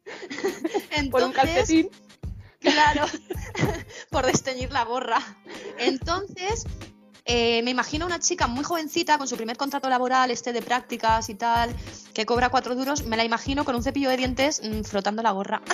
[0.91, 1.90] Entonces, Por un calcetín.
[2.64, 3.06] Claro,
[4.10, 5.19] por desteñir la gorra.
[5.77, 6.65] Entonces,
[7.26, 10.62] eh, me imagino a una chica muy jovencita con su primer contrato laboral, este de
[10.62, 11.74] prácticas y tal,
[12.14, 15.32] que cobra cuatro duros, me la imagino con un cepillo de dientes mm, frotando la
[15.32, 15.62] gorra.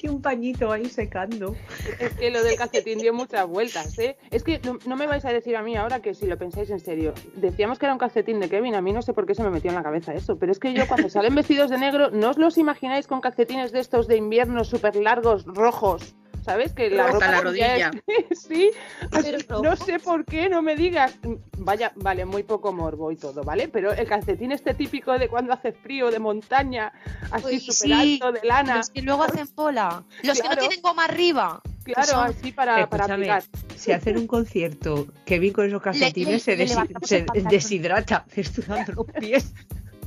[0.00, 1.56] Y un pañito ahí secando.
[1.98, 4.16] Es que lo del calcetín dio muchas vueltas, ¿eh?
[4.30, 6.70] Es que no, no me vais a decir a mí ahora que si lo pensáis
[6.70, 7.14] en serio.
[7.34, 9.50] Decíamos que era un calcetín de Kevin, a mí no sé por qué se me
[9.50, 12.30] metió en la cabeza eso, pero es que yo cuando salen vestidos de negro, ¿no
[12.30, 16.14] os los imagináis con calcetines de estos de invierno súper largos, rojos?
[16.48, 16.72] ¿Sabes?
[16.72, 17.90] Que la Hasta la rodilla.
[18.06, 18.70] es- sí,
[19.12, 21.14] así, no sé por qué, no me digas.
[21.58, 23.68] Vaya, vale, muy poco morbo y todo, ¿vale?
[23.68, 26.92] Pero el calcetín este típico de cuando hace frío, de montaña,
[27.30, 27.92] así súper sí,
[28.22, 28.76] alto, de lana.
[28.78, 30.04] Los que luego hacen bola.
[30.22, 31.60] Los que no tienen goma arriba.
[31.84, 33.42] que Claro, son- así para, para Escúchame,
[33.76, 39.06] si hacen un concierto, Kevin con esos calcetines se, le desi- se deshidrata, sudando los
[39.20, 39.52] pies.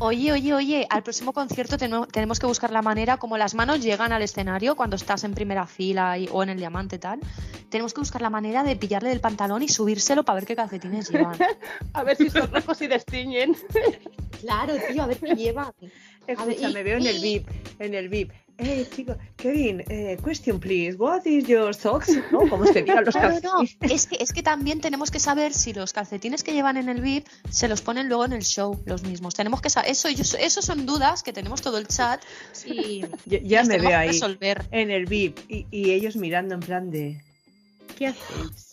[0.04, 4.12] Oye, oye, oye, al próximo concierto tenemos que buscar la manera, como las manos llegan
[4.12, 7.20] al escenario cuando estás en primera fila y- o en el diamante tal,
[7.70, 11.08] tenemos que buscar la manera de pillarle del pantalón y subírselo para ver qué calcetines
[11.08, 11.38] llevan.
[11.94, 13.56] A ver si son rojos y destiñen.
[14.42, 15.72] claro, tío, a ver qué llevan.
[16.28, 17.48] Escucha, y- me veo en el VIP,
[17.80, 18.32] en el VIP.
[18.58, 22.10] Eh, chico, Kevin, eh, question please, what is your socks?
[22.32, 22.48] ¿No?
[22.48, 23.92] Como se digan los No, no, no, calcetines.
[23.92, 27.02] es que, es que también tenemos que saber si los calcetines que llevan en el
[27.02, 29.34] VIP se los ponen luego en el show los mismos.
[29.34, 32.22] Tenemos que saber, eso, eso son dudas que tenemos todo el chat
[32.68, 34.64] y Ya, me veo ahí, resolver.
[34.70, 37.20] en el VIP, y, y ellos mirando en plan de...
[37.98, 38.71] ¿Qué hacéis?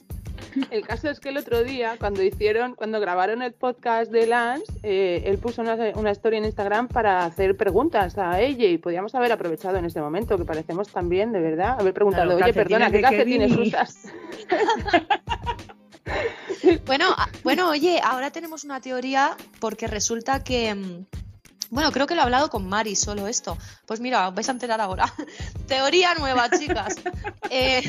[0.71, 4.73] El caso es que el otro día, cuando hicieron, cuando grabaron el podcast de Lance,
[4.83, 9.15] eh, él puso una, una historia en Instagram para hacer preguntas a ella y podíamos
[9.15, 12.55] haber aprovechado en ese momento, que parecemos tan bien, de verdad, haber preguntado, Claro, oye,
[12.55, 14.09] perdona, ¿qué calcetines usas?
[16.87, 17.15] Bueno,
[17.45, 21.05] bueno, oye, ahora tenemos una teoría porque resulta que.
[21.71, 23.59] Bueno, creo que lo he hablado con Mari, solo esto.
[23.87, 25.13] Pues mira, os vais a enterar ahora.
[25.67, 26.97] Teoría nueva, chicas.
[27.51, 27.83] Eh,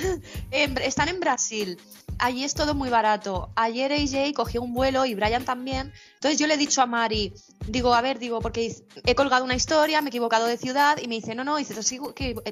[0.51, 1.77] en- están en Brasil.
[2.17, 3.49] Allí es todo muy barato.
[3.57, 5.91] Ayer AJ cogió un vuelo y Brian también.
[6.13, 7.33] Entonces yo le he dicho a Mari,
[7.67, 8.73] digo, a ver, digo, porque
[9.05, 11.73] he colgado una historia, me he equivocado de ciudad y me dice, no, no, dice,
[11.73, 11.81] te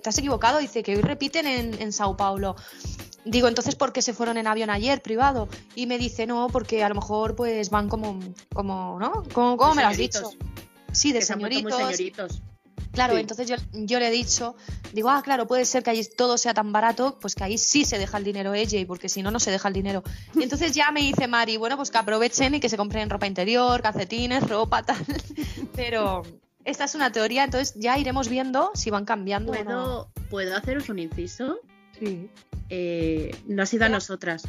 [0.09, 2.57] has, equivocado, dice que hoy repiten en, en Sao Paulo.
[3.23, 5.47] Digo, entonces, ¿por qué se fueron en avión ayer, privado?
[5.75, 8.19] Y me dice, no, porque a lo mejor pues van como,
[8.53, 9.23] como ¿no?
[9.33, 10.31] ¿Cómo, cómo De me lo has dicho?
[10.97, 11.97] Sí, de Que se han vuelto muy señoritos.
[11.97, 12.41] señoritos.
[12.91, 13.19] Claro, Sí.
[13.21, 14.55] entonces yo, yo le he dicho,
[14.93, 17.85] digo, ah, claro, puede ser que allí todo sea tan barato, pues que ahí sí
[17.85, 20.03] se deja el dinero ella, porque si no, no se deja el dinero.
[20.33, 23.27] Y entonces ya me dice Mari, bueno, pues que aprovechen y que se compren ropa
[23.27, 24.97] interior, calcetines, ropa, tal.
[25.75, 26.23] Pero
[26.65, 29.63] esta es una teoría, entonces ya iremos viendo si van cambiando o no.
[29.63, 31.59] ¿Puedo, ¿Puedo haceros un inciso?
[31.99, 32.29] Sí.
[32.69, 34.43] Eh, no ha sido a nosotras,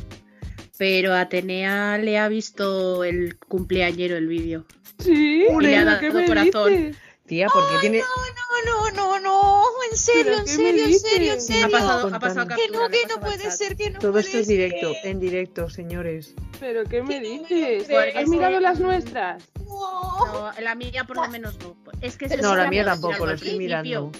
[0.78, 4.64] pero Atenea le ha visto el cumpleañero el vídeo.
[4.98, 6.72] Sí, Y le ha ¿pero qué dado me corazón.
[6.72, 6.96] dices?
[7.26, 7.98] Tía, porque tiene...
[7.98, 11.66] No, no, no, no, en serio, ¿Pero en serio, en serio, en serio.
[11.66, 13.52] Ha pasado, ha pasado Que no, que no puede chat.
[13.52, 14.56] ser, que no Todo puede esto es ser.
[14.56, 16.34] directo, en directo, señores.
[16.58, 18.16] ¿Pero qué me Que no me lo dices?
[18.16, 19.44] ¿Has mirado las nuestras?
[19.66, 21.76] No, la mía por lo menos no.
[22.00, 23.58] Es que Pero se No, la la mía tampoco, al estoy principio.
[23.58, 24.12] mirando.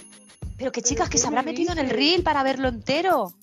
[0.59, 2.67] Pero que ¿Pero chicas, que qué se habrá me metido en el reel para verlo
[2.67, 3.33] entero.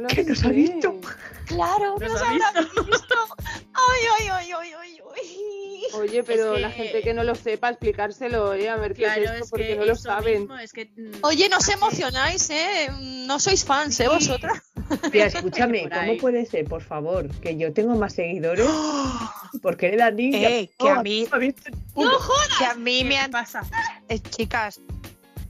[0.00, 0.98] No ¿Qué nos ha visto?
[1.46, 3.14] Claro, que Nos nos ha habrá visto.
[3.74, 5.82] Ay, ay, ay, ay, ay, ay.
[5.94, 8.68] Oye, pero Es la que- gente que no lo sepa, explicárselo, ¿eh?
[8.70, 10.40] A ver qué Claro, es esto, es porque que no lo saben.
[10.42, 12.88] mismo, es que, mm, Oye, no os emocionáis, ¿eh?
[13.26, 14.08] No sois fans, ¿eh?
[14.08, 14.62] Vosotras.
[15.10, 18.66] Tía, escúchame, ¿cómo puede ser, por favor, que yo tengo más seguidores?
[19.62, 20.48] porque le da niña?
[20.48, 22.48] Eh, que a mí- visto el ¡No jodas!
[22.58, 23.30] Que a mí ¿Qué me han.
[23.30, 23.62] pasa?
[24.08, 24.80] eh, chicas,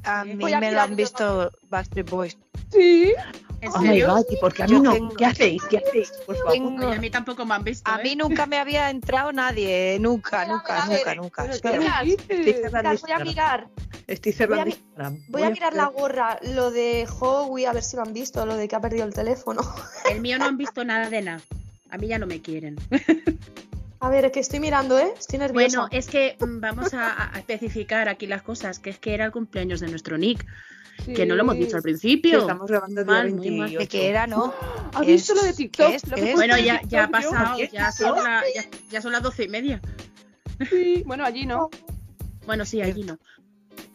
[0.05, 2.37] a mí Voy a me lo han visto Backstreet Boys.
[2.71, 3.13] Sí,
[3.61, 4.09] ¿En Oh my serio?
[4.15, 4.93] God, ¿y por qué a mí Yo no?
[4.93, 5.63] tengo- ¿Qué hacéis?
[5.71, 6.11] ¿Qué hacéis?
[6.27, 6.53] Por favor.
[6.53, 7.89] Tengo- a mí tampoco me han visto.
[7.89, 8.03] A ¿eh?
[8.03, 11.71] mí nunca me había entrado nadie, eh, nunca, nunca, ver, nunca, nunca.
[11.71, 12.03] voy a
[13.25, 13.69] mirar.
[14.09, 15.25] Estoy cerrando Voy a Instagram.
[15.29, 18.57] Voy a mirar la gorra, lo de Howie, a ver si lo han visto, lo
[18.57, 19.61] de que ha perdido el teléfono.
[20.11, 21.41] El mío no han visto nada de nada.
[21.91, 22.77] A mí ya no me quieren.
[24.03, 25.13] A ver, es que estoy mirando, ¿eh?
[25.17, 25.79] Estoy nerviosa.
[25.79, 29.25] Bueno, es que mm, vamos a, a especificar aquí las cosas, que es que era
[29.27, 30.45] el cumpleaños de nuestro Nick,
[31.15, 32.41] que no lo hemos dicho al Sí, principio.
[32.41, 33.69] estamos grabando el día Mal, muy mal.
[33.71, 33.79] 28.
[33.79, 34.53] de que era, ¿no?
[34.93, 35.91] ¿Has visto lo de TikTok?
[35.93, 39.13] es- Lo que Bueno, en ya, ya ha pasado, ya son, la- ya, ya son
[39.13, 39.81] las doce y media.
[40.69, 41.71] Sí, bueno, allí no.
[42.45, 43.19] Bueno, sí, allí no.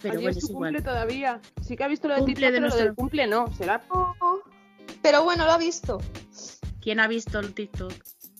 [0.02, 0.84] Pero Allí bueno, es es tu cumple igual.
[0.84, 1.42] todavía.
[1.62, 3.54] Sí que ha visto lo de Cumple TikTok, de pero lo nuestro- del cumple no.
[3.58, 3.82] ¿Será
[5.02, 6.00] Pero bueno, lo ha visto.
[6.82, 7.92] ¿Quién ha visto el TikTok?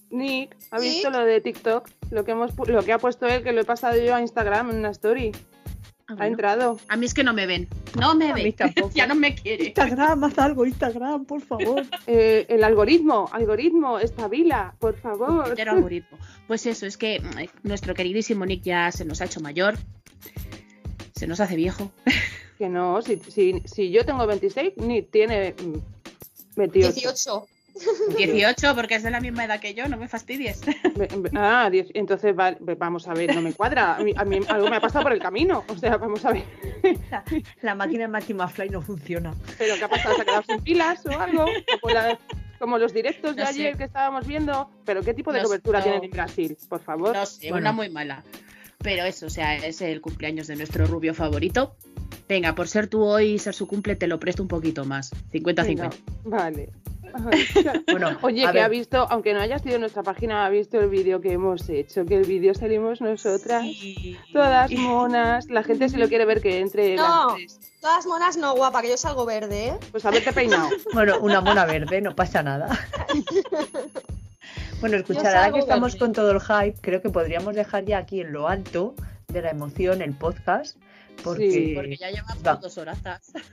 [0.09, 0.55] Nick?
[0.71, 0.93] ¿Ha ¿Nick?
[0.93, 1.89] visto lo de TikTok?
[2.11, 4.21] Lo que, hemos, pu- lo que ha puesto él, que lo he pasado yo a
[4.21, 5.31] Instagram en una story.
[6.09, 6.79] Ah, Ha entrado.
[6.88, 7.67] A mí es que no me ven.
[7.99, 8.53] No me A mí ven.
[8.55, 8.91] tampoco.
[8.95, 9.65] ya no me quiere.
[9.65, 11.84] Instagram, haz algo, Instagram, por favor.
[12.07, 15.53] Eh, el algoritmo, algoritmo, espabila, por favor.
[15.59, 16.17] Algoritmo.
[16.47, 19.75] Pues eso, es que mm, nuestro queridísimo Nick ya se nos ha hecho mayor.
[21.15, 21.91] Se nos hace viejo.
[22.57, 25.73] Que no, si, si, si yo tengo 26, Nick tiene mm,
[26.55, 26.93] 28.
[26.93, 27.47] 18.
[28.17, 30.61] 18, porque es de la misma edad que yo, no me fastidies.
[31.35, 33.95] Ah, 10, entonces va- vamos a ver, no me cuadra.
[33.95, 35.63] A mí, a mí algo me ha pasado por el camino.
[35.67, 36.43] O sea, vamos a ver.
[37.11, 37.23] La,
[37.61, 39.33] la máquina de Matty McFly no funciona.
[39.57, 40.15] ¿Pero qué ha pasado?
[40.15, 41.43] ¿Se ha quedado sin pilas o algo?
[41.45, 42.17] O por la-
[42.59, 43.53] como los directos de No sé.
[43.61, 44.69] ayer que estábamos viendo.
[44.85, 45.83] ¿Pero qué tipo de No cobertura no.
[45.83, 46.57] tienen en Brasil?
[46.67, 47.15] Por favor.
[47.15, 47.57] No sé, Bueno.
[47.65, 48.23] una muy mala.
[48.79, 51.75] Pero eso, o sea, es el cumpleaños de nuestro rubio favorito.
[52.27, 55.11] Venga, por ser tú hoy y ser su cumple, te lo presto un poquito más.
[55.31, 55.65] 50-50.
[55.65, 55.89] Venga,
[56.25, 56.69] Vale.
[57.91, 60.89] Bueno, Oye, que ha visto, aunque no haya sido en nuestra página, ha visto el
[60.89, 64.17] vídeo que hemos hecho, que el vídeo salimos nosotras, Sí.
[64.34, 67.27] todas monas, la gente si lo quiere ver que entre No.
[67.29, 67.59] las tres.
[67.81, 69.73] Todas monas no, guapa, que yo salgo verde, ¿eh?
[69.91, 70.69] Pues haberte peinado.
[70.93, 72.67] Bueno, una mona verde, no pasa nada.
[74.79, 75.99] Bueno, escuchar, ahora que estamos verde.
[75.99, 78.93] con todo el hype, creo que podríamos dejar ya aquí en lo alto
[79.27, 80.77] de la emoción el podcast.
[81.23, 82.56] Porque, Sí, Porque ya llevamos Va.
[82.56, 82.99] dos horas.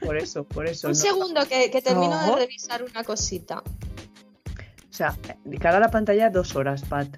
[0.04, 0.88] por eso, por eso.
[0.88, 2.34] Un no- segundo que, que termino No.
[2.36, 3.58] de revisar una cosita.
[3.60, 7.16] O sea, de cara a la pantalla dos horas, Pat.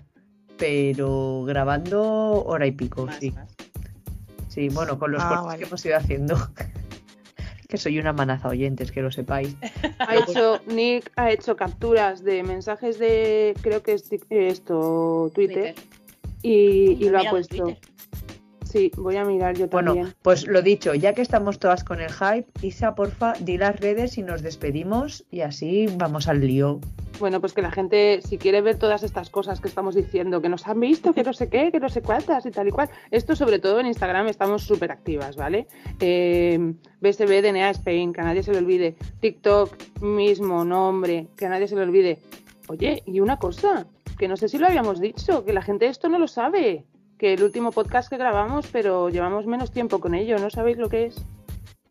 [0.56, 3.30] Pero grabando hora y pico, Más, sí.
[3.32, 3.54] más.
[4.48, 5.58] Sí, bueno, con los Ah, cortes vale.
[5.58, 6.36] que hemos ido haciendo.
[7.68, 9.54] que soy una manaza oyentes, que lo sepáis.
[9.98, 15.74] Ha hecho, Nick ha hecho capturas de mensajes de, creo que es esto, Twitter,
[16.42, 17.64] y, lo ha puesto.
[17.64, 17.78] Twitter.
[18.76, 20.14] Sí, voy a mirar yo Bueno, también.
[20.20, 24.18] pues lo dicho, ya que estamos todas con el hype, Isa, porfa, di las redes
[24.18, 26.80] y nos despedimos y así vamos al lío.
[27.18, 30.50] Bueno, pues que la gente, si quiere ver todas estas cosas que estamos diciendo, que
[30.50, 32.90] nos han visto, que no sé qué, que no sé cuántas y tal y cual.
[33.10, 35.68] Esto sobre todo en Instagram estamos súper activas, ¿vale?
[35.98, 38.94] Eh, BSB, DNA Spain, que a nadie se le olvide.
[39.20, 42.18] TikTok, mismo nombre, que a nadie se le olvide.
[42.68, 43.86] Oye, y una cosa,
[44.18, 46.84] que no sé si lo habíamos dicho, que la gente esto no lo sabe.
[47.18, 50.88] Que el último podcast que grabamos, pero llevamos menos tiempo con ello, ¿no sabéis lo
[50.88, 51.16] que es?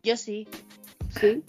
[0.02, 0.46] Yo sí.
[1.10, 1.42] Sí.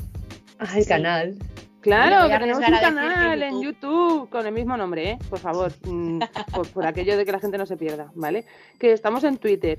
[0.60, 0.90] Ah, el Sí.
[0.90, 1.36] canal.
[1.82, 3.76] Claro, que tenemos un canal en YouTube.
[3.82, 5.18] YouTube con el mismo nombre, ¿eh?
[5.30, 6.20] Por favor, mm,
[6.54, 8.46] por, por aquello de que la gente no se pierda, ¿vale?
[8.80, 9.78] Que estamos en Twitter,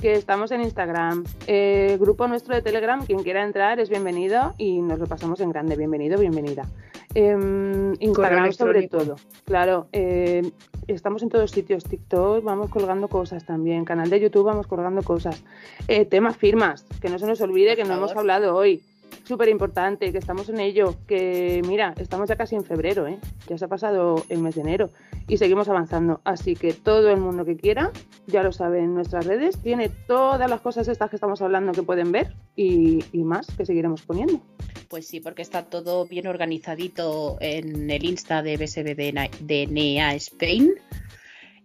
[0.00, 4.80] que estamos en Instagram, eh, grupo nuestro de Telegram, quien quiera entrar es bienvenido y
[4.80, 6.66] nos lo pasamos en grande, bienvenido, bienvenida.
[7.14, 10.48] Em, Instagram sobre todo, claro, eh,
[10.86, 15.42] estamos en todos sitios, TikTok, vamos colgando cosas también, canal de YouTube vamos colgando cosas,
[15.88, 18.84] eh, temas firmas, que no se nos olvide Por que no hemos hablado hoy,
[19.30, 23.16] súper importante, que estamos en ello, que mira, estamos ya casi en febrero, ¿eh?
[23.46, 24.90] ya se ha pasado el mes de enero
[25.28, 26.20] y seguimos avanzando.
[26.24, 27.92] Así que todo el mundo que quiera,
[28.26, 31.84] ya lo sabe en nuestras redes, tiene todas las cosas estas que estamos hablando que
[31.84, 34.40] pueden ver y, y más que seguiremos poniendo.
[34.88, 40.72] Pues sí, porque está todo bien organizadito en el Insta de BSB de NEA Spain,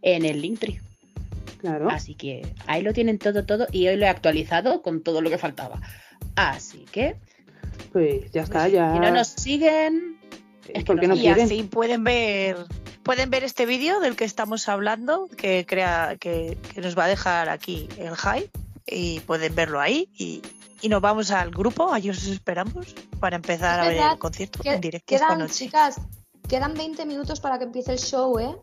[0.03, 0.79] en el Linktree.
[1.57, 1.89] Claro.
[1.89, 5.31] Así que ahí lo tienen todo, todo, y hoy lo he actualizado con todo lo
[5.31, 5.81] que faltaba.
[6.35, 7.15] Así que,
[7.95, 8.91] Pues ya está, ya.
[8.93, 10.19] si no nos siguen,
[10.67, 11.45] es que porque no no y quieren.
[11.45, 12.57] así pueden ver
[13.03, 17.07] pueden ver este vídeo del que estamos hablando que crea que, que nos va a
[17.07, 18.49] dejar aquí el hype
[18.85, 20.41] y pueden verlo ahí y,
[20.81, 24.59] y nos vamos al grupo allí os esperamos para empezar Es a ver el concierto
[24.61, 25.95] Que- en directo esta quedan, noche chicas,
[26.49, 28.55] quedan 20 minutos para que empiece el show, ¿eh?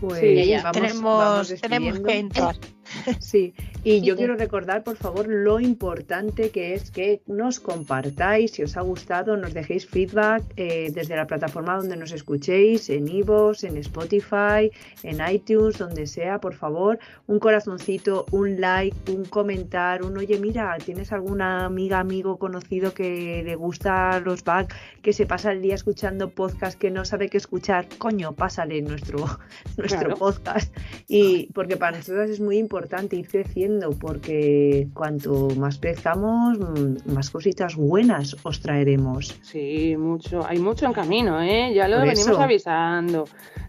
[0.00, 2.56] Pues Sí, ya vamos- tenemos vamos tenemos que entrar
[3.20, 3.54] Sí,
[3.84, 4.18] y yo Sí.
[4.18, 9.36] quiero recordar, por favor, lo importante que es que nos compartáis, si os ha gustado,
[9.36, 14.70] nos dejéis feedback eh, desde la plataforma donde nos escuchéis, en iVoox, en Spotify,
[15.02, 20.76] en iTunes, donde sea, por favor, un corazoncito, un like, un comentar, un oye, mira,
[20.84, 25.74] ¿tienes alguna amiga, amigo, conocido que le gusta los back, que se pasa el día
[25.74, 27.86] escuchando podcast, que no sabe qué escuchar?
[27.98, 29.18] Coño, pásale nuestro,
[29.76, 30.16] nuestro Claro.
[30.16, 30.74] podcast.
[31.08, 37.30] Y porque para nosotros es muy importante ir creciendo, porque cuanto más crezcamos, mm, más
[37.30, 39.34] cositas buenas os traeremos.
[39.42, 40.44] Sí, mucho.
[40.46, 41.72] Hay mucho en camino, ¿eh?
[41.74, 42.40] Ya lo Por venimos eso.
[42.42, 43.24] avisando.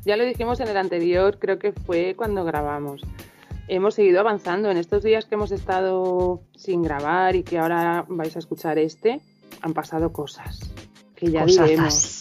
[0.05, 3.01] Ya lo dijimos en el anterior, creo que fue cuando grabamos.
[3.67, 4.71] Hemos seguido avanzando.
[4.71, 9.19] En estos días que hemos estado sin grabar y que ahora vais a escuchar este,
[9.61, 10.71] han pasado cosas.
[11.15, 11.69] Que ya Cosazas.
[11.69, 12.16] diremos.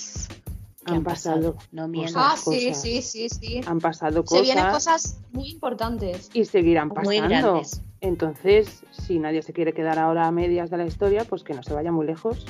[0.86, 1.56] ¿Qué Han pasado.
[1.72, 2.14] No mientas.
[2.14, 2.32] cosas.
[2.32, 2.82] Ah, sí, cosas.
[2.82, 3.60] sí, sí, sí.
[3.66, 4.42] Han pasado Se cosas.
[4.42, 6.30] vienen cosas muy importantes.
[6.32, 7.28] y seguirán Muy pasando.
[7.28, 7.82] grandes.
[8.00, 11.62] Entonces, si nadie se quiere quedar ahora a medias de la historia, pues que no
[11.62, 12.44] se vaya muy lejos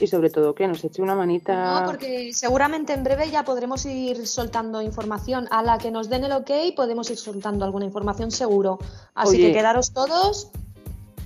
[0.00, 1.80] y sobre todo que nos eche una manita.
[1.80, 5.48] No, porque seguramente en breve ya podremos ir soltando información.
[5.50, 8.78] A la que nos den el ok, podemos ir soltando alguna información seguro.
[9.14, 9.46] Así Oye.
[9.48, 10.50] que quedaros todos.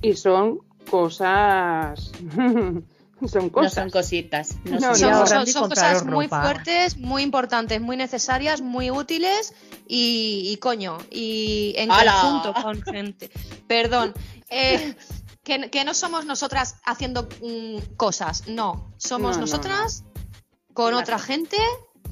[0.01, 0.59] Y son
[0.89, 2.11] cosas.
[3.27, 4.55] son No son cositas.
[4.65, 5.45] No, No, son no.
[5.45, 6.41] Son, cosas muy ropa.
[6.41, 9.53] fuertes, muy importantes, muy necesarias, muy útiles
[9.87, 12.13] y, y coño, y en ¡Hala!
[12.21, 13.31] conjunto con gente.
[13.67, 14.13] Perdón.
[14.49, 14.95] eh,
[15.43, 18.93] que, que no somos nosotras haciendo mm, cosas, no.
[18.97, 20.03] Somos No, no, nosotras
[20.73, 21.57] con otra gente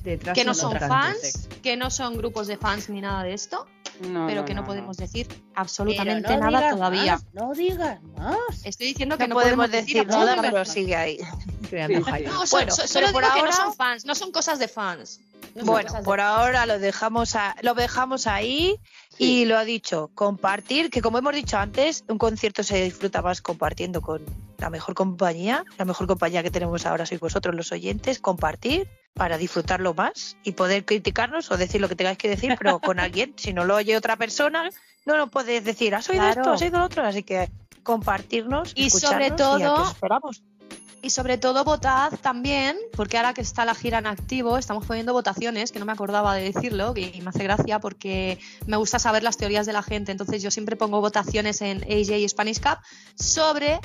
[0.04, 3.68] Detrás que no son fans, que no son grupos de fans ni nada de esto,
[4.02, 7.14] No, pero no, que no, no, podemos decir absolutamente no nada todavía.
[7.14, 8.38] más, no digas más.
[8.64, 11.18] Estoy diciendo que No, no, podemos decir nada, pero sigue ahí.
[11.70, 12.12] Creando Sí, sí.
[12.18, 12.28] hype.
[12.30, 15.20] No, Bueno, solo por digo que no ahora- son fans, no son cosas de fans.
[15.56, 18.80] Bueno, cosas de por ahora lo dejamos a- lo dejamos ahí
[19.18, 23.42] y lo ha dicho, compartir, que como hemos dicho antes, un concierto se disfruta más
[23.42, 24.24] compartiendo con
[24.58, 29.38] la mejor compañía, la mejor compañía que tenemos ahora sois vosotros los oyentes, compartir para
[29.38, 33.34] disfrutarlo más y poder criticarnos o decir lo que tengáis que decir, pero con alguien,
[33.38, 34.70] si no lo oye otra persona,
[35.06, 36.42] no lo podéis decir, has oído Claro.
[36.42, 37.50] esto, has oído lo otro, así que
[37.84, 40.44] compartirnos Y sobre y todo- os esperamos.
[41.04, 45.14] Y sobre todo votad también, porque ahora que está la gira en activo, estamos poniendo
[45.14, 49.24] votaciones, que no me acordaba de decirlo, y me hace gracia porque me gusta saber
[49.24, 50.12] las teorías de la gente.
[50.12, 52.78] Entonces yo siempre pongo votaciones en AJ Spanish Cup
[53.16, 53.80] sobre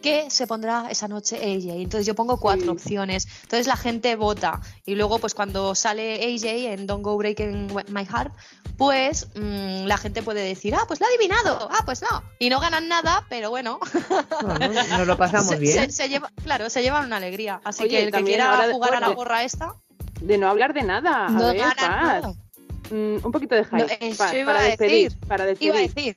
[0.00, 1.80] qué se pondrá esa noche AJ.
[1.82, 2.68] Entonces yo pongo cuatro Sí.
[2.70, 3.26] opciones.
[3.42, 4.60] Entonces la gente vota.
[4.86, 8.32] Y luego, pues cuando sale AJ en Don't Go Breaking My Heart,
[8.76, 12.22] pues mm, la gente puede decir, ah, pues lo ha adivinado, ah, pues no.
[12.38, 13.78] Y no ganan nada, pero bueno.
[14.42, 14.68] No, no,
[14.98, 15.90] nos lo pasamos Se- bien.
[15.90, 17.60] se- se lleva, claro, se llevan una alegría.
[17.64, 19.74] Así Oye, que el que quiera jugar a la gorra esta,
[20.20, 21.26] De no hablar de nada.
[21.26, 22.22] A No ver, ganan Paz.
[22.22, 22.34] nada.
[22.90, 24.14] Mm, un poquito de hype.
[24.44, 25.18] Para decir.
[25.28, 25.94] Para Iba a despedir.
[25.94, 26.16] decir,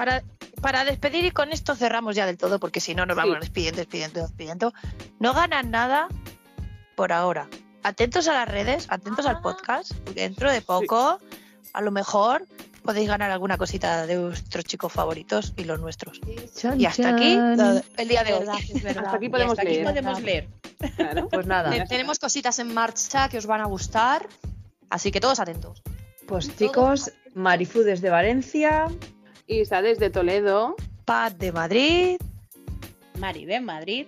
[0.00, 0.22] para,
[0.62, 3.40] para despedir y con esto cerramos ya del todo, porque si no nos vamos Sí.
[3.40, 4.72] despidiendo, despidiendo, despidiendo.
[5.18, 6.08] No ganan nada
[6.96, 7.48] por ahora.
[7.82, 11.18] Atentos a las redes, atentos al podcast, porque dentro de poco,
[11.74, 12.46] a lo mejor,
[12.82, 16.18] podéis ganar alguna cosita de vuestros chicos favoritos y los nuestros.
[16.56, 17.82] Chan, Y hasta aquí chan.
[17.98, 18.38] el día de hoy.
[18.40, 19.04] verdad, es verdad.
[19.04, 19.84] Hasta aquí podemos hasta aquí leer.
[19.84, 20.48] podemos leer.
[20.96, 21.28] Claro.
[21.28, 24.26] Pues nada, Te- tenemos cositas en marcha que os van a gustar,
[24.88, 25.82] así que todos atentos.
[26.26, 28.86] pues chicos, Marifu desde Valencia,
[29.50, 30.76] Isa desde Toledo.
[31.04, 32.20] Paz de Madrid.
[33.18, 34.06] Maribel Madrid.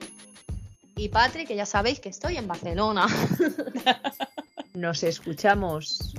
[0.95, 3.07] Y Patrick, que ya sabéis que estoy en Barcelona.
[4.75, 6.15] nos escuchamos.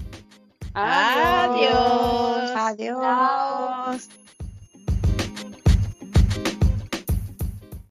[0.74, 2.52] Adiós.
[2.54, 4.10] Adiós.